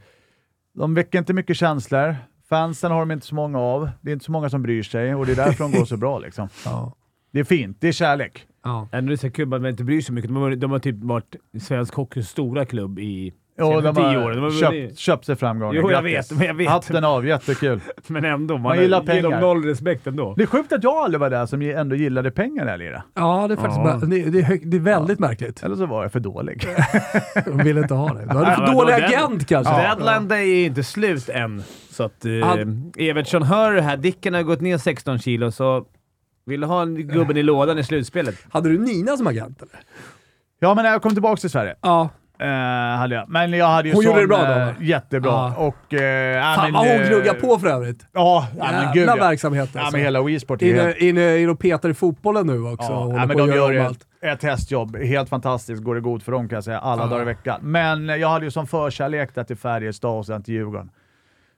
de 0.74 0.94
väcker 0.94 1.18
inte 1.18 1.32
mycket 1.32 1.56
känslor. 1.56 2.16
Fansen 2.48 2.92
har 2.92 3.00
de 3.00 3.10
inte 3.10 3.26
så 3.26 3.34
många 3.34 3.58
av. 3.58 3.90
Det 4.00 4.10
är 4.10 4.12
inte 4.12 4.24
så 4.24 4.32
många 4.32 4.50
som 4.50 4.62
bryr 4.62 4.82
sig 4.82 5.14
och 5.14 5.26
det 5.26 5.32
är 5.32 5.36
därför 5.36 5.64
de 5.64 5.72
går 5.72 5.84
så 5.84 5.96
bra. 5.96 6.18
Liksom. 6.18 6.48
Ja. 6.64 6.96
Det 7.32 7.40
är 7.40 7.44
fint, 7.44 7.76
det 7.80 7.88
är 7.88 7.92
kärlek. 7.92 8.46
Ja. 8.64 8.88
Ändå 8.92 9.08
är 9.08 9.16
det 9.16 9.20
så 9.20 9.30
kul 9.30 9.54
att 9.54 9.60
man 9.60 9.70
inte 9.70 9.84
bryr 9.84 10.00
sig 10.00 10.06
så 10.06 10.12
mycket. 10.12 10.28
De 10.30 10.36
har, 10.36 10.56
de 10.56 10.70
har 10.70 10.78
typ 10.78 10.96
varit 11.04 11.36
svensk 11.60 11.94
hockeys 11.94 12.28
stora 12.28 12.64
klubb 12.64 12.98
i 12.98 13.34
Och 13.60 13.66
senaste 13.68 13.86
de 13.86 13.94
tio 13.94 14.18
har 14.18 14.24
åren. 14.26 14.36
De 14.36 14.42
har 14.42 14.50
köpt, 14.50 14.98
köpt 14.98 15.24
sig 15.26 15.36
framgångar. 15.36 15.74
Jo, 15.74 15.90
jag 15.90 16.04
Grattis. 16.04 16.32
vet, 16.32 16.38
men 16.38 16.46
jag 16.46 16.54
vet. 16.54 16.68
Hatten 16.68 17.04
av, 17.04 17.26
jättekul. 17.26 17.80
Men 18.06 18.24
ändå, 18.24 18.54
man, 18.54 18.62
Man 18.62 18.78
gillar 18.80 19.02
ger 19.02 19.22
dem 19.22 19.30
pengar. 19.32 19.40
noll 19.40 19.64
respekt 19.64 20.06
ändå. 20.06 20.34
Det 20.36 20.42
är 20.42 20.46
sjukt 20.46 20.72
att 20.72 20.84
jag 20.84 20.92
aldrig 20.96 21.20
var 21.20 21.30
där 21.30 21.46
som 21.46 21.62
ändå 21.62 21.96
gillade 21.96 22.30
pengar 22.30 22.64
där 22.66 22.76
lira. 22.78 23.02
ja, 23.14 23.48
det 23.48 23.54
är 23.54 23.56
faktiskt 23.56 23.78
Ja. 23.78 23.84
bara- 23.84 23.96
det, 23.96 24.30
det, 24.30 24.38
är 24.38 24.42
hög, 24.42 24.70
det 24.70 24.76
är 24.76 24.80
väldigt 24.80 25.18
märkligt. 25.18 25.62
Eller 25.62 25.76
så 25.76 25.86
var 25.86 26.02
jag 26.02 26.12
för 26.12 26.20
dålig. 26.20 26.66
De 27.46 27.58
vill 27.58 27.78
inte 27.78 27.94
ha 27.94 28.14
det. 28.14 28.22
Du 28.22 28.28
hade 28.28 28.50
Ja, 28.50 28.56
för 28.66 28.72
dålig 28.72 28.92
agent 28.92 29.46
kanske. 29.46 29.72
Deadline 29.74 30.28
Day 30.28 30.62
är 30.62 30.66
inte 30.66 30.82
slut 30.84 31.28
än. 31.28 31.62
Så 31.90 32.02
att 32.04 32.24
eh, 32.24 32.32
Han- 32.46 32.92
Evertsson 32.98 33.42
hör 33.42 33.72
det 33.72 33.82
här. 33.82 33.96
Dicken 33.96 34.34
har 34.34 34.42
gått 34.42 34.60
ner 34.60 34.78
16 34.78 35.18
kilo, 35.18 35.50
så 35.50 35.84
vill 36.46 36.60
du 36.60 36.66
ha 36.66 36.82
en 36.82 36.94
gubben 37.08 37.36
i 37.36 37.42
lådan 37.42 37.78
i 37.78 37.84
slutspelet? 37.84 38.34
Hade 38.50 38.68
du 38.68 38.78
Nina 38.78 39.16
som 39.16 39.26
agent 39.26 39.62
eller? 39.62 39.80
Ja, 40.60 40.74
men 40.74 40.84
när 40.84 40.90
jag 40.90 41.02
kom 41.02 41.12
tillbaka 41.12 41.40
till 41.40 41.50
Sverige 41.50 41.74
Ja. 41.82 42.08
Eh, 42.42 42.98
hade 42.98 43.14
jag. 43.14 43.28
Men 43.28 43.52
jag 43.52 43.66
hade 43.66 43.88
ju 43.88 43.94
Hon 43.94 44.02
sån, 44.02 44.12
gjorde 44.12 44.20
det 44.22 44.26
bra 44.26 44.38
då, 44.38 44.52
eh, 44.52 44.66
va? 44.66 44.74
Jättebra. 44.80 45.30
Ja. 45.30 45.54
Och, 45.56 45.94
eh, 45.94 46.02
ja, 46.36 46.54
Fan 46.56 46.64
men, 46.64 46.72
vad 46.72 46.86
hon 46.92 47.00
eh, 47.00 47.08
gluggar 47.08 47.34
på 47.34 47.58
för 47.58 47.66
övrigt. 47.66 48.06
Ja, 48.12 48.46
ja 48.58 48.68
men 48.72 48.92
gud 48.94 49.08
ja. 49.08 49.16
verksamhet 49.16 49.70
Ja, 49.72 49.80
alltså. 49.80 49.96
men 49.96 50.04
hela 50.04 50.22
WeSport 50.22 50.62
är 50.62 50.66
Inne, 50.66 50.82
helt... 50.82 50.96
inne, 50.96 51.38
inne 51.38 51.52
och 51.52 51.58
petar 51.58 51.88
i 51.88 51.94
fotbollen 51.94 52.46
nu 52.46 52.62
också. 52.62 52.92
Ja, 52.92 53.12
ja, 53.16 53.26
men 53.26 53.36
de 53.36 53.48
gör 53.48 53.72
ett, 53.72 53.86
allt. 53.86 54.00
ett 54.22 54.42
hästjobb. 54.42 54.96
Helt 54.96 55.28
fantastiskt. 55.28 55.82
Går 55.82 55.94
det 55.94 56.00
god 56.00 56.22
för 56.22 56.32
dem 56.32 56.48
kan 56.48 56.56
jag 56.56 56.64
säga. 56.64 56.78
Alla 56.78 57.02
Ja. 57.02 57.08
dagar 57.08 57.22
i 57.22 57.24
veckan. 57.26 57.58
Men 57.62 58.08
jag 58.08 58.28
hade 58.28 58.44
ju 58.44 58.50
som 58.50 58.66
förkärlek 58.66 59.34
där 59.34 59.44
till 59.44 59.56
Färjestad 59.56 60.18
och 60.18 60.26
sen 60.26 60.42
till 60.42 60.54
Djurgården. 60.54 60.90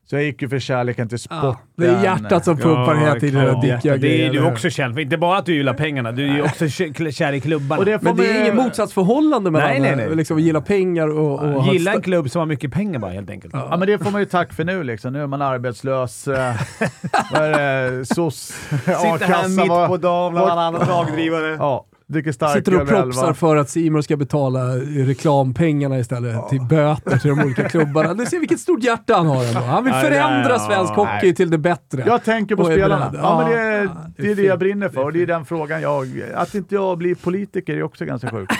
Så 0.06 0.16
jag 0.16 0.22
gick 0.24 0.42
ju 0.42 0.48
för 0.48 0.58
kärleken 0.58 1.08
till 1.08 1.18
sporten. 1.18 1.48
Ja, 1.48 1.58
det 1.76 1.86
är 1.86 2.02
hjärtat 2.04 2.44
som 2.44 2.56
pumpar 2.56 2.94
hela 2.94 3.20
tiden. 3.20 3.60
Dicka 3.60 3.96
Det 3.96 4.26
är 4.26 4.32
du 4.32 4.44
också 4.46 4.70
känd 4.70 4.94
för. 4.94 5.00
Inte 5.00 5.16
bara 5.16 5.38
att 5.38 5.46
du 5.46 5.54
gillar 5.54 5.74
pengarna, 5.74 6.12
du 6.12 6.28
är 6.28 6.34
ju 6.34 6.42
också 6.42 6.68
kär 7.10 7.32
i 7.32 7.40
klubbarna. 7.40 7.78
Och 7.78 7.84
det 7.84 7.98
får 7.98 8.04
Men 8.04 8.16
det 8.16 8.26
är 8.30 8.40
inget 8.40 8.54
motsatsförhållande 8.54 9.50
mellan 9.50 9.68
Nej, 9.68 9.80
nej, 9.80 9.96
nej. 9.96 10.16
Liksom, 10.16 10.36
att 10.36 10.42
gilla 10.42 10.60
pengar 10.60 11.08
och, 11.08 11.56
och 11.56 11.66
Gilla 11.74 11.92
en 11.92 12.02
klubb 12.02 12.30
som 12.30 12.38
har 12.38 12.46
mycket 12.46 12.72
pengar 12.72 12.98
bara, 12.98 13.10
helt 13.10 13.30
enkelt. 13.30 13.54
Ja, 13.54 13.76
men 13.76 13.88
det 13.88 13.98
får 13.98 14.10
man 14.10 14.20
ju 14.20 14.26
tack 14.26 14.52
för 14.52 14.64
nu 14.64 14.82
liksom. 14.84 15.12
Nu 15.12 15.22
är 15.22 15.26
man 15.26 15.42
arbetslös. 15.42 16.28
eh, 16.28 16.54
Vad 17.32 17.42
är 17.42 17.90
det? 17.90 18.06
SOS, 18.06 18.36
Sitter 18.70 19.26
här 19.26 19.48
mitt 19.48 19.88
på 19.88 19.96
dagen 19.96 20.32
bland 20.32 20.50
alla 20.50 20.62
andra 20.62 20.84
dagdrivare. 20.84 21.56
Ja, 21.58 21.86
dricker 22.06 22.32
stark 22.32 22.52
Sitter 22.52 22.80
och 22.82 22.88
propsar 22.88 23.32
för 23.32 23.56
att 23.56 23.70
Simon 23.70 24.02
ska 24.02 24.16
betala 24.16 24.76
reklampengarna 24.76 25.98
istället 25.98 26.48
till 26.48 26.60
böter 26.60 27.18
till 27.18 27.30
de 27.30 27.40
olika 27.44 27.68
klubbarna. 27.68 28.14
Du 28.14 28.26
ser 28.26 28.38
vilket 28.40 28.60
stort 28.60 28.82
hjärta 28.82 29.14
han 29.14 29.26
har 29.26 29.44
ändå. 29.44 29.60
Han 29.60 29.84
vill 29.84 29.92
Ja, 29.92 30.00
förändra 30.00 30.50
ja, 30.50 30.58
svensk 30.58 30.92
nej. 30.96 31.06
hockey 31.06 31.34
till 31.34 31.50
det 31.50 31.58
bättre. 31.58 32.02
Jag 32.06 32.24
tänker 32.24 32.56
på 32.56 32.64
spelarna. 32.64 33.10
Ja, 33.14 33.38
men 33.42 33.50
det, 33.50 33.56
Ja, 33.56 33.62
är, 33.62 33.82
det 33.82 33.82
är 33.82 33.86
det 34.16 34.22
är 34.26 34.28
det 34.28 34.36
fint. 34.36 34.48
jag 34.48 34.58
brinner 34.58 34.88
för 34.88 35.04
och 35.04 35.12
det 35.12 35.22
är 35.22 35.26
den 35.26 35.44
frågan 35.44 35.80
jag... 35.82 36.22
Att 36.34 36.54
inte 36.54 36.74
jag 36.74 36.98
blir 36.98 37.14
politiker 37.14 37.76
är 37.76 37.82
också 37.82 38.04
ganska 38.04 38.30
sjukt. 38.30 38.52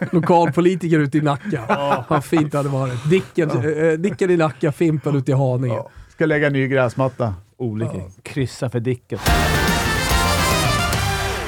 Lokalpolitiker 0.12 0.98
ute 0.98 1.18
i 1.18 1.20
Nacka. 1.20 1.60
Vad 2.08 2.24
fint 2.24 2.52
det 2.52 2.58
hade 2.58 2.68
varit. 2.70 3.10
Dicken, 3.10 3.50
eh, 3.50 3.92
Dicken 3.98 4.30
i 4.30 4.36
Nacka, 4.36 4.72
Fimpen 4.72 5.16
ute 5.16 5.30
i 5.30 5.34
Haninge. 5.34 5.78
Ska 6.08 6.26
lägga 6.26 6.50
ny 6.50 6.68
gräsmatta. 6.68 7.34
Olika. 7.58 7.92
Kryssa 8.22 8.70
för 8.70 8.80
Dicken. 8.80 9.18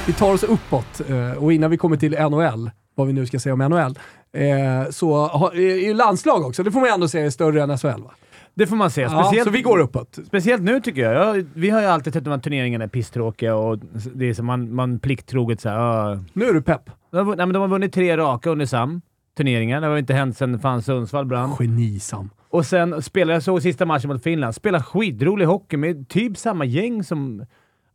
Vi 0.07 0.13
tar 0.13 0.33
oss 0.33 0.43
uppåt 0.43 1.01
eh, 1.11 1.43
och 1.43 1.53
innan 1.53 1.71
vi 1.71 1.77
kommer 1.77 1.97
till 1.97 2.13
NHL, 2.13 2.71
vad 2.95 3.07
vi 3.07 3.13
nu 3.13 3.27
ska 3.27 3.39
säga 3.39 3.53
om 3.53 3.59
NHL, 3.59 3.99
eh, 4.33 4.91
så 4.91 5.27
har- 5.27 5.55
är 5.57 5.87
ju 5.87 5.95
landslag 5.95 6.47
också. 6.47 6.63
Det 6.63 6.71
får 6.73 6.81
man 6.81 6.89
ändå 6.95 7.09
säga 7.09 7.27
är 7.27 7.31
större 7.31 7.63
än 7.63 7.79
SHL 7.79 7.87
va? 8.03 8.11
Det 8.55 8.67
får 8.67 8.77
man 8.77 8.91
säga. 8.91 9.09
Ja, 9.13 9.23
Speciellt, 9.25 9.45
så 9.47 9.51
vi 9.53 9.63
går 9.63 9.79
uppåt. 9.79 10.19
Speciellt 10.27 10.63
nu 10.63 10.81
tycker 10.81 11.03
jag. 11.03 11.37
jag. 11.37 11.45
Vi 11.55 11.71
har 11.71 11.81
ju 11.81 11.87
alltid 11.87 12.13
tyckt 12.13 12.27
att 12.27 12.43
turneringarna 12.43 12.85
är 12.85 12.89
pisstråkiga 12.89 13.55
och 13.57 13.79
det 14.15 14.25
är 14.29 14.35
som 14.35 14.47
man, 14.47 14.75
man 14.75 14.99
plikttroget 14.99 15.61
såhär... 15.61 16.13
Uh. 16.13 16.21
Nu 16.33 16.45
är 16.49 16.53
du 16.55 16.63
pepp. 16.63 16.83
De, 17.11 17.17
har, 17.17 17.37
nej, 17.37 17.47
men 17.47 17.53
de 17.53 17.61
har 17.61 17.69
vunnit 17.69 17.93
tre 17.93 18.17
raka 18.17 18.51
under 18.51 18.67
SAM. 18.67 19.01
Turneringar. 19.37 19.81
Det 19.81 19.87
har 19.87 19.97
inte 19.99 20.15
hänt 20.15 20.37
sedan 20.37 20.59
fan 20.59 20.83
Sundsvall 20.83 21.27
brann. 21.27 21.51
Genisam. 21.59 22.31
Och 22.51 22.67
sen 22.67 23.03
spelade 23.03 23.33
jag 23.33 23.43
såg 23.43 23.63
sista 23.63 23.87
matchen 23.87 24.09
mot 24.09 24.23
Finland. 24.23 24.55
Spelar 24.55 24.81
skitrolig 24.81 25.47
hockey 25.47 25.77
med 25.77 26.09
typ 26.09 26.37
samma 26.37 26.65
gäng 26.65 27.05
som... 27.05 27.45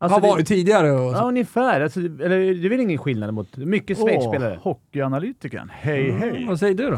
Alltså, 0.01 0.15
har 0.15 0.21
det- 0.21 0.27
varit 0.27 0.47
tidigare 0.47 0.91
och 0.91 1.12
så. 1.12 1.17
Ja, 1.17 1.27
ungefär. 1.27 1.81
Alltså, 1.81 1.99
eller, 1.99 2.29
det 2.53 2.67
är 2.67 2.69
väl 2.69 2.79
ingen 2.79 2.97
skillnad 2.97 3.33
mot... 3.33 3.57
Mycket 3.57 3.97
Schweiz-spelare. 3.97 4.53
Åh, 4.57 4.63
hockeyanalytikern. 4.63 5.71
Hej, 5.73 6.12
hej. 6.12 6.45
Vad 6.47 6.60
säger 6.60 6.73
du 6.75 6.89
då? 6.89 6.97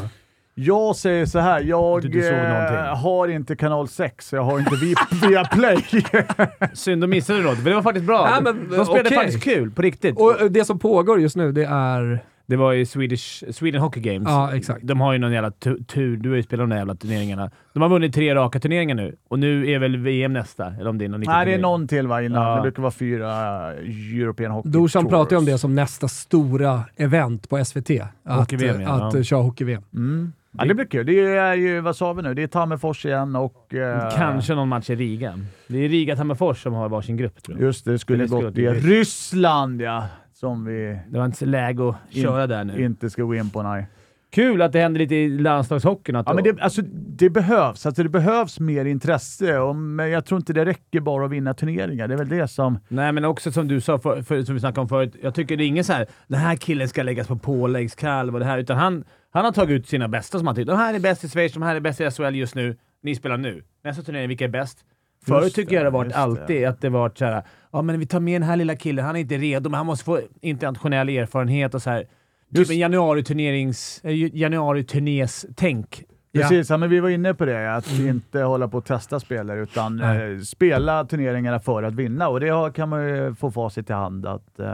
Jag 0.55 0.95
säger 0.95 1.25
så 1.25 1.39
här, 1.39 1.61
jag 1.61 2.01
Du- 2.01 2.07
du 2.07 2.29
eh, 2.29 2.95
har 2.97 3.27
inte 3.27 3.55
kanal 3.55 3.87
6, 3.87 4.33
jag 4.33 4.41
har 4.43 4.59
inte 4.59 4.75
via, 4.75 4.97
via 5.29 5.43
Play. 5.45 5.85
Synd, 6.73 7.01
de 7.03 7.07
missade 7.09 7.39
något. 7.41 7.55
Men 7.57 7.65
det 7.65 7.75
var 7.75 7.81
faktiskt 7.81 8.05
bra. 8.05 8.29
Nej, 8.31 8.41
men, 8.53 8.69
de 8.77 8.85
spelade 8.85 9.01
okej. 9.09 9.17
faktiskt 9.17 9.43
kul, 9.43 9.71
på 9.71 9.81
riktigt. 9.81 10.17
Och 10.17 10.41
eh, 10.41 10.47
det 10.47 10.65
som 10.65 10.79
pågår 10.79 11.19
just 11.21 11.35
nu, 11.35 11.51
det 11.51 11.63
är... 11.65 12.19
Det 12.51 12.57
var 12.57 12.73
i 12.73 12.85
Swedish, 12.85 13.43
Sweden 13.51 13.81
Hockey 13.81 13.99
Games. 13.99 14.27
Ja, 14.29 14.55
exakt. 14.55 14.79
De 14.83 15.01
har 15.01 15.13
ju 15.13 15.19
någon 15.19 15.31
jävla 15.31 15.49
tu- 15.51 15.83
tur. 15.83 16.17
Du 16.17 16.29
har 16.29 16.35
ju 16.35 16.43
spelat 16.43 16.63
de 16.63 16.69
där 16.69 16.77
jävla 16.77 16.95
turneringarna. 16.95 17.51
De 17.73 17.81
har 17.81 17.89
vunnit 17.89 18.13
tre 18.13 18.35
raka 18.35 18.59
turneringar 18.59 18.95
nu 18.95 19.15
och 19.27 19.39
nu 19.39 19.71
är 19.71 19.79
väl 19.79 19.97
VM 19.97 20.33
nästa. 20.33 20.65
Eller 20.79 20.87
om 20.89 20.97
det 20.97 21.05
är 21.05 21.09
någon 21.09 21.23
Nej, 21.27 21.45
det 21.45 21.53
är 21.53 21.59
någon 21.59 21.87
till 21.87 22.07
va, 22.07 22.21
innan. 22.21 22.47
Ja. 22.47 22.55
Det 22.55 22.61
brukar 22.61 22.81
vara 22.81 22.91
fyra 22.91 23.27
eh, 23.73 24.19
European 24.21 24.51
Hockey 24.51 24.71
Tours. 24.71 24.93
pratar 24.93 25.31
ju 25.31 25.37
om 25.37 25.45
det 25.45 25.57
som 25.57 25.75
nästa 25.75 26.07
stora 26.07 26.81
event 26.95 27.49
på 27.49 27.65
SVT. 27.65 27.89
Att, 27.89 27.97
ja. 28.23 29.07
att 29.07 29.15
eh, 29.15 29.21
köra 29.21 29.41
hockey-VM. 29.41 29.83
Mm. 29.93 30.33
Ja, 30.57 30.65
det 30.65 30.73
blir 30.73 30.85
kul. 30.85 31.05
Det 31.05 31.19
är 31.35 31.53
ju, 31.53 31.79
vad 31.81 31.95
sa 31.95 32.13
vi 32.13 32.21
nu? 32.21 32.33
Det 32.33 32.43
är 32.43 32.47
Tammerfors 32.47 33.05
igen 33.05 33.35
och... 33.35 33.73
eh, 33.73 34.15
Kanske 34.15 34.55
någon 34.55 34.67
match 34.69 34.89
i 34.89 34.95
Riga. 34.95 35.39
Det 35.67 35.77
är 35.85 35.89
Riga-Tammerfors 35.89 36.63
som 36.63 36.73
har 36.73 36.89
varsin 36.89 37.17
grupp 37.17 37.43
tror 37.43 37.57
jag. 37.57 37.65
Just 37.65 37.85
det, 37.85 37.91
det 37.91 37.99
skulle 37.99 38.23
Det 38.23 38.27
skulle 38.27 38.43
gått 38.43 38.57
roligt. 38.57 38.85
Ryssland 38.85 39.81
ja. 39.81 40.03
Som 40.41 40.65
vi 40.65 40.99
Det 41.09 41.17
var 41.17 41.25
inte 41.25 41.45
läge 41.45 41.89
att 41.89 41.95
In- 42.09 42.23
köra 42.23 42.47
där 42.47 42.63
nu. 42.63 42.85
inte 42.85 43.09
ska 43.09 43.23
gå 43.23 43.35
in 43.35 43.49
på, 43.49 43.63
nej. 43.63 43.87
Kul 44.31 44.61
att 44.61 44.71
det 44.71 44.79
händer 44.79 44.99
lite 44.99 45.15
i 45.15 45.29
landslagshockeyn. 45.29 46.15
Att 46.15 46.27
Ja, 46.27 46.33
men 46.33 46.43
det, 46.43 46.61
alltså, 46.61 46.81
det 46.91 47.29
behövs. 47.29 47.85
Alltså, 47.85 48.03
det 48.03 48.09
behövs 48.09 48.59
mer 48.59 48.85
intresse. 48.85 49.59
Och, 49.59 49.75
men 49.75 50.09
jag 50.09 50.25
tror 50.25 50.37
inte 50.39 50.53
det 50.53 50.65
räcker 50.65 50.99
bara 50.99 51.25
att 51.25 51.31
vinna 51.31 51.53
turneringar. 51.53 52.07
Det 52.07 52.13
är 52.13 52.17
väl 52.17 52.29
det 52.29 52.47
som... 52.47 52.79
Nej, 52.87 53.11
men 53.11 53.25
också 53.25 53.51
som 53.51 53.67
du 53.67 53.81
sa, 53.81 53.99
för, 53.99 54.21
för, 54.21 54.43
som 54.43 54.55
vi 54.55 54.59
snackade 54.61 54.81
om 54.81 54.89
förut. 54.89 55.15
Jag 55.21 55.35
tycker 55.35 55.57
det 55.57 55.63
är 55.63 55.67
ingen 55.67 55.83
så 55.83 55.93
här 55.93 56.05
den 56.27 56.39
här 56.39 56.55
killen 56.55 56.89
ska 56.89 57.03
läggas 57.03 57.27
på 57.27 57.37
påläggskalv 57.37 58.33
och 58.33 58.39
det 58.39 58.45
här, 58.45 58.57
utan 58.57 58.77
han, 58.77 59.03
han 59.31 59.45
har 59.45 59.51
tagit 59.51 59.79
ut 59.79 59.87
sina 59.87 60.07
bästa 60.07 60.37
som 60.37 60.47
han 60.47 60.55
tycker. 60.55 60.71
De 60.71 60.77
här 60.77 60.93
är 60.93 60.99
bäst 60.99 61.23
i 61.23 61.29
Schweiz, 61.29 61.53
de 61.53 61.63
här 61.63 61.75
är 61.75 61.79
bäst 61.79 62.01
i 62.01 62.11
SHL 62.11 62.35
just 62.35 62.55
nu. 62.55 62.77
Ni 63.03 63.15
spelar 63.15 63.37
nu. 63.37 63.63
Nästa 63.83 64.03
turnering, 64.03 64.27
vilka 64.27 64.43
är 64.45 64.49
bäst? 64.49 64.77
Förut 65.25 65.55
tycker 65.55 65.75
jag 65.75 65.85
det 65.85 65.89
varit 65.89 66.05
just 66.05 66.15
det. 66.15 66.21
alltid 66.21 66.65
att 66.65 66.81
det 66.81 66.89
varit 66.89 67.17
såhär, 67.17 67.43
ja 67.71 67.81
men 67.81 67.99
vi 67.99 68.05
tar 68.05 68.19
med 68.19 68.41
den 68.41 68.49
här 68.49 68.55
lilla 68.55 68.75
killen, 68.75 69.05
han 69.05 69.15
är 69.15 69.19
inte 69.19 69.37
redo, 69.37 69.69
men 69.69 69.77
han 69.77 69.85
måste 69.85 70.05
få 70.05 70.19
internationell 70.41 71.09
erfarenhet 71.09 71.73
och 71.73 71.81
så 71.81 71.89
här. 71.89 71.99
Typ 71.99 72.09
Just- 72.57 72.71
en 72.71 72.77
januari-turnerings... 72.79 74.01
eh, 74.03 74.35
januari-turnés-tänk. 74.35 76.03
Ja. 76.31 76.41
Precis, 76.41 76.69
ja, 76.69 76.77
men 76.77 76.89
vi 76.89 76.99
var 76.99 77.09
inne 77.09 77.33
på 77.33 77.45
det. 77.45 77.75
Att 77.75 77.99
inte 77.99 78.39
hålla 78.39 78.67
på 78.67 78.77
att 78.77 78.85
testa 78.85 79.19
spelare, 79.19 79.61
utan 79.61 79.99
eh, 79.99 80.39
spela 80.39 81.05
turneringarna 81.05 81.59
för 81.59 81.83
att 81.83 81.93
vinna. 81.93 82.29
Och 82.29 82.39
det 82.39 82.49
har, 82.49 82.71
kan 82.71 82.89
man 82.89 83.07
ju 83.07 83.35
få 83.35 83.51
facit 83.51 83.89
i 83.89 83.93
hand 83.93 84.25
att 84.25 84.59
eh, 84.59 84.65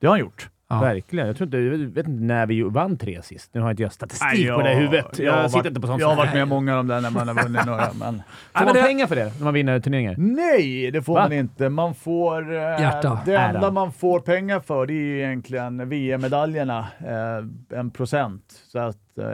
det 0.00 0.06
har 0.06 0.10
han 0.10 0.20
gjort. 0.20 0.48
Ja. 0.72 0.80
Verkligen. 0.80 1.26
Jag, 1.26 1.36
tror 1.36 1.46
inte, 1.46 1.56
jag 1.58 1.78
vet 1.78 2.08
inte 2.08 2.22
när 2.24 2.46
vi 2.46 2.62
vann 2.62 2.96
tre 2.98 3.22
sist. 3.22 3.50
Nu 3.54 3.60
har 3.60 3.70
inte 3.70 3.82
jag 3.82 3.92
statistik 3.92 4.28
Nej, 4.48 4.48
på 4.48 4.62
det 4.62 4.72
i 4.72 4.74
huvudet. 4.74 5.18
Jag, 5.18 5.32
har 5.32 5.48
sitter 5.48 5.68
inte 5.68 5.80
på 5.80 5.86
sånt. 5.86 6.00
Jag 6.00 6.08
har 6.08 6.16
varit 6.16 6.34
med 6.34 6.48
många 6.48 6.78
om 6.78 6.86
det 6.86 7.00
när 7.00 7.10
man 7.10 7.28
har 7.28 7.42
vunnit 7.42 7.66
några. 7.66 7.92
Men... 7.98 8.14
Får 8.14 8.20
men 8.54 8.64
man 8.64 8.74
det- 8.74 8.82
pengar 8.82 9.06
för 9.06 9.16
det 9.16 9.32
när 9.38 9.44
man 9.44 9.54
vinner 9.54 9.80
turneringar? 9.80 10.14
Nej, 10.18 10.90
det 10.90 11.02
får 11.02 11.14
Va? 11.14 11.20
man 11.22 11.32
inte. 11.32 11.68
Man 11.68 11.94
får... 11.94 12.54
Eh, 12.54 12.60
Hjärta. 12.60 13.18
det 13.24 13.36
enda 13.36 13.60
Ära. 13.60 13.70
man 13.70 13.92
får 13.92 14.20
pengar 14.20 14.60
för 14.60 14.86
det 14.86 14.92
är 14.92 14.96
ju 14.96 15.18
egentligen 15.18 15.88
VM-medaljerna, 15.88 16.86
eh, 17.00 17.78
en 17.78 17.90
procent. 17.90 18.44
Så 18.72 18.78
att 18.78 19.18
eh, 19.18 19.24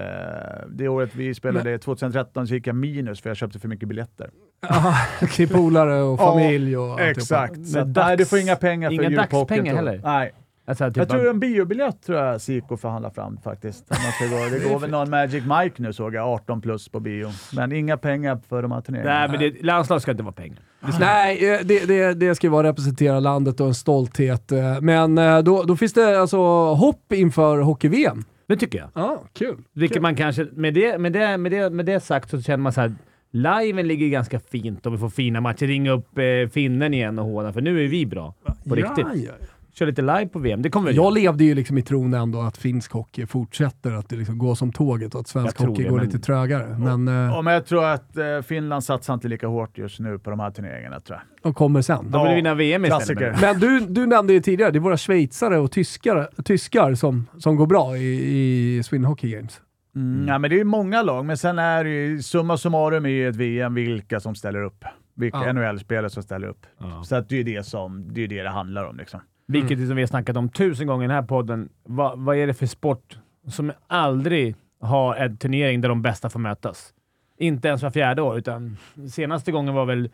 det 0.69 0.89
året 0.89 1.11
vi 1.15 1.35
spelade 1.35 1.79
2013 1.79 2.47
så 2.47 2.55
gick 2.55 2.67
jag 2.67 2.77
minus 2.77 3.21
för 3.21 3.31
jag 3.31 3.37
köpte 3.37 3.59
för 3.59 3.69
mycket 3.69 3.89
biljetter. 3.89 4.31
Ja, 4.69 4.95
till 5.35 5.49
polare 5.49 6.03
och 6.03 6.21
Ja, 6.21 6.33
familj 6.33 6.77
och 6.77 6.91
alltihopa. 6.91 7.11
Exakt. 7.11 7.67
Så 7.67 7.79
Men 7.79 7.93
nej, 7.93 8.17
du 8.17 8.27
får 8.27 8.39
inga 8.39 8.57
pengar 8.57 8.91
för 8.91 9.03
inga 9.11 9.27
dagspengar 9.31 9.75
heller? 9.75 10.01
Nej. 10.05 10.33
Alltså, 10.69 10.87
typ 10.87 10.97
Jag 10.97 11.09
tror 11.09 11.31
en 11.31 11.41
biobiljett 11.41 12.03
tror 12.03 12.19
jag 12.19 12.41
Siko 12.41 12.77
förhandlar 12.77 13.11
fram 13.11 13.39
faktiskt. 13.45 13.87
Ska. 13.87 13.95
Det 14.51 14.69
går 14.69 14.79
väl 14.79 14.91
någon 14.91 15.11
Magic 15.11 15.45
Mike 15.45 15.83
nu 15.83 15.93
såg 15.93 16.15
jag, 16.15 16.29
18 16.29 16.61
plus 16.61 16.89
på 16.89 17.01
bio. 17.01 17.29
Men 17.53 17.73
inga 17.73 17.97
pengar 17.97 18.41
för 18.49 18.63
de 18.63 18.73
här 18.73 18.81
turneringarna. 18.81 19.19
Nej, 19.19 19.29
men 19.29 19.41
det, 19.41 19.63
landslag 19.63 20.03
ska 20.03 20.11
inte 20.11 20.23
vara 20.23 20.33
pengar. 20.33 20.59
Nej, 21.01 21.53
eh, 21.55 21.61
det, 21.65 21.89
det, 21.89 22.15
det 22.15 22.35
ska 22.35 22.47
ju 22.47 22.51
vara 22.51 22.69
representera 22.69 23.21
landet 23.21 23.61
och 23.61 23.67
en 23.67 23.75
stolthet. 23.75 24.53
eh, 24.53 24.81
Men 24.81 25.19
eh, 25.19 25.39
då, 25.39 25.63
då 25.63 25.77
finns 25.77 25.93
det 25.93 26.21
alltså 26.21 26.39
hopp 26.75 27.13
inför 27.13 27.61
hockey-VM. 27.61 28.25
Det 28.47 28.57
tycker 28.57 28.79
jag. 28.79 28.89
Ja, 28.95 29.23
kul. 29.33 29.57
Vilket 29.73 30.03
man 30.03 30.17
kanske, 30.17 30.47
med 30.53 30.75
det, 30.75 30.99
med, 30.99 31.13
det, 31.13 31.39
med, 31.39 31.53
det, 31.53 31.71
med 31.71 31.87
det 31.87 32.01
sagt 32.01 32.31
så 32.31 32.43
känner 32.43 32.63
man 32.63 32.73
så 32.73 32.81
här. 32.81 32.95
Liven 33.31 33.89
ligger 33.89 34.09
ganska 34.09 34.41
fint 34.41 34.87
om 34.87 34.93
vi 34.93 34.99
får 34.99 35.09
fina 35.09 35.41
matcher. 35.41 35.67
Ringa 35.67 35.91
upp 35.91 36.19
eh, 36.19 36.51
finnen 36.53 36.95
igen 36.95 37.19
och 37.19 37.25
håna, 37.25 37.53
för 37.53 37.61
nu 37.61 37.85
är 37.85 37.89
vi 37.89 38.07
bra. 38.07 38.35
På 38.69 38.75
riktigt. 38.75 39.07
Ja, 39.15 39.15
ja. 39.15 39.47
Kör 39.79 39.87
lite 39.87 40.03
live 40.03 40.27
på 40.29 40.39
VM. 40.39 40.63
Det 40.63 40.71
kommer 40.71 40.89
Jag 40.89 40.97
göra. 40.97 41.11
levde 41.11 41.45
ju 41.45 41.55
liksom 41.55 41.79
i 41.79 41.83
tron 41.83 42.15
ändå 42.15 42.41
att 42.41 42.57
finsk 42.57 42.93
hockey 42.93 43.27
fortsätter 43.27 43.93
att 43.93 44.09
det 44.09 44.17
liksom 44.17 44.39
går 44.39 44.55
som 44.55 44.73
tåget 44.73 45.15
och 45.15 45.21
att 45.21 45.29
svensk 45.29 45.59
hockey 45.61 45.83
det, 45.83 45.89
går 45.89 45.97
men- 45.97 46.07
lite 46.07 46.19
trögare. 46.19 46.79
Men 46.79 47.09
eh, 47.09 47.15
Ja, 47.15 47.43
men 47.43 47.55
jag 47.55 47.67
tror 47.67 47.85
att 47.85 48.17
eh, 48.17 48.41
Finland 48.47 48.85
satsar 48.85 49.15
inte 49.15 49.29
lika 49.29 49.47
hårt 49.47 49.79
just 49.79 50.01
nu 50.01 50.19
på 50.19 50.31
de 50.31 50.41
här 50.41 50.51
turneringarna 50.51 51.01
tror 51.01 51.19
jag. 51.19 51.43
de 51.43 51.55
kommer 51.55 51.83
sen. 51.83 52.11
De 52.11 52.27
vill 52.27 52.35
vinna 52.37 52.55
VM 52.55 52.85
istället. 52.85 53.07
klassiker. 53.19 53.37
Men 53.41 53.61
du, 53.61 53.81
du 53.81 54.07
nämnde 54.07 54.33
ju 54.33 54.41
tidigare, 54.41 54.71
det 54.71 54.79
är 54.79 54.81
våra 54.81 54.97
schweizare 54.97 55.59
och 55.59 55.71
tyskar, 55.73 56.29
tyskar 56.45 56.95
som, 56.95 57.27
som 57.39 57.57
går 57.57 57.67
bra 57.67 57.97
i, 57.97 58.77
i 58.79 58.83
Sweden 58.83 59.05
Hockey 59.05 59.31
Games. 59.31 59.61
Mm. 59.97 60.29
Ja, 60.29 60.39
men 60.39 60.51
det 60.51 60.61
är 60.61 60.65
många 60.65 61.03
lag, 61.03 61.25
men 61.25 61.37
sen 61.39 61.59
är 61.59 61.85
det 61.85 61.91
ju 61.91 62.23
summa 62.23 62.57
summarum 62.57 63.07
i 63.07 63.23
ett 63.25 63.37
VM 63.37 63.75
vilka 63.75 64.21
som 64.21 64.35
ställer 64.35 64.63
upp. 64.63 64.85
Vilka 65.17 65.39
Ja. 65.47 65.53
NHL-spelare 65.53 66.11
som 66.11 66.23
ställer 66.23 66.49
upp. 66.49 66.67
Ja. 66.81 67.03
Så 67.05 67.17
att 67.17 67.29
det 67.29 67.35
är 67.35 67.37
ju 67.37 67.43
det 67.57 67.63
som 67.67 68.15
det, 68.15 68.25
är 68.25 68.29
det, 68.29 68.43
det 68.43 68.49
handlar 68.51 68.85
om. 68.85 68.97
Liksom. 68.97 69.21
Vilket 69.53 69.87
som 69.87 69.97
vi 69.97 70.03
har 70.03 70.07
snackat 70.07 70.37
om 70.37 70.49
tusen 70.49 70.87
gånger 70.87 71.05
i 71.05 71.09
den 71.09 71.15
här 71.15 71.23
podden. 71.23 71.69
Vad, 71.85 72.19
vad 72.19 72.37
är 72.37 72.47
det 72.47 72.55
för 72.55 72.67
sport 72.67 73.19
som 73.49 73.73
aldrig 73.87 74.57
har 74.81 75.15
en 75.15 75.37
turnering 75.37 75.81
där 75.81 75.89
de 75.89 76.03
bästa 76.03 76.31
får 76.31 76.41
mötas? 76.41 76.95
Inte 77.39 77.69
ens 77.69 77.83
var 77.83 77.91
fjärde 77.91 78.23
år, 78.23 78.39
utan 78.39 78.77
senaste 79.11 79.53
gången 79.53 79.75
var 79.75 79.85
väl, 79.87 80.11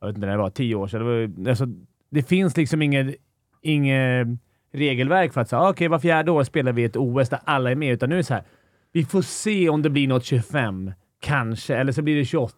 jag 0.00 0.06
vet 0.06 0.16
inte 0.16 0.26
när 0.26 0.32
det 0.36 0.42
var, 0.42 0.50
tio 0.50 0.74
år 0.74 0.86
sedan. 0.86 1.00
Det, 1.00 1.26
var, 1.26 1.50
alltså, 1.50 1.66
det 2.10 2.22
finns 2.22 2.56
liksom 2.56 2.82
inget, 2.82 3.14
inget 3.62 4.28
regelverk 4.72 5.32
för 5.32 5.40
att 5.40 5.48
säga 5.48 5.68
okej, 5.68 5.88
var 5.88 5.98
fjärde 5.98 6.30
år 6.30 6.44
spelar 6.44 6.72
vi 6.72 6.84
ett 6.84 6.96
OS 6.96 7.28
där 7.28 7.40
alla 7.44 7.70
är 7.70 7.74
med, 7.74 7.92
utan 7.92 8.08
nu 8.08 8.14
är 8.14 8.16
det 8.18 8.24
så 8.24 8.34
här. 8.34 8.44
Vi 8.92 9.04
får 9.04 9.22
se 9.22 9.68
om 9.68 9.82
det 9.82 9.90
blir 9.90 10.08
något 10.08 10.24
25, 10.24 10.92
kanske, 11.20 11.76
eller 11.76 11.92
så 11.92 12.02
blir 12.02 12.16
det 12.16 12.24
28. 12.24 12.54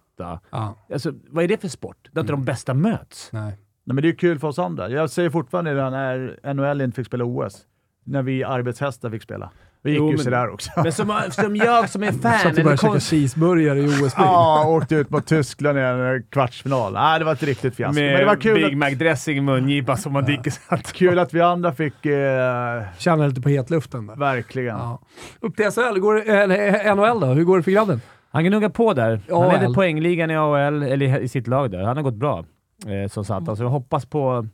Ja, 0.51 0.77
Alltså, 0.93 1.13
vad 1.29 1.45
är 1.45 1.49
det 1.49 1.61
för 1.61 1.69
sport? 1.69 2.09
Där 2.13 2.21
inte 2.21 2.33
de 2.33 2.45
bästa 2.45 2.75
möts? 2.75 3.31
nej. 3.33 3.53
Nej, 3.85 3.95
men 3.95 4.03
det 4.03 4.09
är 4.09 4.13
kul 4.13 4.39
för 4.39 4.49
oss 4.49 4.59
andra. 4.59 4.89
Jag 4.89 5.11
säger 5.11 5.31
fortfarande 5.31 5.75
det 5.75 5.91
när 5.91 6.55
NHL 6.55 6.81
inte 6.81 6.97
fick 6.97 7.07
spela 7.07 7.25
OS. 7.25 7.59
När 8.05 8.23
vi 8.23 8.45
arbetshästar 8.45 9.11
fick 9.11 9.23
spela. 9.23 9.51
Det 9.83 9.91
gick 9.91 9.99
Jo, 9.99 10.07
ju 10.11 10.17
men- 10.17 10.25
sådär 10.25 10.51
också. 10.51 10.71
Men 10.83 10.93
som, 10.93 11.21
som 11.31 11.57
jag 11.57 11.89
som 11.91 12.03
är 12.03 12.13
fan, 12.23 12.35
att 12.35 12.43
du 12.43 12.49
eller 12.49 12.65
börjar 12.65 12.77
käka 12.77 12.89
konst- 12.93 13.11
cheeseburgare 13.11 13.79
i 13.79 13.87
OS-bil. 13.87 14.11
Ja, 14.17 14.65
åkte 14.69 14.95
ut 14.95 15.11
mot 15.11 15.27
Tyskland 15.27 15.79
i 15.79 15.81
en 15.81 16.23
kvartsfinal. 16.23 16.93
Nej, 16.93 17.19
det 17.19 17.25
var 17.25 17.33
ett 17.33 17.43
riktigt 17.43 17.75
fiasko. 17.77 17.95
Men 18.01 18.19
det 18.19 18.25
var 18.25 18.37
kul 18.37 18.55
Big 18.55 18.65
att, 18.65 18.73
Mac-dressing 18.79 19.37
i 19.37 19.41
mungipan 19.41 19.97
som 19.97 20.13
man 20.13 20.27
att- 20.69 20.93
kul 20.93 21.19
att 21.19 21.35
vi 21.35 21.41
andra 21.41 21.73
fick... 21.73 22.07
Eh, 22.07 22.83
Känner 22.99 23.29
lite 23.29 23.41
på 23.41 23.49
hetluften 23.49 24.07
där. 24.07 24.17
verkligen. 24.17 24.77
Ja. 24.77 25.01
Upp 25.41 25.57
till 25.57 25.71
SHL, 25.71 25.99
går, 25.99 26.15
det- 26.15 26.23
eller 26.23 26.95
NHL 26.95 27.21
då? 27.21 27.27
Hur 27.27 27.45
går 27.45 27.57
det 27.57 27.63
för 27.63 27.71
grabben? 27.71 28.01
Han 28.31 28.43
kan 28.45 28.51
gnugga 28.51 28.71
på 28.71 28.93
där. 28.95 29.21
Han 29.31 29.49
leder 29.61 29.75
poängligan 29.75 30.31
i 30.31 30.37
AHL, 30.37 30.83
eller 30.83 31.21
i 31.21 31.29
sitt 31.29 31.47
lag 31.47 31.71
där. 31.71 31.83
Han 31.83 31.97
har 31.97 32.05
gått 32.05 32.15
bra, 32.15 32.45
eh, 32.87 33.09
som 33.09 33.25
sagt. 33.25 33.49
Alltså, 33.49 33.65
jag 33.65 33.71
hoppas 33.71 34.07
på... 34.07 34.47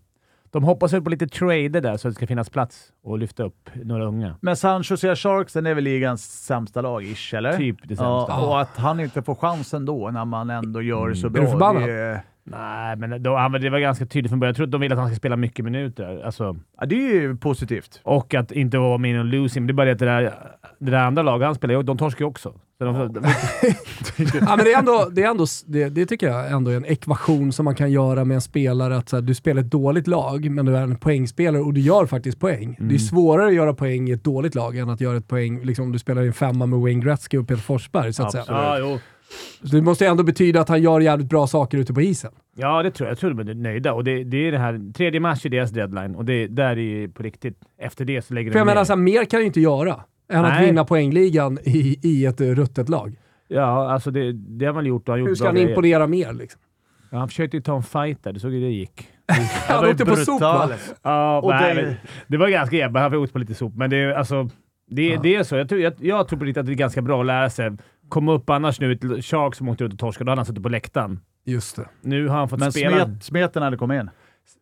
De 0.51 0.65
hoppas 0.65 0.93
väl 0.93 1.03
på 1.03 1.11
lite 1.11 1.27
trader 1.29 1.81
där 1.81 1.97
så 1.97 2.09
att 2.09 2.15
det 2.15 2.17
ska 2.17 2.27
finnas 2.27 2.51
plats 2.51 2.93
att 3.07 3.19
lyfta 3.19 3.43
upp 3.43 3.71
några 3.85 4.05
unga. 4.05 4.37
Men 4.41 4.57
San 4.57 4.83
Jose 4.85 5.17
Sharks 5.17 5.53
den 5.53 5.67
är 5.67 5.75
väl 5.75 5.85
ligans 5.85 6.45
sämsta 6.45 6.81
lag, 6.81 7.05
ish, 7.05 7.35
eller? 7.35 7.57
Typ 7.57 7.77
det 7.83 7.89
sämsta. 7.89 8.03
Ja, 8.29 8.47
och 8.47 8.61
att 8.61 8.77
han 8.77 9.01
inte 9.01 9.23
får 9.23 9.35
chansen 9.35 9.85
då 9.85 10.11
när 10.11 10.25
man 10.25 10.51
ändå 10.51 10.83
gör 10.83 11.09
det 11.09 11.17
så 11.17 11.29
bra. 11.31 11.43
du 11.45 11.51
förbannad? 11.51 11.83
Det, 11.83 11.93
är- 11.93 12.21
Nej, 12.51 12.97
men 12.97 13.23
då, 13.23 13.37
han, 13.37 13.53
det 13.53 13.71
var 13.71 13.79
ganska 13.79 14.07
tydligt 14.07 14.31
från 14.31 14.41
början. 14.41 14.51
Jag 14.51 14.57
tror 14.57 14.67
att 14.67 14.73
de 14.73 14.81
vill 14.81 14.93
att 14.93 14.99
han 14.99 15.09
ska 15.09 15.17
spela 15.17 15.37
mycket 15.37 15.65
minuter. 15.65 16.23
Alltså, 16.25 16.57
ja, 16.81 16.87
det 16.87 16.95
är 16.95 17.21
ju 17.21 17.37
positivt. 17.37 18.01
och 18.03 18.35
att 18.35 18.53
inte 18.53 18.79
vara 18.79 18.99
med 18.99 19.11
i 19.11 19.15
någon 19.15 19.31
losing. 19.31 19.67
Det 19.67 19.71
är 19.71 19.75
bara 19.75 19.87
det 19.87 19.93
att 19.93 19.99
det 19.99 20.05
där, 20.05 20.35
det 20.79 20.91
där 20.91 20.99
andra 20.99 21.23
laget 21.23 21.47
han 21.47 21.55
spelar, 21.55 21.83
de 21.83 21.99
torskar 21.99 22.25
ju 22.25 22.29
också. 22.29 22.55
Så 22.79 22.85
de, 22.85 23.13
de, 23.13 23.25
ja, 24.41 24.57
men 24.57 24.59
det, 24.59 24.73
är 24.73 24.79
ändå, 24.79 25.09
det, 25.13 25.23
är 25.23 25.31
ändå, 25.31 25.47
det, 25.67 25.89
det 25.89 26.07
tycker 26.07 26.29
jag 26.29 26.53
ändå 26.53 26.71
är 26.71 26.77
en 26.77 26.85
ekvation 26.85 27.53
som 27.53 27.65
man 27.65 27.75
kan 27.75 27.91
göra 27.91 28.25
med 28.25 28.35
en 28.35 28.41
spelare. 28.41 28.97
Att 28.97 29.09
så 29.09 29.17
här, 29.17 29.23
du 29.23 29.35
spelar 29.35 29.63
ett 29.63 29.71
dåligt 29.71 30.07
lag, 30.07 30.51
men 30.51 30.67
du 30.67 30.77
är 30.77 30.83
en 30.83 30.97
poängspelare 30.97 31.63
och 31.63 31.75
du 31.75 31.81
gör 31.81 32.07
faktiskt 32.07 32.41
poäng. 32.41 32.77
Det 32.81 32.95
är 32.95 32.99
svårare 32.99 33.47
att 33.47 33.55
göra 33.55 33.75
poäng 33.75 34.09
i 34.09 34.13
ett 34.13 34.25
dåligt 34.25 34.55
lag 34.55 34.77
än 34.77 34.91
att 34.91 35.01
göra 35.01 35.17
ett 35.17 35.29
poäng 35.29 35.65
liksom, 35.65 35.85
om 35.85 35.93
du 35.93 35.99
spelar 35.99 36.23
i 36.23 36.27
en 36.27 36.33
femma 36.33 36.67
med 36.67 36.79
Wayne 36.79 37.05
Gretzky 37.05 37.39
och 37.39 37.49
Peter 37.49 37.63
Forsberg. 37.63 38.13
Så 38.13 38.23
att 38.23 38.33
säga. 38.33 38.45
Ja, 38.49 38.79
jo. 38.79 38.99
Så 39.65 39.77
det 39.77 39.83
måste 39.83 40.05
ju 40.05 40.11
ändå 40.11 40.23
betyda 40.23 40.61
att 40.61 40.69
han 40.69 40.83
gör 40.83 41.01
jävligt 41.01 41.29
bra 41.29 41.47
saker 41.47 41.79
ute 41.79 41.95
på 41.95 42.01
isen. 42.01 42.31
Ja, 42.57 42.83
det 42.83 42.91
tror 42.91 43.07
jag. 43.07 43.11
Jag 43.13 43.19
tror 43.19 43.35
de 43.35 43.51
är 43.51 43.55
nöjda. 43.55 43.93
Och 43.93 44.05
det, 44.05 44.25
det 44.25 44.37
är 44.49 44.53
det 44.53 44.59
här, 44.59 44.93
3 44.93 45.21
mars 45.21 45.47
är 45.47 45.51
deras 45.51 45.71
deadline 45.71 46.15
och 46.15 46.25
det 46.25 46.47
där 46.47 46.79
är 46.79 47.09
på 47.09 47.23
riktigt. 47.23 47.59
Efter 47.79 48.05
det 48.05 48.23
så 48.23 48.35
lägger 48.35 48.51
För 48.51 48.55
de 48.55 48.59
jag 48.59 48.67
ner. 48.67 48.75
menar, 48.75 48.85
så 48.85 48.93
här, 48.93 48.97
mer 49.01 49.25
kan 49.25 49.41
du 49.41 49.47
inte 49.47 49.61
göra 49.61 50.01
än 50.33 50.45
att 50.45 50.53
Nej. 50.53 50.67
vinna 50.67 50.85
poängligan 50.85 51.59
i, 51.65 51.99
i 52.03 52.27
ett 52.27 52.41
ruttet 52.41 52.89
lag. 52.89 53.17
Ja, 53.49 53.91
alltså 53.93 54.11
det, 54.11 54.33
det 54.33 54.67
har 54.67 54.73
man 54.75 54.87
gjort 54.87 55.09
och 55.09 55.13
han 55.13 55.21
har 55.21 55.27
Hur 55.27 55.29
gjort 55.29 55.39
ska 55.39 55.45
bra 55.45 55.49
han 55.49 55.55
grejer. 55.55 55.69
imponera 55.69 56.07
mer 56.07 56.33
liksom? 56.33 56.61
Ja, 57.11 57.19
han 57.19 57.29
försökte 57.29 57.57
ju 57.57 57.63
ta 57.63 57.77
en 57.77 57.83
fight 57.83 58.25
där. 58.25 58.33
Du 58.33 58.41
såg 58.41 58.53
hur 58.53 58.61
det 58.61 58.71
gick. 58.71 59.09
Han 59.69 59.89
åkte 59.89 60.05
på 60.05 60.17
sop 60.17 60.41
va? 60.41 60.71
Ja, 61.03 61.41
Och 61.41 61.51
nej, 61.51 61.75
det- 61.75 61.97
det 62.27 62.37
var 62.37 62.49
ganska 62.49 62.77
jävla. 62.77 63.01
Han 63.01 63.11
var 63.11 63.19
åkt 63.19 63.33
på 63.33 63.39
lite 63.39 63.55
sop, 63.55 63.73
men 63.77 63.91
det 63.91 63.97
är 63.97 64.09
alltså... 64.13 64.49
Det, 64.91 65.17
det 65.17 65.35
är 65.37 65.43
så. 65.43 65.57
Jag 65.57 65.69
tror, 65.69 65.81
jag, 65.81 65.93
jag 66.01 66.29
tror 66.29 66.39
på 66.39 66.45
riktigt 66.45 66.61
att 66.61 66.67
det 66.67 66.73
är 66.73 66.75
ganska 66.75 67.03
bra 67.03 67.21
att 67.21 67.27
lära 67.27 67.51
sig. 67.51 67.71
Komma 68.09 68.33
upp 68.33 68.51
annars 68.51 68.81
nu, 68.81 68.93
ett 68.93 69.25
Shark 69.25 69.55
som 69.55 69.69
åkte 69.69 69.85
ut 69.85 69.93
och 69.93 69.99
torskade, 69.99 70.25
då 70.29 70.31
hade 70.33 70.39
han 70.39 70.47
suttit 70.47 70.63
på 70.63 70.69
läktaren. 70.69 71.21
Just 71.45 71.77
det. 71.77 71.89
Nu 72.03 72.29
har 72.29 72.39
han 72.39 72.49
fått 72.49 72.59
Men 72.59 72.73
spela. 72.73 73.05
smet, 73.07 73.25
smeten 73.25 73.63
hade 73.63 73.77
kommit 73.77 74.01
in. 74.03 74.11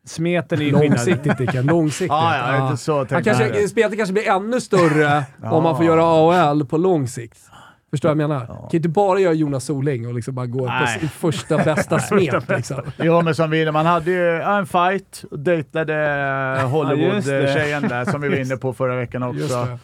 Smeten 0.07 0.61
är 0.61 0.65
ju. 0.65 0.71
Långsiktigt 0.73 1.39
Dicken, 1.39 1.67
långsiktigt. 1.67 2.09
Ja, 2.09 2.37
ja, 2.57 2.65
inte 2.71 2.77
så 2.83 3.07
Han 3.11 3.25
kanske, 3.25 3.69
spelet 3.69 3.97
kanske 3.97 4.13
blir 4.13 4.29
ännu 4.29 4.61
större 4.61 5.25
om 5.51 5.63
man 5.63 5.77
får 5.77 5.85
göra 5.85 6.03
AHL 6.05 6.67
på 6.67 6.77
lång 6.79 7.09
sikt. 7.09 7.39
Förstår 7.91 8.09
du 8.09 8.15
vad 8.15 8.23
jag 8.23 8.29
menar? 8.31 8.47
Man 8.49 8.57
kan 8.71 8.77
inte 8.79 8.89
bara 8.89 9.19
göra 9.21 9.33
Jonas 9.33 9.65
Soling 9.65 10.07
och 10.09 10.15
liksom 10.15 10.35
bara 10.35 10.47
gå 10.47 10.59
på 10.59 10.65
Nej. 10.67 11.01
s- 11.05 11.13
första 11.13 11.57
bästa 11.65 11.99
smet. 12.01 12.49
liksom. 12.49 12.81
Jo, 12.99 13.23
men 13.23 13.35
som 13.35 13.51
vi, 13.51 13.73
man 13.73 13.87
hade 13.87 14.11
ju 14.11 14.19
ja, 14.25 14.59
en 14.59 14.67
fight 14.67 15.25
och 15.31 15.39
dejtade. 15.39 15.95
Hollywood-tjejen 16.71 17.83
där 17.89 18.05
som 18.05 18.21
vi 18.21 18.29
var 18.29 18.37
inne 18.37 18.57
på 18.57 18.73
förra 18.73 18.97
veckan 18.97 19.23
också. 19.23 19.79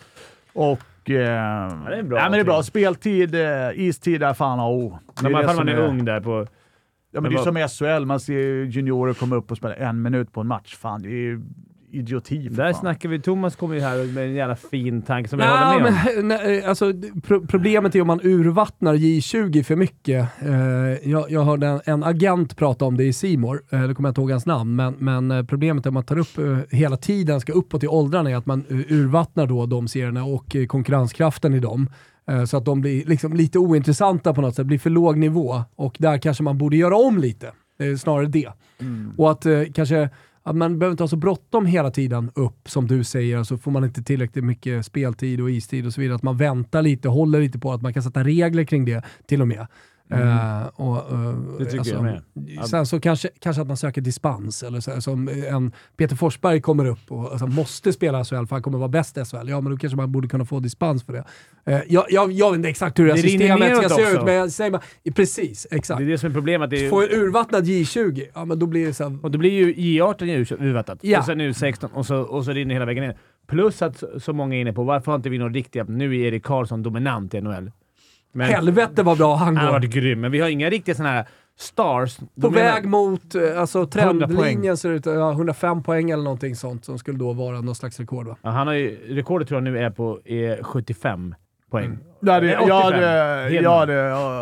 Och... 0.52 0.78
Eh, 1.10 1.16
ja, 1.16 1.78
det 1.88 1.96
är 1.96 2.02
bra, 2.02 2.18
ja, 2.18 2.22
men 2.22 2.32
det 2.32 2.38
är 2.38 2.44
bra. 2.44 2.62
Speltid, 2.62 3.34
eh, 3.34 3.70
istid 3.74 4.22
är 4.22 4.34
fan 4.34 4.60
A 4.60 4.66
och 4.66 4.76
O. 4.76 4.98
Det 5.14 5.22
När 5.22 5.30
är 5.30 5.46
man, 5.46 5.56
som 5.56 5.66
man 5.66 5.68
är 5.68 5.78
ung 5.78 6.04
där 6.04 6.20
på... 6.20 6.46
Ja, 7.14 7.20
men 7.20 7.32
det 7.32 7.38
är 7.38 7.42
som 7.42 7.56
i 7.56 7.68
SHL, 7.68 8.04
man 8.06 8.20
ser 8.20 8.32
ju 8.32 8.70
juniorer 8.70 9.14
komma 9.14 9.36
upp 9.36 9.50
och 9.50 9.56
spela 9.56 9.74
en 9.74 10.02
minut 10.02 10.32
på 10.32 10.40
en 10.40 10.46
match. 10.46 10.76
Fan, 10.76 11.02
det 11.02 11.08
är 11.08 11.40
idioti 11.92 12.48
Där 12.48 12.72
fan. 12.72 12.80
snackar 12.80 13.08
vi. 13.08 13.20
Thomas 13.20 13.56
kommer 13.56 13.74
ju 13.74 13.80
här 13.80 14.14
med 14.14 14.24
en 14.24 14.32
jävla 14.34 14.56
fin 14.56 15.02
tanke 15.02 15.28
som 15.30 15.38
jag 15.40 15.48
Nej, 15.48 15.72
håller 15.72 15.90
med 15.90 16.18
om. 16.18 16.28
men, 16.28 16.28
nej, 16.28 16.64
alltså, 16.64 16.92
pro 17.22 17.46
problemet 17.46 17.94
är 17.94 18.00
om 18.00 18.06
man 18.06 18.20
urvattnar 18.22 18.94
J20 18.94 19.62
för 19.62 19.76
mycket. 19.76 20.28
Eh, 20.42 21.10
jag, 21.10 21.30
jag 21.30 21.44
hörde 21.44 21.66
en, 21.66 21.80
en 21.84 22.04
agent 22.04 22.56
prata 22.56 22.84
om 22.84 22.96
det 22.96 23.04
i 23.04 23.12
Simor. 23.12 23.62
eh, 23.70 23.82
det 23.82 23.94
kommer 23.94 24.08
jag 24.08 24.10
inte 24.10 24.20
ihåg 24.20 24.30
hans 24.30 24.46
namn, 24.46 24.76
men, 24.76 24.94
men 24.98 25.30
eh, 25.30 25.44
problemet 25.44 25.86
är 25.86 25.90
att 25.90 25.94
man 25.94 26.04
tar 26.04 26.18
upp 26.18 26.38
eh, 26.38 26.58
hela 26.78 26.96
tiden, 26.96 27.40
ska 27.40 27.52
uppåt 27.52 27.84
i 27.84 27.88
åldrarna, 27.88 28.30
är 28.30 28.36
att 28.36 28.46
man 28.46 28.64
eh, 28.68 28.76
urvattnar 28.76 29.46
då 29.46 29.66
de 29.66 29.88
serierna 29.88 30.24
och 30.24 30.56
eh, 30.56 30.66
konkurrenskraften 30.66 31.54
i 31.54 31.60
dem. 31.60 31.88
Eh, 32.30 32.44
så 32.44 32.56
att 32.56 32.64
de 32.64 32.80
blir 32.80 33.04
liksom 33.06 33.32
lite 33.32 33.58
ointressanta 33.58 34.34
på 34.34 34.40
något 34.40 34.54
sätt, 34.54 34.66
blir 34.66 34.78
för 34.78 34.90
låg 34.90 35.16
nivå 35.18 35.62
och 35.76 35.96
där 35.98 36.18
kanske 36.18 36.42
man 36.42 36.58
borde 36.58 36.76
göra 36.76 36.96
om 36.96 37.18
lite. 37.18 37.50
Det 37.78 37.84
är 37.86 37.96
snarare 37.96 38.26
det. 38.26 38.48
Och 39.16 39.30
att 39.30 39.46
eh, 39.46 39.62
kanske 39.74 40.08
att 40.42 40.56
man 40.56 40.78
behöver 40.78 40.92
inte 40.92 41.02
ha 41.02 41.08
så 41.08 41.16
bråttom 41.16 41.66
hela 41.66 41.90
tiden 41.90 42.30
upp, 42.34 42.68
som 42.68 42.86
du 42.86 43.04
säger, 43.04 43.42
så 43.42 43.58
får 43.58 43.70
man 43.70 43.84
inte 43.84 44.02
tillräckligt 44.02 44.44
mycket 44.44 44.86
speltid 44.86 45.40
och 45.40 45.50
istid 45.50 45.86
och 45.86 45.94
så 45.94 46.00
vidare. 46.00 46.16
Att 46.16 46.22
man 46.22 46.36
väntar 46.36 46.82
lite, 46.82 47.08
håller 47.08 47.40
lite 47.40 47.58
på 47.58 47.72
att 47.72 47.82
man 47.82 47.94
kan 47.94 48.02
sätta 48.02 48.24
regler 48.24 48.64
kring 48.64 48.84
det 48.84 49.04
till 49.26 49.40
och 49.40 49.48
med. 49.48 49.66
Eh, 50.12 50.66
och, 50.74 50.96
eh, 50.96 51.34
Det 51.58 51.64
tycker 51.64 51.90
jag 51.94 52.02
med. 52.02 52.22
Sen 52.68 52.86
så 52.86 53.00
kanske, 53.00 53.28
kanske 53.38 53.62
att 53.62 53.68
man 53.68 53.76
söker 53.76 54.00
dispens, 54.00 54.62
eller 54.62 54.80
så, 54.80 55.00
som 55.00 55.28
en 55.28 55.72
Peter 55.96 56.16
Forsberg 56.16 56.60
kommer 56.60 56.84
upp 56.84 56.98
och 57.12 57.30
alltså, 57.32 57.46
måste 57.46 57.92
spela 57.92 58.24
SHL 58.24 58.34
för 58.46 58.50
han 58.50 58.62
kommer 58.62 58.78
vara 58.78 58.88
bäst 58.88 59.16
i 59.18 59.24
SHL. 59.24 59.48
Ja, 59.48 59.60
men 59.60 59.72
då 59.72 59.78
kanske 59.78 59.96
man 59.96 60.12
borde 60.12 60.28
kunna 60.28 60.44
få 60.44 60.60
dispens 60.60 61.02
för 61.04 61.12
det. 61.12 61.24
Eh, 61.66 61.80
jag, 61.88 62.04
jag, 62.08 62.32
jag 62.32 62.50
vet 62.50 62.56
inte 62.56 62.68
exakt 62.68 62.98
hur 62.98 63.04
det, 63.06 63.12
Det 63.12 63.16
här 63.16 63.22
systemet 63.28 63.76
ska 63.78 63.88
se 63.96 64.12
ut, 64.12 64.24
men 64.24 64.34
jag 64.34 64.52
säger 64.52 64.70
bara, 64.70 64.82
precis, 65.14 65.66
exakt. 65.70 65.98
Det 65.98 66.04
är 66.04 66.08
det 66.08 66.18
som 66.18 66.30
är 66.30 66.34
problemet. 66.34 66.70
Det 66.70 66.86
är, 66.86 66.90
Få 66.90 67.02
en 67.02 67.08
urvattnad 67.10 67.64
J20, 67.64 68.26
ja 68.34 68.44
men 68.44 68.58
då 68.58 68.66
blir 68.66 68.86
det 68.86 68.94
så 68.94 69.08
här, 69.08 69.18
och 69.22 69.30
då 69.30 69.38
blir 69.38 69.50
ju 69.50 69.74
J18 69.74 70.24
ju 70.24 70.66
urvattnat. 70.68 70.98
Ja. 71.02 71.18
Och 71.18 71.24
sen 71.24 71.40
U16 71.40 71.88
och 71.92 72.06
så, 72.06 72.16
och 72.16 72.44
så 72.44 72.50
rinner 72.52 72.74
hela 72.74 72.84
vägen 72.84 73.04
ner. 73.04 73.16
Plus 73.46 73.82
att 73.82 74.02
så- 74.18 74.32
många 74.32 74.56
är 74.56 74.60
inne 74.60 74.72
på, 74.72 74.82
varför 74.84 75.12
har 75.12 75.16
inte 75.16 75.28
vi 75.28 75.38
några 75.38 75.52
riktiga... 75.52 75.84
Nu 75.84 76.16
är 76.20 76.24
Erik 76.26 76.42
Karlsson 76.44 76.82
dominant 76.82 77.34
i 77.34 77.40
NHL. 77.40 77.70
Men, 78.32 78.46
helvete 78.46 79.02
vad 79.02 79.18
bra 79.18 79.36
han 79.36 79.46
Han 79.46 79.56
har 79.56 79.64
går. 79.64 79.72
varit 79.72 79.90
grym, 79.90 80.20
men 80.20 80.30
vi 80.32 80.40
har 80.40 80.48
inga 80.48 80.70
riktiga 80.70 80.94
sådana 80.94 81.14
här 81.14 81.26
stars. 81.58 82.18
På 82.40 82.48
väg 82.48 82.84
mot, 82.86 83.34
eh, 83.34 83.60
alltså 83.60 83.78
100 83.78 83.88
trendlinjen 84.26 84.76
ser 84.76 84.90
ut 84.90 85.06
ja, 85.06 85.30
105 85.32 85.82
poäng 85.82 86.10
eller 86.10 86.22
någonting 86.24 86.56
sånt 86.56 86.84
som 86.84 86.98
skulle 86.98 87.18
då 87.18 87.32
vara 87.32 87.60
någon 87.60 87.74
slags 87.74 88.00
rekord 88.00 88.26
va? 88.26 88.36
Ja, 88.42 88.50
han 88.50 88.66
har 88.66 88.74
ju, 88.74 89.14
rekordet 89.14 89.48
tror 89.48 89.56
jag 89.56 89.64
nu 89.72 89.78
är 89.78 89.90
på 89.90 90.20
är 90.24 90.62
75 90.62 91.34
poäng. 91.72 91.98
Jag 92.20 92.32
hade, 92.32 92.46
Nej, 92.46 92.54
jag, 92.54 92.62
85. 92.62 92.82
hade, 92.82 93.52
jag 93.54 93.70
hade, 93.78 93.92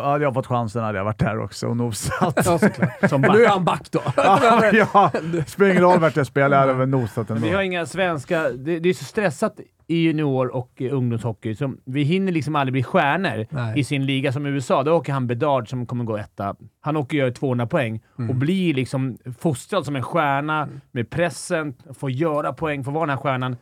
hade 0.09 0.23
jag 0.23 0.33
fått 0.33 0.47
chansen 0.47 0.83
hade 0.83 0.97
jag 0.97 1.05
varit 1.05 1.19
där 1.19 1.39
också 1.39 1.67
och 1.67 1.77
nosat. 1.77 2.33
Ja. 2.45 2.59
Som 3.09 3.21
back. 3.21 3.33
nu 3.35 3.43
är 3.43 3.49
han 3.49 3.65
back 3.65 3.91
då. 3.91 4.01
ja, 4.15 5.11
spelar 5.47 5.71
ingen 5.71 5.83
roll 5.83 5.99
vart 5.99 6.15
jag 6.15 6.27
spelar, 6.27 6.57
jag 6.57 6.67
hade 6.67 6.73
väl 6.79 6.89
nosat 6.89 7.29
ändå. 7.29 7.47
Vi 7.47 7.53
har 7.53 7.61
inga 7.61 7.85
svenska... 7.85 8.49
Det, 8.49 8.79
det 8.79 8.89
är 8.89 8.93
så 8.93 9.03
stressat 9.03 9.59
i 9.87 9.95
junior 10.03 10.55
och 10.55 10.81
ungdomshockey, 10.91 11.55
så 11.55 11.73
vi 11.85 12.03
hinner 12.03 12.31
liksom 12.31 12.55
aldrig 12.55 12.73
bli 12.73 12.83
stjärnor 12.83 13.45
Nej. 13.49 13.79
i 13.79 13.83
sin 13.83 14.05
liga 14.05 14.31
som 14.31 14.45
USA. 14.45 14.83
Då 14.83 14.93
åker 14.93 15.13
han 15.13 15.27
Bedard 15.27 15.69
som 15.69 15.85
kommer 15.85 16.03
gå 16.03 16.17
etta. 16.17 16.55
Han 16.81 16.97
åker 16.97 17.17
och 17.17 17.27
gör 17.27 17.31
200 17.31 17.67
poäng 17.67 18.01
Mm. 18.17 18.29
och 18.29 18.35
blir 18.35 18.73
liksom 18.73 19.17
fostrad 19.39 19.85
som 19.85 19.95
en 19.95 20.03
stjärna 20.03 20.67
med 20.91 21.09
pressen, 21.09 21.73
får 21.99 22.11
göra 22.11 22.53
poäng, 22.53 22.83
får 22.83 22.91
vara 22.91 23.05
den 23.05 23.09
här 23.17 23.23
stjärnan. 23.23 23.55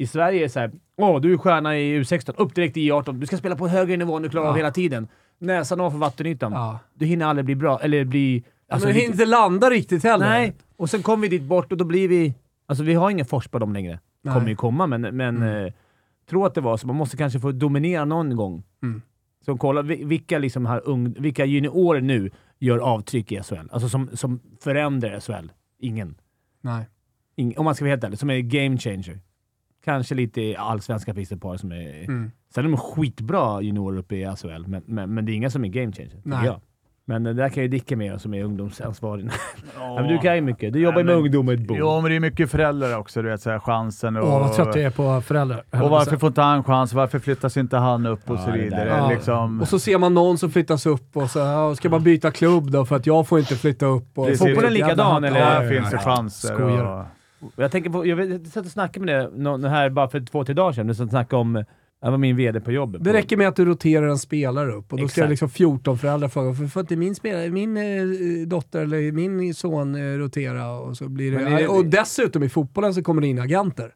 I 0.00 0.06
Sverige 0.06 0.38
är 0.38 0.42
det 0.42 0.48
såhär, 0.48 0.70
åh 0.96 1.20
du 1.20 1.32
är 1.32 1.36
stjärna 1.38 1.78
i 1.78 2.00
U16, 2.00 2.34
upp 2.36 2.54
direkt 2.54 2.76
i 2.76 2.90
I18. 2.90 3.12
Du 3.12 3.26
ska 3.26 3.36
spela 3.36 3.56
på 3.56 3.68
högre 3.68 3.96
nivå 3.96 4.16
än 4.16 4.22
du 4.22 4.28
klarar 4.28 4.46
av 4.46 4.52
Ja. 4.52 4.56
hela 4.56 4.70
tiden. 4.70 5.08
Näsan 5.38 5.80
ovanför 5.80 5.98
vattenytan. 5.98 6.52
Ja. 6.52 6.78
Du 6.94 7.06
hinner 7.06 7.26
aldrig 7.26 7.44
bli 7.44 7.54
bra, 7.54 7.80
eller 7.80 8.04
bli... 8.04 8.44
Alltså, 8.68 8.88
men 8.88 8.94
vi- 8.94 9.00
hinner 9.00 9.12
inte 9.12 9.26
landa 9.26 9.70
riktigt 9.70 10.04
heller. 10.04 10.28
Nej, 10.28 10.52
och 10.76 10.90
sen 10.90 11.02
kommer 11.02 11.22
vi 11.22 11.28
dit 11.38 11.42
bort 11.48 11.72
och 11.72 11.78
då 11.78 11.84
blir 11.84 12.08
vi... 12.08 12.34
Alltså 12.66 12.84
vi 12.84 12.94
har 12.94 13.10
ingen 13.10 13.26
Forsberg 13.26 13.60
dem 13.60 13.72
längre. 13.72 14.00
Nej. 14.22 14.34
Kommer 14.34 14.48
ju 14.48 14.56
komma, 14.56 14.86
men, 14.86 15.00
men 15.00 15.42
eh, 15.42 15.72
tro 16.30 16.44
att 16.44 16.54
det 16.54 16.60
var 16.60 16.76
så. 16.76 16.86
Man 16.86 16.96
måste 16.96 17.16
kanske 17.16 17.40
få 17.40 17.52
dominera 17.52 18.04
någon 18.04 18.36
gång. 18.36 18.62
Mm. 18.82 19.02
Så 19.44 19.56
kolla 19.56 19.82
vi- 19.82 20.04
vilka, 20.04 20.38
liksom 20.38 20.66
här 20.66 20.80
ung, 20.88 21.14
vilka 21.18 21.44
juniorer 21.44 22.00
nu 22.00 22.30
gör 22.58 22.78
avtryck 22.78 23.32
i 23.32 23.42
SHL. 23.42 23.54
Alltså 23.70 23.88
som, 23.88 24.08
som 24.12 24.40
förändrar 24.60 25.20
SHL. 25.20 25.50
Ingen. 25.78 26.14
Nej. 26.60 26.84
Ing, 27.36 27.58
om 27.58 27.64
man 27.64 27.74
ska 27.74 27.84
vara 27.84 27.90
helt 27.92 28.04
ärlig, 28.04 28.18
som 28.18 28.30
är 28.30 28.38
game 28.40 28.78
changer. 28.78 29.18
Kanske 29.84 30.14
lite 30.14 30.40
i 30.40 30.56
allsvenska 30.56 31.14
finns 31.14 31.28
det 31.28 31.34
ett 31.34 31.40
par 31.40 31.56
som 31.56 31.72
är... 31.72 32.04
Mm. 32.04 32.30
Sen 32.54 32.64
är 32.64 32.68
de 32.68 32.76
skitbra 32.76 33.62
juniorer 33.62 33.98
uppe 33.98 34.16
i 34.16 34.36
SHL, 34.36 34.66
men, 34.66 34.82
men, 34.86 35.14
men 35.14 35.24
det 35.26 35.32
är 35.32 35.34
inga 35.34 35.50
som 35.50 35.64
är 35.64 35.68
game 35.68 35.92
changer. 35.92 36.20
Nej. 36.24 36.46
Jag. 36.46 36.60
Men 37.04 37.26
eh, 37.26 37.34
där 37.34 37.48
kan 37.48 37.62
ju 37.62 37.68
Dicke 37.68 37.96
med 37.96 38.20
som 38.20 38.34
är 38.34 38.44
ungdomsansvarig. 38.44 39.24
Ja. 39.78 39.86
ja, 39.86 39.94
men 39.94 40.08
du 40.08 40.18
kan 40.18 40.34
ju 40.34 40.40
mycket. 40.40 40.72
Du 40.72 40.78
jobbar 40.80 40.98
ju 40.98 41.04
med 41.04 41.14
men- 41.14 41.24
ungdom 41.24 41.48
och 41.48 41.54
ett 41.54 41.60
bo. 41.60 41.74
Jo, 41.78 42.00
men 42.00 42.10
det 42.10 42.16
är 42.16 42.20
mycket 42.20 42.50
föräldrar 42.50 42.98
också, 42.98 43.22
du 43.22 43.28
vet, 43.28 43.42
så 43.42 43.50
här, 43.50 43.58
chansen 43.58 44.16
och... 44.16 44.24
Åh 44.28 44.40
vad 44.40 44.52
trött 44.56 44.76
jag 44.76 44.84
är 44.84 44.90
på 44.90 45.20
föräldrar. 45.20 45.62
Och 45.70 45.90
varför 45.90 46.16
får 46.16 46.26
inte 46.26 46.40
han 46.40 46.64
chans? 46.64 46.92
Varför 46.92 47.18
flyttas 47.18 47.56
inte 47.56 47.76
han 47.76 48.06
upp 48.06 48.30
och 48.30 48.36
Ja, 48.36 48.40
så 48.40 48.50
det 48.50 48.56
där 48.56 48.64
vidare? 48.64 48.88
Ja. 48.88 49.08
Liksom. 49.10 49.60
Och 49.60 49.68
så 49.68 49.78
ser 49.78 49.98
man 49.98 50.14
någon 50.14 50.38
som 50.38 50.50
flyttas 50.50 50.86
upp 50.86 51.16
och 51.16 51.30
så 51.30 51.38
ja, 51.38 51.74
ska 51.74 51.88
man 51.88 52.02
byta 52.02 52.30
klubb 52.30 52.70
då 52.70 52.84
för 52.84 52.96
att 52.96 53.06
jag 53.06 53.28
får 53.28 53.38
inte 53.38 53.54
flytta 53.54 53.86
upp. 53.86 54.18
Och. 54.18 54.28
Fotbollen 54.38 54.72
likadan, 54.72 55.24
eller? 55.24 55.40
Där 55.40 55.62
Ja, 55.62 55.68
finns 55.70 55.90
det 55.90 55.98
chanser. 55.98 56.54
Skojar. 56.54 56.84
Och, 57.00 57.04
Jag 57.56 57.70
tänker 57.72 57.90
på, 57.90 58.06
jag 58.06 58.16
vet- 58.16 58.30
jag 58.30 58.46
satt 58.46 58.66
och 58.66 58.72
snackade 58.72 59.06
med 59.06 59.14
det 59.14 59.30
nå- 59.36 59.68
här 59.68 59.90
bara 59.90 60.08
för 60.08 60.20
två, 60.20 60.44
tre 60.44 60.54
dagar 60.54 60.72
sedan. 60.72 60.86
Du 60.86 60.94
satt 60.94 61.04
och 61.04 61.10
snackade 61.10 61.40
om, 61.40 61.64
jag 62.02 62.10
var 62.10 62.18
min 62.18 62.36
VD 62.36 62.60
på 62.60 62.72
jobbet. 62.72 63.04
Det 63.04 63.12
räcker 63.12 63.36
med 63.36 63.48
att 63.48 63.56
du 63.56 63.64
roterar 63.64 64.08
en 64.08 64.18
spelare 64.18 64.72
upp 64.72 64.92
och 64.92 64.98
då 65.00 65.08
ska 65.08 65.20
Exakt. 65.20 65.30
liksom 65.30 65.50
14 65.50 65.98
föräldrar 65.98 66.28
fråga 66.28 66.48
varför 66.48 66.66
får 66.66 66.80
inte 66.80 66.96
min, 66.96 67.14
spelare, 67.14 67.50
min 67.50 67.76
eh, 67.76 67.82
dotter 68.46 68.80
eller 68.82 69.12
min 69.12 69.54
son 69.54 69.94
eh, 69.94 70.18
rotera? 70.18 70.70
Och, 70.70 70.96
så 70.96 71.08
blir 71.08 71.32
det, 71.32 71.44
det- 71.44 71.68
och 71.68 71.84
dessutom 71.86 72.42
i 72.42 72.48
fotbollen 72.48 72.94
så 72.94 73.02
kommer 73.02 73.20
det 73.22 73.28
in 73.28 73.38
agenter. 73.38 73.94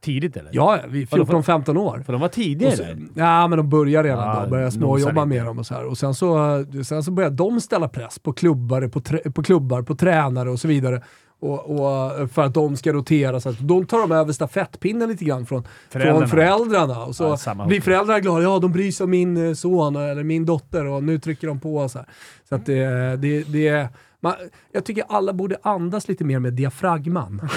Tidigt 0.00 0.36
eller? 0.36 0.50
Ja, 0.54 0.78
vid 0.88 1.08
Vadå, 1.10 1.26
för- 1.26 1.32
14-15 1.42 1.76
år. 1.78 2.02
För 2.06 2.12
de 2.12 2.20
var 2.20 2.28
tidiga 2.28 2.70
så, 2.70 2.82
där. 2.82 2.98
ja, 3.14 3.48
men 3.48 3.56
de 3.56 3.68
börjar 3.68 4.04
redan 4.04 4.18
Ja, 4.36 4.46
då. 4.50 4.56
Nosar 4.56 4.70
småjobba 4.70 5.24
med 5.24 5.44
dem 5.44 5.58
och 5.58 5.66
så 5.66 5.74
här. 5.74 5.84
Och 5.86 5.98
sen 5.98 6.14
så, 6.14 6.64
sen 6.84 7.02
så 7.02 7.10
börjar 7.10 7.30
de 7.30 7.60
ställa 7.60 7.88
press 7.88 8.18
på 8.18 8.32
på, 8.32 9.00
på 9.34 9.42
klubbar, 9.42 9.82
på 9.82 9.94
tränare 9.94 10.50
och 10.50 10.60
så 10.60 10.68
vidare. 10.68 11.02
Och, 11.40 11.70
och 11.70 12.30
för 12.30 12.42
att 12.42 12.54
de 12.54 12.76
ska 12.76 12.92
rotera. 12.92 13.40
Så 13.40 13.48
att 13.48 13.68
de 13.68 13.86
tar 13.86 13.98
de 13.98 14.12
över 14.12 14.32
stafettpinnen 14.32 15.08
lite 15.08 15.24
grann 15.24 15.46
från 15.46 15.64
Föräldrarna. 15.90 16.18
från 16.18 16.28
föräldrarna. 16.28 17.04
Och 17.04 17.16
så 17.16 17.36
Ja, 17.46 17.66
blir 17.66 17.80
föräldrarna 17.80 18.20
glada. 18.20 18.42
Ja, 18.42 18.58
de 18.58 18.72
bryr 18.72 18.90
sig 18.92 19.04
om 19.04 19.10
min 19.10 19.48
eh, 19.48 19.54
son 19.54 19.96
eller 19.96 20.24
min 20.24 20.44
dotter 20.44 20.86
och 20.86 21.02
nu 21.04 21.18
trycker 21.18 21.46
de 21.46 21.60
på. 21.60 21.88
Så, 21.88 21.98
här. 21.98 22.08
så 22.48 22.54
att 22.54 22.66
det, 22.66 23.16
det, 23.16 23.42
det 23.42 23.88
man, 24.24 24.34
jag 24.72 24.84
tycker 24.84 25.04
alla 25.08 25.32
borde 25.32 25.56
andas 25.62 26.08
lite 26.08 26.24
mer 26.24 26.38
med 26.38 26.52
diafragman. 26.52 27.48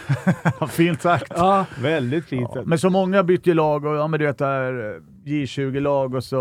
fint 0.68 1.02
sagt. 1.02 1.32
ja, 1.36 1.66
Väldigt 1.82 2.24
fint. 2.24 2.50
Men 2.64 2.78
så 2.78 2.90
många 2.90 3.22
byter 3.22 3.54
lag 3.54 3.84
och 3.84 3.96
ja, 3.96 4.06
men 4.08 4.20
du 4.20 4.26
vet, 4.26 4.40
här, 4.40 5.00
J20-lag 5.24 6.14
och 6.14 6.24
så, 6.24 6.36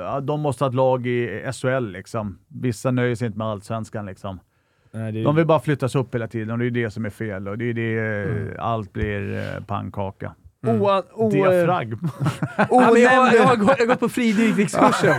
ja, 0.00 0.20
de 0.20 0.40
måste 0.40 0.64
ha 0.64 0.68
ett 0.68 0.74
lag 0.74 1.06
i 1.06 1.50
SHL 1.52 1.90
liksom. 1.92 2.38
Vissa 2.48 2.90
nöjer 2.90 3.14
sig 3.14 3.26
inte 3.26 3.38
med 3.38 3.46
allsvenskan 3.46 4.06
liksom. 4.06 4.40
Nej, 4.92 5.12
det, 5.12 5.22
De 5.22 5.36
vill 5.36 5.46
bara 5.46 5.60
flyttas 5.60 5.94
upp 5.94 6.14
hela 6.14 6.28
tiden 6.28 6.50
och 6.50 6.58
det 6.58 6.66
är 6.66 6.70
det 6.70 6.90
som 6.90 7.04
är 7.04 7.10
fel 7.10 7.48
och 7.48 7.58
det 7.58 7.64
är 7.70 7.74
det, 7.74 8.00
Mm. 8.30 8.54
allt 8.58 8.92
blir 8.92 9.34
eh, 9.38 9.64
pannkaka. 9.64 10.32
Oa, 10.66 11.02
o, 11.12 11.30
Diafragm. 11.30 11.98
Ja, 12.70 12.90
men 12.92 13.02
jag, 13.02 13.12
jag, 13.14 13.20
har, 13.20 13.34
jag 13.34 13.42
har 13.42 13.56
gått- 13.56 13.68
jag 13.78 13.86
har 13.86 13.86
gått 13.86 14.00
på 14.00 14.08
fridykningskursen. 14.08 15.14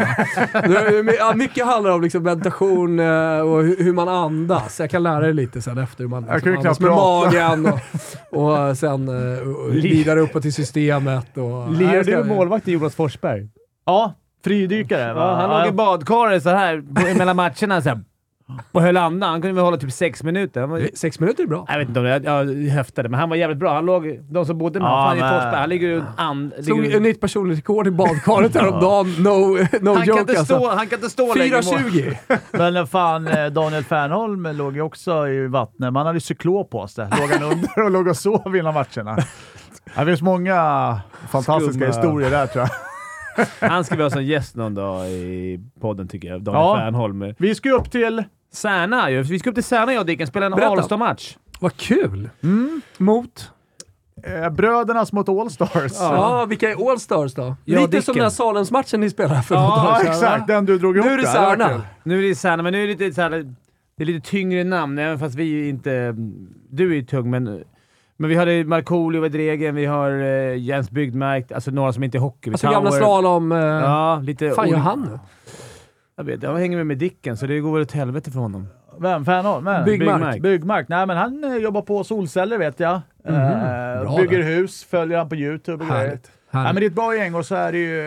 ja, 1.19 1.33
mycket 1.35 1.65
handlar 1.65 1.91
om 1.91 2.01
liksom 2.01 2.23
meditation 2.23 2.99
eh, 2.99 3.39
och 3.39 3.63
hur, 3.63 3.93
man 3.93 4.09
andas. 4.09 4.79
Jag 4.79 4.89
kan 4.89 5.03
lära 5.03 5.19
dig 5.19 5.33
lite 5.33 5.61
sen 5.61 5.77
efter 5.77 6.03
hur 6.03 6.09
man 6.09 6.25
Jag 6.27 6.45
ju 6.45 6.57
andas 6.57 6.79
med 6.79 6.91
magen 6.91 7.65
och, 8.31 8.59
och 8.69 8.77
sen 8.77 9.09
uh, 9.09 9.71
vidare 9.71 10.19
uppåt 10.19 10.45
i 10.45 10.51
systemet. 10.51 11.37
Och, 11.37 11.71
Lirar 11.73 12.03
du 12.03 12.23
målvakt 12.23 12.67
i 12.67 12.71
Jonas 12.71 12.95
Forsberg? 12.95 13.49
Ja, 13.85 14.13
fridykare. 14.43 15.13
va? 15.13 15.21
Ja, 15.21 15.35
han 15.47 15.59
låg 15.59 15.69
i 15.73 15.75
badkaret 15.75 16.43
så 16.43 16.49
här 16.49 16.83
mellan 17.17 17.35
matcherna 17.35 17.81
så 17.81 17.89
här, 17.89 17.99
och 18.71 18.81
höll 18.81 18.97
andan. 18.97 19.29
Han 19.29 19.41
kunde 19.41 19.55
väl 19.55 19.63
hålla 19.63 19.77
typ 19.77 19.91
sex 19.91 20.23
minuter. 20.23 20.61
Han 20.61 20.69
var, 20.69 20.81
Sex 20.95 21.19
minuter 21.19 21.43
är 21.43 21.47
bra. 21.47 21.65
jag 21.69 21.77
vet 21.79 21.87
inte 21.87 21.99
om 21.99 22.05
det, 22.05 22.21
jag 22.23 22.69
höftade, 22.71 23.09
men 23.09 23.19
han 23.19 23.29
var 23.29 23.35
jävligt 23.35 23.57
bra. 23.59 23.73
Han 23.73 23.85
låg, 23.85 24.19
de 24.29 24.45
som 24.45 24.57
bodde 24.57 24.79
med 24.79 24.87
Ja, 24.87 24.91
honom, 24.91 25.07
fan 25.09 25.17
i 25.17 25.21
men- 25.21 25.29
Forsberg, 25.33 25.59
han 25.59 25.69
ligger 25.69 25.97
och 25.97 26.03
and... 26.17 26.53
Slog 26.63 26.81
ligger- 26.81 26.95
ett 26.95 27.01
nytt 27.01 27.21
personligt 27.21 27.57
rekord 27.59 27.87
i 27.87 27.91
badkaret 27.91 28.55
häromdagen. 28.55 29.07
No, 29.19 29.29
no 29.81 29.93
han, 29.93 29.95
kan 29.97 30.05
joke 30.05 30.19
inte 30.19 30.39
alltså. 30.39 30.55
stå, 30.57 30.69
han 30.69 30.87
kan 30.87 30.97
inte 30.99 31.09
stå 31.09 31.33
längre 31.35 31.47
i 31.59 31.65
mål. 31.65 31.73
4.20. 31.79 32.15
Men 32.51 32.75
eh, 32.75 32.85
fan, 32.85 33.27
eh, 33.27 33.45
Daniel 33.45 33.83
Fernholm 33.83 34.43
låg 34.57 34.75
ju 34.75 34.81
också 34.81 35.27
i 35.27 35.47
vattnet. 35.47 35.93
Man 35.93 36.05
hade 36.05 36.19
cyklop 36.19 36.69
på 36.69 36.87
sig. 36.87 37.07
Låg 37.19 37.29
han 37.29 37.43
under 37.51 37.83
och 37.85 37.91
låg 37.91 38.07
och 38.07 38.17
sov 38.17 38.55
innan 38.55 38.73
matcherna. 38.73 39.17
Det 39.95 40.05
finns 40.05 40.21
många 40.21 40.55
fantastiska 41.29 41.73
Skumma. 41.73 41.85
historier 41.85 42.29
där 42.31 42.47
tror 42.47 42.63
jag. 42.65 42.71
Han 43.69 43.83
ska 43.83 43.95
vi 43.95 44.03
ha 44.03 44.09
som 44.09 44.23
gäst 44.23 44.55
någon 44.55 44.75
dag 44.75 45.09
i 45.09 45.59
podden 45.81 46.07
tycker 46.07 46.27
jag. 46.27 46.41
Daniel 46.41 46.61
Ja. 46.63 46.75
Fernholm. 46.77 47.33
Vi 47.37 47.55
ska 47.55 47.69
ju 47.69 47.75
upp 47.75 47.91
till... 47.91 48.23
Särna 48.53 49.11
ju. 49.11 49.23
Vi 49.23 49.39
ska 49.39 49.49
upp 49.49 49.55
till 49.55 49.63
Särna 49.63 49.93
jag 49.93 49.99
och 49.99 50.05
Dicken 50.05 50.27
spela 50.27 50.45
en. 50.45 50.53
All-Star-match. 50.53 51.37
Vad 51.59 51.77
kul! 51.77 52.29
Mot? 52.97 53.51
Eh, 54.23 54.49
brödernas 54.49 55.13
mot 55.13 55.29
Allstars. 55.29 55.91
Ja, 55.99 56.45
vilka 56.45 56.71
är 56.71 56.89
Allstars 56.91 57.33
då? 57.33 57.55
Ja, 57.65 57.79
Lite 57.79 57.87
Dicken. 57.91 58.01
som 58.03 58.13
den 58.13 58.23
här 58.23 58.29
Salensmatchen 58.29 58.99
ni 59.01 59.09
spelade 59.09 59.41
för 59.41 59.55
något 59.55 59.63
Ja, 59.63 60.01
exakt. 60.03 60.47
Den 60.47 60.65
du 60.65 60.77
drog 60.77 60.95
ihop 60.95 61.05
Nu 61.05 61.13
är 61.13 61.17
det 61.17 61.23
där. 61.23 61.31
Särna. 61.33 61.69
kul. 61.69 61.81
Nu 62.03 62.19
är 62.25 62.29
det 62.29 62.35
Särna, 62.35 62.63
men 62.63 62.73
nu 62.73 62.83
är 62.83 62.87
det 62.87 62.93
lite 62.93 63.15
så 63.15 63.21
här, 63.21 63.29
Det 63.97 64.03
är 64.03 64.05
lite 64.05 64.29
tyngre 64.29 64.63
namn, 64.63 64.99
även 64.99 65.19
fast 65.19 65.35
vi 65.35 65.69
inte... 65.69 66.15
Du 66.69 66.91
är 66.91 66.95
ju 66.95 67.03
tung, 67.03 67.29
men... 67.29 67.63
Men 68.17 68.29
vi 68.29 68.35
hade 68.35 68.63
Markoolio 68.63 69.29
Dregen, 69.29 69.75
vi 69.75 69.85
har 69.85 70.11
uh, 70.11 70.57
Jens 70.57 70.91
Bygdmark, 70.91 71.51
alltså 71.51 71.71
några 71.71 71.93
som 71.93 72.03
inte 72.03 72.17
är 72.17 72.19
hockey. 72.19 72.51
Alltså 72.51 72.71
gamla 72.71 72.91
slalom... 72.91 73.51
Eh, 73.51 73.57
Ja, 73.59 74.19
lite... 74.23 74.51
fan 74.51 74.69
gör 74.69 74.77
han 74.77 75.01
nu? 75.01 75.19
Jag 76.21 76.25
vet, 76.25 76.43
jag 76.43 76.55
hänger 76.57 76.77
med 76.77 76.87
med 76.87 76.97
Dicken, 76.97 77.37
så 77.37 77.45
det 77.47 77.59
går 77.59 77.73
väl 77.73 77.81
åt 77.81 77.91
helvete 77.91 78.31
för 78.31 78.39
honom. 78.39 78.67
Vem? 78.99 79.25
Fernholm? 79.25 79.65
Byggmark. 79.65 79.85
Byggmark. 79.85 80.41
Byggmark. 80.41 80.87
Nej, 80.87 81.05
men 81.07 81.17
han 81.17 81.43
eh, 81.43 81.55
jobbar 81.55 81.81
på 81.81 82.03
solceller 82.03 82.57
vet 82.57 82.79
jag. 82.79 83.01
Mhm. 83.25 83.35
Eh, 83.35 84.01
Bra 84.01 84.17
bygger 84.17 84.37
där. 84.37 84.45
hus, 84.45 84.83
följer 84.83 85.17
han 85.17 85.29
på 85.29 85.35
YouTube 85.35 85.83
och 85.83 85.89
grejer. 85.89 86.19
Ja, 86.53 86.63
men 86.63 86.75
det 86.75 86.81
är 86.85 86.87
ett 86.87 86.93
bra 86.95 87.15
gäng 87.15 87.35
och 87.35 87.45
så 87.45 87.55
är 87.55 87.71
det 87.71 87.77
ju, 87.77 87.99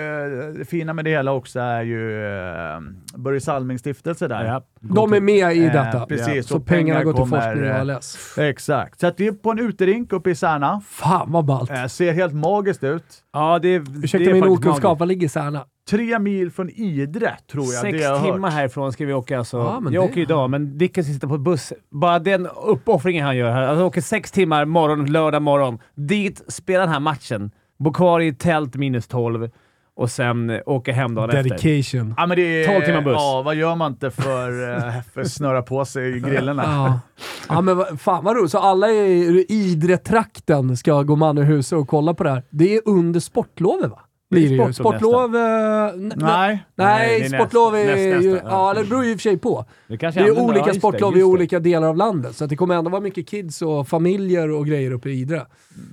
eh, 0.49 0.55
det 0.59 0.65
fina 0.65 0.93
med 0.93 1.05
det 1.05 1.11
hela 1.11 1.33
också 1.33 1.61
är 1.61 1.83
ju 1.83 2.25
eh, 2.27 2.81
Börje 3.17 3.41
Salmings 3.41 3.81
stiftelse 3.81 4.29
där. 4.29 4.45
Ja. 4.45 4.63
De 4.81 5.13
är 5.13 5.21
med 5.21 5.57
i 5.57 5.65
Eh, 5.65 5.73
detta. 5.73 6.07
precis, 6.07 6.47
Så 6.47 6.57
och 6.57 6.67
pengarna 6.67 7.01
pengar 7.01 7.13
går 7.13 7.25
till 7.25 7.31
forskning 7.31 7.71
och 7.71 7.77
eh, 7.77 7.81
ALS. 7.81 8.39
Exakt. 8.39 9.01
Så 9.01 9.07
att 9.07 9.21
vi 9.21 9.27
är 9.27 9.33
på 9.33 9.51
en 9.51 9.59
uterink 9.59 10.13
uppe 10.13 10.31
i 10.31 10.35
Särna. 10.35 10.81
Fan 10.87 11.33
vad 11.33 11.45
ballt. 11.45 11.71
Eh, 11.71 11.87
ser 11.87 12.13
helt 12.13 12.35
magiskt 12.35 12.85
ut. 12.85 13.05
Ja, 13.33 13.59
det, 13.59 13.75
Ursäkta 13.75 14.19
det 14.19 14.31
är 14.31 14.35
min 14.35 14.45
okunskap, 14.45 14.99
var 14.99 15.07
ligger 15.07 15.29
Särna? 15.29 15.65
Tre 15.91 16.19
mil 16.19 16.51
från 16.51 16.71
Idre 16.71 17.33
tror 17.53 17.65
jag. 17.65 17.73
Sex 17.83 17.99
det 17.99 18.05
jag 18.05 18.23
timmar 18.25 18.49
hört. 18.49 18.59
härifrån 18.59 18.93
ska 18.93 19.05
vi 19.07 19.13
åka 19.13 19.39
alltså. 19.39 19.57
Ja, 19.57 19.81
men 19.81 19.93
jag 19.93 20.05
det- 20.05 20.09
åker 20.09 20.21
idag, 20.21 20.51
men 20.51 20.79
Dicken 20.79 21.05
sitter 21.05 21.29
på 21.29 21.39
buss. 21.39 21.73
Bara 21.91 22.19
den 22.19 22.47
uppoffringen 22.67 23.25
han 23.27 23.37
gör 23.37 23.51
här. 23.51 23.63
Alltså, 23.63 23.85
åker 23.85 24.01
sex 24.01 24.33
timmar 24.33 24.65
morgon, 24.65 25.07
lördag 25.13 25.43
morgon. 25.43 25.79
Dit, 25.95 26.43
spelar 26.49 26.81
den 26.81 26.89
här 26.93 27.01
matchen. 27.01 27.51
Bor 27.79 27.93
kvar 27.93 28.21
i 28.21 28.35
tält 28.35 28.75
minus 28.77 29.07
12 29.09 29.51
och 29.97 30.11
sen 30.11 30.51
eh, 30.51 30.61
åker 30.67 30.93
hem 30.93 31.15
dagen 31.15 31.31
efter. 31.31 31.43
Dedication. 31.43 32.15
Ja, 32.17 32.27
men 32.27 32.37
det 32.37 32.43
är, 32.65 32.67
12 32.75 32.85
timmar 32.87 33.03
buss. 33.03 33.15
Ja, 33.19 33.43
vad 33.45 33.55
gör 33.55 33.75
man 33.77 33.93
inte 33.93 34.11
för, 34.11 34.73
eh, 34.77 34.95
för 35.15 35.21
att 35.21 35.31
snöra 35.31 35.63
på 35.63 35.85
sig 35.85 36.21
grillorna? 36.21 36.63
Ja. 36.67 37.01
ja 37.49 37.61
men 37.61 37.77
vad- 37.77 38.01
fan 38.01 38.25
vad 38.25 38.37
roligt. 38.37 38.51
Så 38.51 38.59
alla 38.59 38.89
i 38.91 39.47
Idre-trakten 39.49 40.77
ska 40.77 41.03
gå 41.03 41.17
man 41.17 41.39
ur 41.39 41.43
huset 41.43 41.77
och 41.79 41.89
kolla 41.89 42.15
på 42.15 42.25
det 42.25 42.31
här. 42.31 42.43
Det 42.51 42.75
är 42.77 42.81
under 42.85 43.21
sportlovet 43.21 43.91
va? 43.91 44.01
Blir 44.31 44.49
det 44.49 44.55
ju. 44.67 44.73
sportlov 44.73 44.93
Sportlov... 44.99 45.37
eh, 45.37 45.93
Nej. 45.97 46.17
Nej, 46.17 46.59
Nej, 46.75 47.21
det 47.21 47.25
är 47.27 47.39
sportlov 47.39 47.73
nästa- 47.73 47.91
är 47.99 48.15
näst- 48.15 48.25
ju... 48.25 48.33
nästa, 48.33 48.49
ja. 48.49 48.75
Ja, 48.77 48.83
det 48.83 48.89
beror 48.89 49.05
ju 49.05 49.11
i 49.11 49.15
och 49.15 49.19
för 49.19 49.23
sig 49.23 49.39
på. 49.39 49.65
Det, 49.89 49.97
Det 49.97 50.05
är 50.17 50.31
olika 50.41 50.59
ja, 50.61 50.67
just 50.67 50.75
det, 50.75 50.79
sportlov 50.81 51.17
i 51.19 51.23
olika 51.23 51.59
delar 51.61 51.89
av 51.89 51.97
landet, 51.97 52.37
så 52.37 52.45
att 52.45 52.51
det 52.51 52.57
kommer 52.57 52.75
ändå 52.75 52.91
vara 52.91 53.01
mycket 53.01 53.29
kids 53.29 53.63
och 53.63 53.89
familjer 53.89 54.51
och 54.51 54.67
grejer 54.67 54.91
uppe 54.91 55.11
i 55.11 55.21
Idre. 55.21 55.47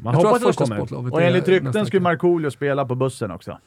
Man 0.04 0.14
jag 0.14 0.22
hoppas 0.24 0.60
att 0.60 0.70
det 0.70 0.76
kommer. 0.88 1.14
Och 1.14 1.22
enligt 1.22 1.48
rykten 1.48 1.86
skulle. 1.86 2.02
Markoolio 2.02 2.52
spela 2.52 2.86
på 2.86 2.96
bussen 2.96 3.32
också. 3.32 3.58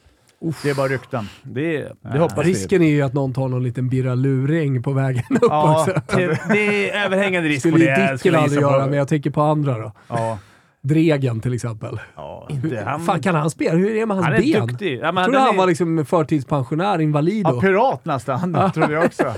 Det 0.63 0.69
är 0.69 0.75
bara 0.75 0.87
rykten. 0.87 1.29
Det, 1.43 1.87
det 2.01 2.19
hoppas 2.19 2.45
vi. 2.45 2.49
Risken 2.49 2.81
är 2.81 2.89
ju 2.89 3.01
att 3.01 3.13
någon 3.13 3.33
tar 3.33 3.47
någon 3.47 3.63
liten 3.63 3.89
birra-luring 3.89 4.83
på 4.83 4.91
vägen 4.93 5.23
upp 5.29 5.47
Ja. 5.49 5.79
också. 5.81 6.17
Det, 6.17 6.39
det 6.53 6.89
är 6.89 7.05
överhängande 7.05 7.49
risk 7.49 7.63
på 7.63 7.69
skulle 7.69 7.85
det. 7.85 7.91
ju 7.91 8.01
Dicken 8.01 8.17
skulle 8.19 8.37
aldrig 8.37 8.61
göra, 8.61 8.85
men 8.85 8.97
jag 8.97 9.07
tänker 9.07 9.29
på 9.29 9.41
andra 9.41 9.77
då. 9.77 9.91
Ja. 10.07 10.39
Dregen 10.87 11.39
till 11.39 11.53
exempel. 11.53 11.99
ja. 12.15 12.47
Inte 12.49 12.83
han. 12.85 12.99
Fan, 13.01 13.21
kan 13.21 13.35
han 13.35 13.49
spela? 13.49 13.75
Hur 13.77 13.89
är 13.91 13.95
det 13.95 14.05
med 14.05 14.17
hans 14.17 14.25
han 14.27 14.35
är 14.35 14.41
ben? 14.41 14.67
duktig. 14.67 14.99
Ja, 15.01 15.11
men 15.11 15.15
Jag 15.21 15.25
trodde 15.25 15.39
han 15.39 15.53
är- 15.53 15.57
var 15.57 15.67
liksom 15.67 16.05
förtidspensionär, 16.05 17.01
invalid 17.01 17.45
Ja, 17.47 17.61
pirat 17.61 18.05
nästan, 18.05 18.71
trodde 18.73 18.93
jag 18.93 19.05
också. 19.05 19.23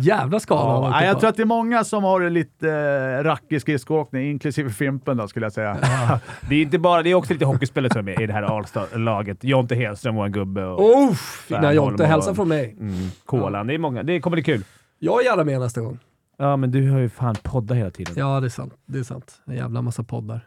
Jävla 0.00 0.40
skada 0.40 0.60
Ja, 0.62 0.88
nej, 0.90 1.06
jag 1.06 1.20
tror 1.20 1.28
att 1.30 1.36
det 1.36 1.42
är 1.42 1.46
många 1.46 1.84
som 1.84 2.04
har 2.04 2.30
lite 2.30 2.70
eh, 2.70 3.24
rackig 3.24 3.60
skridskoåkning, 3.60 4.30
inklusive 4.30 4.70
Fimpen 4.70 5.16
då, 5.16 5.28
skulle 5.28 5.46
jag 5.46 5.52
säga. 5.52 5.76
Det 6.48 6.54
är 6.54 6.62
inte 6.62 6.78
bara, 6.78 7.02
det 7.02 7.10
är 7.10 7.14
också 7.14 7.32
lite 7.32 7.44
hockeyspelare 7.44 7.92
som 7.92 7.98
är 7.98 8.02
med 8.02 8.20
i 8.20 8.26
det 8.26 8.32
här 8.32 8.42
Allstar-laget. 8.42 9.44
Jonte 9.44 9.74
Hedström, 9.74 10.14
vår 10.14 10.28
gubbe 10.28 10.64
och 10.64 10.80
Oh, 10.96 11.12
fina 11.14 11.72
Jonte. 11.72 12.06
Hälsa 12.06 12.34
från 12.34 12.48
mig. 12.48 12.76
mm, 12.80 12.94
Kolan. 13.26 13.66
Det 13.66 13.74
är 13.74 13.78
många. 13.78 14.02
Det 14.02 14.20
kommer 14.20 14.34
bli 14.36 14.42
kul. 14.44 14.64
Jag 14.98 15.20
är 15.20 15.24
gärna 15.24 15.44
med 15.44 15.60
nästa 15.60 15.80
gång. 15.80 15.98
Ja, 16.38 16.56
men 16.56 16.70
du 16.70 16.90
har 16.90 16.98
ju 16.98 17.08
fan 17.08 17.34
poddat 17.42 17.76
hela 17.76 17.90
tiden. 17.90 18.14
Ja, 18.16 18.40
det 18.40 18.46
är 18.46 18.48
sant. 18.48 18.74
Det 18.86 18.98
är 18.98 19.02
sant. 19.02 19.32
En 19.46 19.56
jävla 19.56 19.82
massa 19.82 20.02
poddar. 20.02 20.46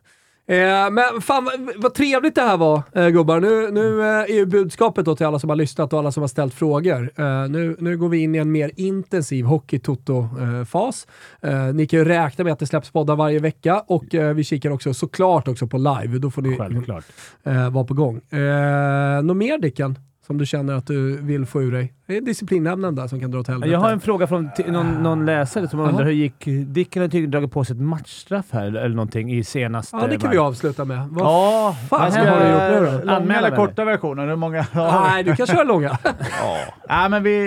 Eh, 0.49 0.91
men 0.91 1.21
fan 1.21 1.45
vad, 1.45 1.73
vad 1.77 1.93
trevligt 1.93 2.35
det 2.35 2.41
här 2.41 2.57
var 2.57 2.83
eh, 2.93 3.07
gubbar. 3.07 3.39
Nu, 3.39 3.71
nu 3.71 4.01
eh, 4.01 4.07
är 4.07 4.33
ju 4.33 4.45
budskapet 4.45 5.05
då 5.05 5.15
till 5.15 5.25
alla 5.25 5.39
som 5.39 5.49
har 5.49 5.55
lyssnat 5.55 5.93
och 5.93 5.99
alla 5.99 6.11
som 6.11 6.23
har 6.23 6.27
ställt 6.27 6.53
frågor. 6.53 7.11
Eh, 7.15 7.49
nu, 7.49 7.75
nu 7.79 7.97
går 7.97 8.09
vi 8.09 8.17
in 8.17 8.35
i 8.35 8.37
en 8.37 8.51
mer 8.51 8.71
intensiv 8.75 9.45
hockey-toto-fas. 9.45 11.07
Eh, 11.41 11.73
ni 11.73 11.87
kan 11.87 11.99
ju 11.99 12.05
räkna 12.05 12.43
med 12.43 12.53
att 12.53 12.59
det 12.59 12.65
släpps 12.65 12.91
poddar 12.91 13.15
varje 13.15 13.39
vecka 13.39 13.83
och 13.87 14.15
eh, 14.15 14.33
vi 14.33 14.43
kikar 14.43 14.69
också 14.69 14.93
såklart 14.93 15.47
också 15.47 15.67
på 15.67 15.77
live. 15.77 16.17
Då 16.19 16.31
får 16.31 16.41
ni 16.41 16.57
eh, 17.43 17.69
vara 17.69 17.85
på 17.85 17.93
gång. 17.93 18.17
Eh, 18.17 19.21
något 19.23 19.37
mer 19.37 19.57
Dicken? 19.59 19.99
Som 20.27 20.37
du 20.37 20.45
känner 20.45 20.73
att 20.73 20.87
du 20.87 21.17
vill 21.21 21.45
få 21.45 21.61
ur 21.63 21.71
dig? 21.71 21.93
Det 22.07 22.17
är 22.17 22.21
disciplinnämnen 22.21 22.95
där 22.95 23.07
som 23.07 23.19
kan 23.19 23.31
dra 23.31 23.39
åt 23.39 23.47
helvete. 23.47 23.71
Jag 23.71 23.79
har 23.79 23.91
en 23.91 23.99
fråga 23.99 24.27
från 24.27 24.49
någon, 24.67 25.03
någon 25.03 25.25
läsare 25.25 25.67
som 25.67 25.79
undrar 25.79 25.93
Jaha. 25.93 26.03
hur 26.03 26.11
gick... 26.11 26.45
Dicken 26.67 27.01
har 27.01 27.07
tydligen 27.09 27.31
dragit 27.31 27.51
på 27.51 27.65
sig 27.65 27.75
ett 27.75 27.81
matchstraff 27.81 28.45
här 28.51 28.65
eller 28.67 28.89
någonting 28.95 29.31
i 29.31 29.43
senaste... 29.43 29.97
Ja, 29.97 30.07
det 30.07 30.17
kan 30.17 30.31
vi 30.31 30.37
avsluta 30.37 30.85
med. 30.85 31.07
Vad 31.09 31.25
Ja, 31.25 31.75
fan 31.89 32.11
ska- 32.11 32.21
har 32.21 32.39
du 32.39 32.51
gjort 32.51 32.81
nu 32.91 32.91
då? 32.91 33.05
Långa 33.05 33.17
Anmäla 33.17 33.47
eller 33.47 33.57
korta 33.57 33.85
versionen? 33.85 34.29
Hur 34.29 34.35
många? 34.35 34.65
Ja. 34.73 35.07
Nej, 35.09 35.23
du 35.23 35.35
kan 35.35 35.47
köra 35.47 35.63
långa. 35.63 35.97
Nej, 36.89 37.09
men 37.09 37.23
vi, 37.23 37.39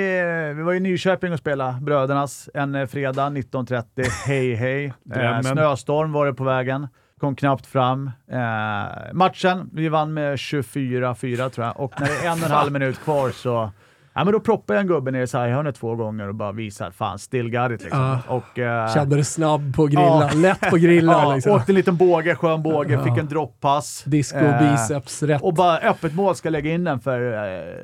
vi 0.56 0.62
var 0.62 0.72
i 0.74 0.80
Nyköping 0.80 1.32
och 1.32 1.38
spelade 1.38 1.80
Brödernas 1.80 2.48
en 2.54 2.74
eh, 2.74 2.86
fredag 2.86 3.28
19.30. 3.28 3.84
Hej 4.26 4.54
hej. 4.54 4.84
Eh, 5.14 5.40
snöstorm 5.40 6.12
var 6.12 6.26
det 6.26 6.34
på 6.34 6.44
vägen. 6.44 6.88
Kom 7.20 7.36
knappt 7.36 7.66
fram. 7.66 8.10
Eh, 8.32 9.12
matchen, 9.12 9.70
vi 9.72 9.88
vann 9.88 10.14
med 10.14 10.36
24-4 10.36 11.48
tror 11.48 11.66
jag. 11.66 11.80
Och 11.80 12.00
när 12.00 12.06
det 12.06 12.26
är 12.26 12.32
en 12.32 12.38
och 12.38 12.44
en 12.44 12.50
halv 12.56 12.72
minut 12.72 12.98
kvar 13.04 13.30
så 13.30 13.70
Ja, 14.14 14.24
men 14.24 14.32
då 14.32 14.40
proppade 14.40 14.76
jag 14.76 14.80
en 14.80 14.86
gubbe 14.88 15.10
ner 15.10 15.22
i 15.22 15.26
sarghörnet 15.26 15.74
två 15.74 15.94
gånger 15.96 16.28
och 16.28 16.34
bara 16.34 16.52
visade 16.52 16.92
fan, 16.92 17.18
still 17.18 17.50
got 17.50 17.70
it 17.70 17.82
liksom. 17.82 18.00
Ja. 18.00 18.18
Och, 18.28 18.58
eh, 18.58 18.94
Kände 18.94 19.14
dig 19.16 19.24
snabb 19.24 19.76
på 19.76 19.86
grilla. 19.86 20.02
Ja. 20.02 20.30
Lätt 20.34 20.60
på 20.70 20.76
grilla 20.76 21.12
ja, 21.12 21.34
liksom. 21.34 21.52
Åkte 21.52 21.72
en 21.72 21.76
liten 21.76 21.96
båge, 21.96 22.34
skön 22.34 22.62
båge, 22.62 22.92
Ja. 22.92 23.04
fick 23.04 23.18
en 23.18 23.28
droppass. 23.28 24.02
Disco, 24.06 24.38
Eh, 24.38 24.70
biceps, 24.72 25.22
rätt. 25.22 25.42
och 25.42 25.54
bara 25.54 25.78
öppet 25.78 26.14
mål 26.14 26.34
ska 26.34 26.50
lägga 26.50 26.70
in 26.70 26.84
den 26.84 27.00
för 27.00 27.32
eh, 27.32 27.74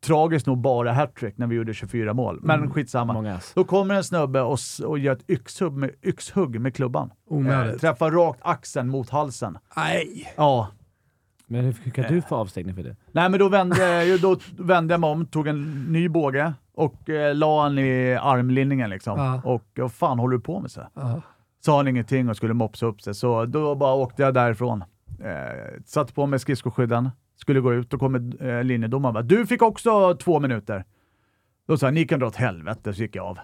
tragiskt 0.00 0.46
nog 0.46 0.58
bara 0.58 0.92
hattrick 0.92 1.38
när 1.38 1.46
vi 1.46 1.56
gjorde 1.56 1.74
24 1.74 2.14
mål. 2.14 2.38
Men 2.42 2.58
Mm. 2.58 2.70
skitsamma. 2.70 3.12
Många. 3.12 3.40
Då 3.54 3.64
kommer 3.64 3.94
en 3.94 4.04
snubbe 4.04 4.40
och, 4.40 4.58
och 4.86 4.98
gör 4.98 5.12
ett 5.12 5.30
yxhugg 5.30 5.72
med, 5.72 5.90
yxhugg 6.02 6.60
med 6.60 6.74
klubban. 6.74 7.10
Eh, 7.30 7.76
träffar 7.78 8.10
rakt 8.10 8.40
axeln 8.42 8.88
mot 8.88 9.10
halsen. 9.10 9.58
Nej. 9.76 10.32
Ja. 10.36 10.68
Men 11.46 11.64
hur 11.64 11.72
fick 11.72 11.94
du 12.08 12.22
få 12.22 12.36
avstängning 12.36 12.74
för 12.74 12.82
det? 12.82 12.96
Nej, 13.12 13.28
men 13.30 13.40
då 13.40 13.48
vände, 13.48 14.18
då 14.18 14.36
vände 14.58 14.94
jag 14.94 15.00
mig 15.00 15.10
om, 15.10 15.26
tog 15.26 15.46
en 15.46 15.84
ny 15.92 16.08
båge 16.08 16.52
och 16.74 17.08
eh, 17.10 17.34
la 17.34 17.62
han 17.62 17.78
i 17.78 18.14
armlinningen 18.20 18.90
liksom. 18.90 19.18
Ja. 19.18 19.40
Och 19.44 19.64
vad 19.76 19.92
fan 19.92 20.18
håller 20.18 20.36
du 20.36 20.42
på 20.42 20.60
med? 20.60 20.70
Så? 20.70 20.80
Ja. 20.94 21.22
Sa 21.64 21.76
han 21.76 21.88
ingenting 21.88 22.28
och 22.28 22.36
skulle 22.36 22.54
mopsa 22.54 22.86
upp 22.86 23.00
sig, 23.02 23.14
så 23.14 23.44
då 23.44 23.74
bara 23.74 23.94
åkte 23.94 24.22
jag 24.22 24.34
därifrån. 24.34 24.84
Eh, 25.24 25.82
satte 25.84 26.12
på 26.12 26.26
mig 26.26 26.38
skridskoskydden, 26.38 27.10
skulle 27.40 27.60
gå 27.60 27.74
ut 27.74 27.94
och 27.94 28.00
kommer 28.00 28.46
eh, 28.48 28.64
linjedomaren 28.64 29.14
bara 29.14 29.22
“Du 29.22 29.46
fick 29.46 29.62
också 29.62 30.14
två 30.14 30.40
minuter”. 30.40 30.84
Då 31.68 31.76
sa 31.76 31.86
jag 31.86 31.94
“Ni 31.94 32.04
kan 32.06 32.20
dra 32.20 32.26
åt 32.26 32.36
helvete” 32.36 32.94
så 32.94 33.02
gick 33.02 33.16
jag 33.16 33.26
av. 33.26 33.38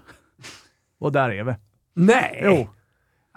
och 1.00 1.12
där 1.12 1.30
är 1.30 1.44
vi. 1.44 1.54
Nej! 1.94 2.40
Jo. 2.44 2.68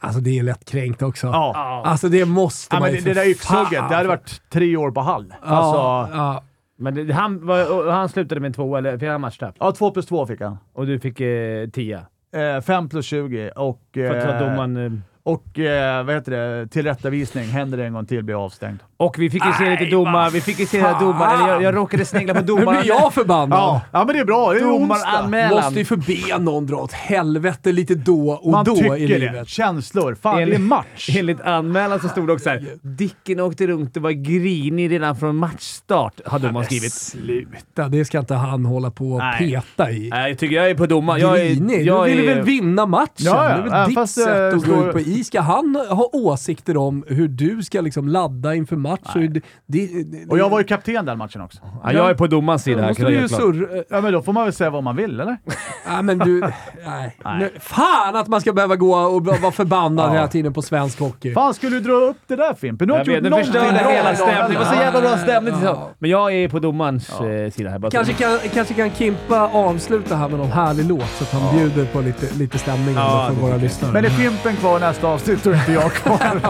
Alltså 0.02 0.20
det 0.20 0.40
är 0.40 0.44
lätt 0.44 0.66
kränkt 0.66 1.02
också. 1.02 1.28
Ja. 1.28 1.82
Alltså 1.86 2.10
det 2.10 2.26
måste 2.26 2.76
Ja, 2.76 2.80
man 2.80 2.88
men 2.90 2.96
ju 2.96 3.02
det, 3.04 3.14
det 3.14 3.20
där 3.22 3.28
yxhugget, 3.30 3.90
det 3.90 3.96
hade 3.96 4.08
varit 4.08 4.42
tre 4.50 4.78
år 4.78 4.92
på 4.92 5.02
Hall. 5.02 5.34
Ja, 5.42 5.48
Alltså, 5.48 6.18
ja. 6.18 6.44
Men 6.80 6.96
det, 7.08 7.14
han, 7.14 7.46
var, 7.46 7.92
han 7.92 8.10
slutade 8.10 8.42
med 8.42 8.56
två, 8.56 8.78
eller 8.78 8.98
fick 8.98 9.10
han 9.10 9.22
matchstraff? 9.22 9.56
ja, 9.60 9.72
två 9.72 9.92
plus 9.92 10.06
två 10.06 10.26
fick 10.26 10.42
han. 10.42 10.58
Och 10.74 10.88
du 10.88 11.00
fick 11.00 11.20
eh, 11.22 11.70
tia? 11.70 12.02
Eh, 12.36 12.62
fem 12.62 12.90
plus 12.90 13.06
20 13.06 13.52
och, 13.56 13.82
För 13.94 14.18
att 14.18 14.42
eh, 14.42 14.48
domaren... 14.50 14.78
Eh, 14.78 14.92
och 15.24 15.60
eh, 15.60 16.06
vad 16.06 16.16
heter 16.16 16.32
det, 16.32 16.68
tillrättavisning. 16.68 17.46
Händer 17.46 17.78
det 17.78 17.86
en 17.86 17.94
gång 17.94 18.06
till 18.06 18.24
blir 18.24 18.36
jag 18.36 18.42
avstängd. 18.42 18.80
Och 18.98 19.20
vi 19.20 19.30
fick 19.30 19.46
ju 19.46 19.52
se 19.54 19.70
lite 19.70 19.86
domar. 19.86 20.30
Vi 20.30 20.42
fick 20.42 20.60
ju 20.60 20.66
se 20.66 20.82
domar. 21.00 21.34
Eller 21.36 21.48
jag, 21.54 21.62
jag 21.64 21.76
råkade 21.76 22.06
snegla 22.06 22.34
på 22.34 22.40
Nu 22.42 22.46
domaren. 22.46 22.82
blir 22.82 22.88
jag 22.88 23.14
förbannad. 23.14 23.60
Ja, 23.60 23.82
ja 23.92 24.04
men 24.06 24.16
det 24.16 24.22
är 24.22 24.26
bra. 24.26 24.54
Det 24.54 24.60
är. 24.60 24.64
Domaranmälan. 24.64 25.56
Måste 25.64 25.80
ju 25.80 25.86
förbe 25.86 26.38
någon 26.40 26.66
dra 26.66 26.76
åt 26.78 26.92
helvete 26.92 27.72
lite 27.72 27.96
då 27.96 28.32
och 28.32 28.52
Man 28.52 28.66
då 28.66 28.76
tycker 28.76 28.96
i 28.98 29.08
det. 29.08 29.18
livet. 29.20 29.48
Känslor. 29.48 30.16
Fan, 30.22 30.36
det 30.36 30.42
är 30.42 30.44
Enligt- 30.44 30.62
match. 30.62 31.10
Enligt 31.18 31.42
anmälan 31.42 32.00
så 32.00 32.08
stod 32.10 32.28
det 32.28 32.34
också 32.34 32.44
såhär 32.44 32.66
Dicken 32.82 33.40
åkte 33.40 33.68
runt 33.68 33.98
och 33.98 34.04
var 34.04 34.12
grinig 34.12 34.92
redan 34.92 35.16
från 35.16 35.36
matchstart, 35.36 36.14
har 36.26 36.40
domaren 36.40 36.66
skrivit. 36.66 36.94
Sluta, 36.94 37.88
det 37.88 38.06
ska 38.06 38.20
inte 38.20 38.34
han 38.36 38.66
hålla 38.66 38.92
på 38.92 39.12
och 39.12 39.18
Nej. 39.20 39.38
peta 39.52 39.92
i. 39.92 40.10
Nej, 40.10 40.30
jag 40.30 40.40
tycker 40.40 40.56
jag 40.56 40.70
är 40.70 40.76
på 40.76 40.86
domaren. 40.86 41.22
Jag 41.22 41.40
är, 41.42 41.46
Grinig. 41.50 41.82
jag 41.86 42.08
Du 42.08 42.12
vill 42.16 42.30
är, 42.30 42.36
väl 42.36 42.44
vinna 42.44 42.86
matchen? 42.86 43.12
Ja, 43.18 43.50
ja. 43.50 43.50
Det 43.50 43.54
är 43.54 43.64
väl 43.64 43.74
Även 43.74 43.88
ditt 43.90 43.96
fast 43.98 44.16
det 44.16 44.24
sätt 44.24 44.54
att 44.54 44.66
gå 44.66 44.88
ut 44.88 44.94
på 44.94 45.00
is. 45.00 45.28
Ska 45.28 45.42
han 45.42 45.76
ha 45.90 46.10
åsikter 46.14 46.78
om 46.78 47.04
hur 47.08 47.28
du 47.28 47.64
ska 47.64 47.82
liksom 47.82 48.08
ladda 48.08 48.56
inför 48.56 48.76
match. 48.90 49.00
Så 49.14 49.20
det, 49.20 49.28
det, 49.30 50.04
det, 50.04 50.26
Och 50.30 50.38
jag 50.40 50.50
var 50.50 50.60
ju 50.60 50.64
kapten 50.66 51.06
den 51.06 51.18
matchen 51.18 51.42
också. 51.42 51.60
Ja, 51.84 51.94
jag 51.94 52.10
är 52.10 52.14
på 52.14 52.28
domarens 52.28 52.64
sida 52.64 52.78
Då 52.78 52.82
här. 52.82 52.90
måste 52.90 53.04
ju 53.04 53.28
surra. 53.28 53.84
Ja, 53.90 54.02
men 54.02 54.14
då 54.14 54.22
får 54.22 54.34
man 54.34 54.44
väl 54.44 54.54
säga 54.54 54.70
vad 54.70 54.84
man 54.84 54.96
vill, 54.96 55.20
eller? 55.20 55.38
Nej 55.90 56.04
men 56.04 56.18
du... 56.18 56.40
Nej. 56.86 57.18
Nu, 57.40 57.52
fan 57.60 58.16
att 58.16 58.28
man 58.28 58.42
ska 58.42 58.54
behöva 58.54 58.76
gå 58.76 58.96
och 58.96 59.26
vara 59.26 59.52
förbannad 59.52 60.10
Ja. 60.10 60.14
hela 60.14 60.28
tiden 60.28 60.54
på 60.54 60.62
svensk 60.62 61.00
hockey. 61.00 61.34
Fan, 61.34 61.54
skulle 61.54 61.76
du 61.76 61.82
dra 61.82 61.94
upp 61.94 62.18
det 62.28 62.36
där 62.36 62.54
Fimpen? 62.54 62.88
Du 62.88 62.94
har 62.94 63.00
Jag 63.00 63.08
inte 63.08 63.12
vet, 63.30 63.38
gjort 63.46 63.54
nu 63.54 63.60
någonting 63.60 63.84
bra 63.84 63.92
hela 63.92 64.16
stämningen. 64.16 64.52
Det 64.52 64.58
var 64.58 64.66
så 64.66 64.74
jävla 64.82 65.02
bra 65.02 65.18
stämning. 65.18 65.54
Ja. 65.64 65.90
Men 66.00 66.10
jag 66.10 66.34
är 66.34 66.50
på 66.50 66.60
domarens 66.60 67.10
eh, 67.22 67.52
sida 67.52 67.70
här. 67.70 67.80
Bara 67.80 67.92
så. 67.92 67.98
Kanske 67.98 68.14
kan, 68.14 68.40
kanske 68.54 68.74
kan 68.74 68.92
Kimpa 68.92 69.40
avsluta 69.54 70.16
här 70.16 70.30
med 70.30 70.40
någon 70.40 70.52
härlig 70.52 70.86
låt 70.86 71.10
så 71.10 71.24
att 71.24 71.32
han 71.32 71.58
bjuder 71.58 71.86
på 71.86 72.02
lite, 72.02 72.36
lite 72.36 72.58
stämning 72.58 72.96
Ja, 72.96 73.32
för 73.34 73.42
våra 73.42 73.58
lyssnare. 73.58 73.92
Men 73.92 74.06
är 74.06 74.10
Fimpen 74.10 74.56
kvar 74.56 74.80
nästa 74.80 75.08
avsnitt 75.08 75.46
och 75.46 75.54
inte 75.56 75.72
jag 75.72 75.92
kvar. 75.94 76.18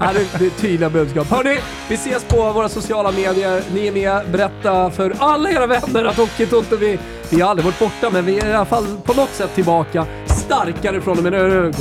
Ja, 0.00 0.10
det, 0.12 0.38
det 0.38 0.46
är 0.46 0.50
tydliga 0.50 0.90
budskap. 0.90 1.30
Hörni, 1.30 1.58
vi 1.88 1.94
ses 1.94 2.24
på 2.24 2.52
våra 2.52 2.68
sociala 2.68 3.12
medier. 3.12 3.62
Ni 3.74 3.86
är 3.86 3.92
med. 3.92 4.30
Berätta 4.30 4.90
för 4.90 5.12
alla 5.18 5.50
era 5.50 5.66
vänner 5.66 6.04
att 6.04 6.16
Hockeytoto, 6.16 6.76
vi, 6.76 6.98
vi 7.30 7.40
har 7.40 7.50
aldrig 7.50 7.64
varit 7.64 7.78
borta, 7.78 8.10
men 8.10 8.24
vi 8.24 8.38
är 8.38 8.48
i 8.48 8.54
alla 8.54 8.64
fall 8.64 8.86
på 9.04 9.12
något 9.12 9.34
sätt 9.34 9.54
tillbaka. 9.54 10.06
Starkare 10.26 11.00
från 11.00 11.18
och 11.18 11.22
med 11.24 11.32
nu. 11.32 11.72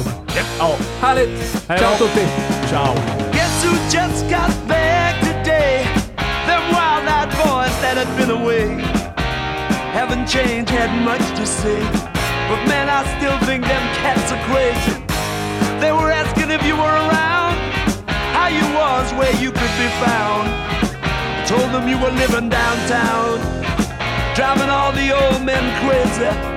Ja, 0.59 0.75
Härligt! 1.01 1.63
Hej 1.67 1.79
Ciao. 1.79 1.97
Tutti! 1.97 2.27
ciao. 2.69 2.93
Guess 3.31 3.65
who 3.65 3.71
just 3.71 4.23
got 4.23 4.67
back 4.67 5.19
today? 5.21 5.85
Them 6.47 6.61
wild-eyed 6.71 7.29
boys 7.29 7.81
that 7.81 7.97
had 7.97 8.17
been 8.17 8.41
away 8.41 8.95
haven't 9.95 10.27
changed, 10.27 10.69
had 10.69 10.91
much 11.03 11.25
to 11.39 11.45
say. 11.45 11.79
But 12.49 12.61
man, 12.67 12.89
I 12.89 13.01
still 13.17 13.37
think 13.47 13.63
them 13.63 13.85
cats 14.03 14.31
are 14.33 14.43
crazy. 14.51 14.95
They 15.79 15.91
were 15.91 16.11
asking 16.11 16.51
if 16.51 16.61
you 16.65 16.75
were 16.75 16.95
around, 17.05 17.34
how 18.45 18.51
you 18.51 18.75
was, 18.75 19.11
where 19.13 19.33
you 19.41 19.49
could 19.51 19.75
be 19.81 19.89
found. 20.05 20.45
Told 21.47 21.71
them 21.73 21.87
you 21.87 21.97
were 21.97 22.11
living 22.11 22.47
downtown, 22.47 23.39
driving 24.35 24.69
all 24.69 24.91
the 24.91 25.09
old 25.11 25.43
men 25.43 25.63
crazy. 25.81 26.54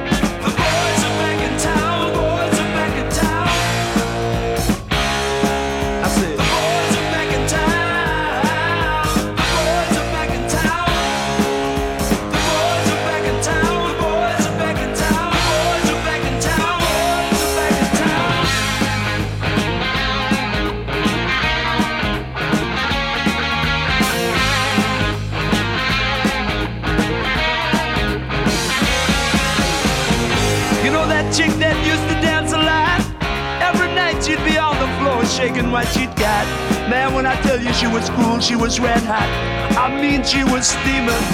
Floor 35.59 35.73
shaking 35.73 35.73
what 35.73 35.87
she'd 35.89 36.15
got. 36.17 36.47
Man, 36.89 37.15
when 37.15 37.27
I 37.27 37.41
tell 37.43 37.61
you 37.61 37.73
she 37.73 37.87
was 37.87 38.09
cool, 38.11 38.41
she 38.41 38.57
was 38.57 38.81
red 38.81 39.03
hot. 39.03 39.29
I 39.77 39.89
mean, 40.01 40.25
she 40.25 40.45
was 40.45 40.69
steaming. 40.69 41.25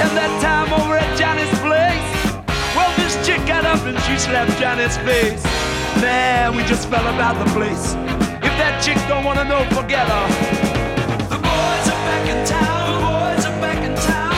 And 0.00 0.10
that 0.16 0.30
time 0.42 0.72
over 0.72 0.96
at 0.96 1.18
Johnny's 1.18 1.48
place, 1.60 2.36
well, 2.76 2.92
this 2.96 3.16
chick 3.26 3.44
got 3.46 3.64
up 3.64 3.84
and 3.86 3.98
she 4.04 4.18
slapped 4.18 4.58
Johnny's 4.60 4.96
face. 4.98 5.42
Man, 6.00 6.54
we 6.56 6.62
just 6.64 6.88
fell 6.88 7.06
about 7.14 7.38
the 7.44 7.50
place. 7.52 7.94
If 8.42 8.54
that 8.60 8.82
chick 8.82 8.98
don't 9.08 9.24
wanna 9.24 9.44
know, 9.44 9.64
forget 9.74 10.06
her. 10.08 10.28
The 11.28 11.38
boys 11.38 11.88
are 11.88 12.02
back 12.08 12.28
in 12.28 12.46
town. 12.46 12.92
The 12.92 13.00
boys 13.08 13.46
are 13.46 13.60
back 13.60 13.80
in 13.84 13.94
town. 13.96 14.34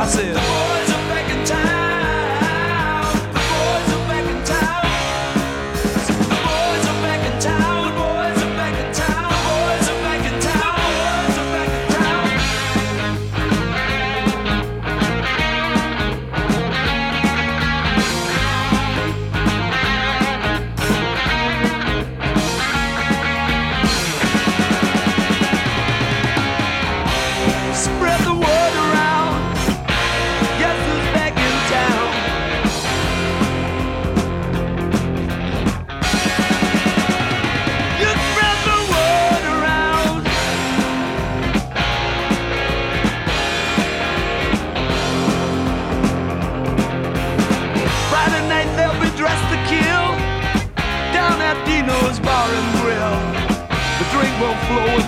I 0.00 0.06
said, 0.06 0.65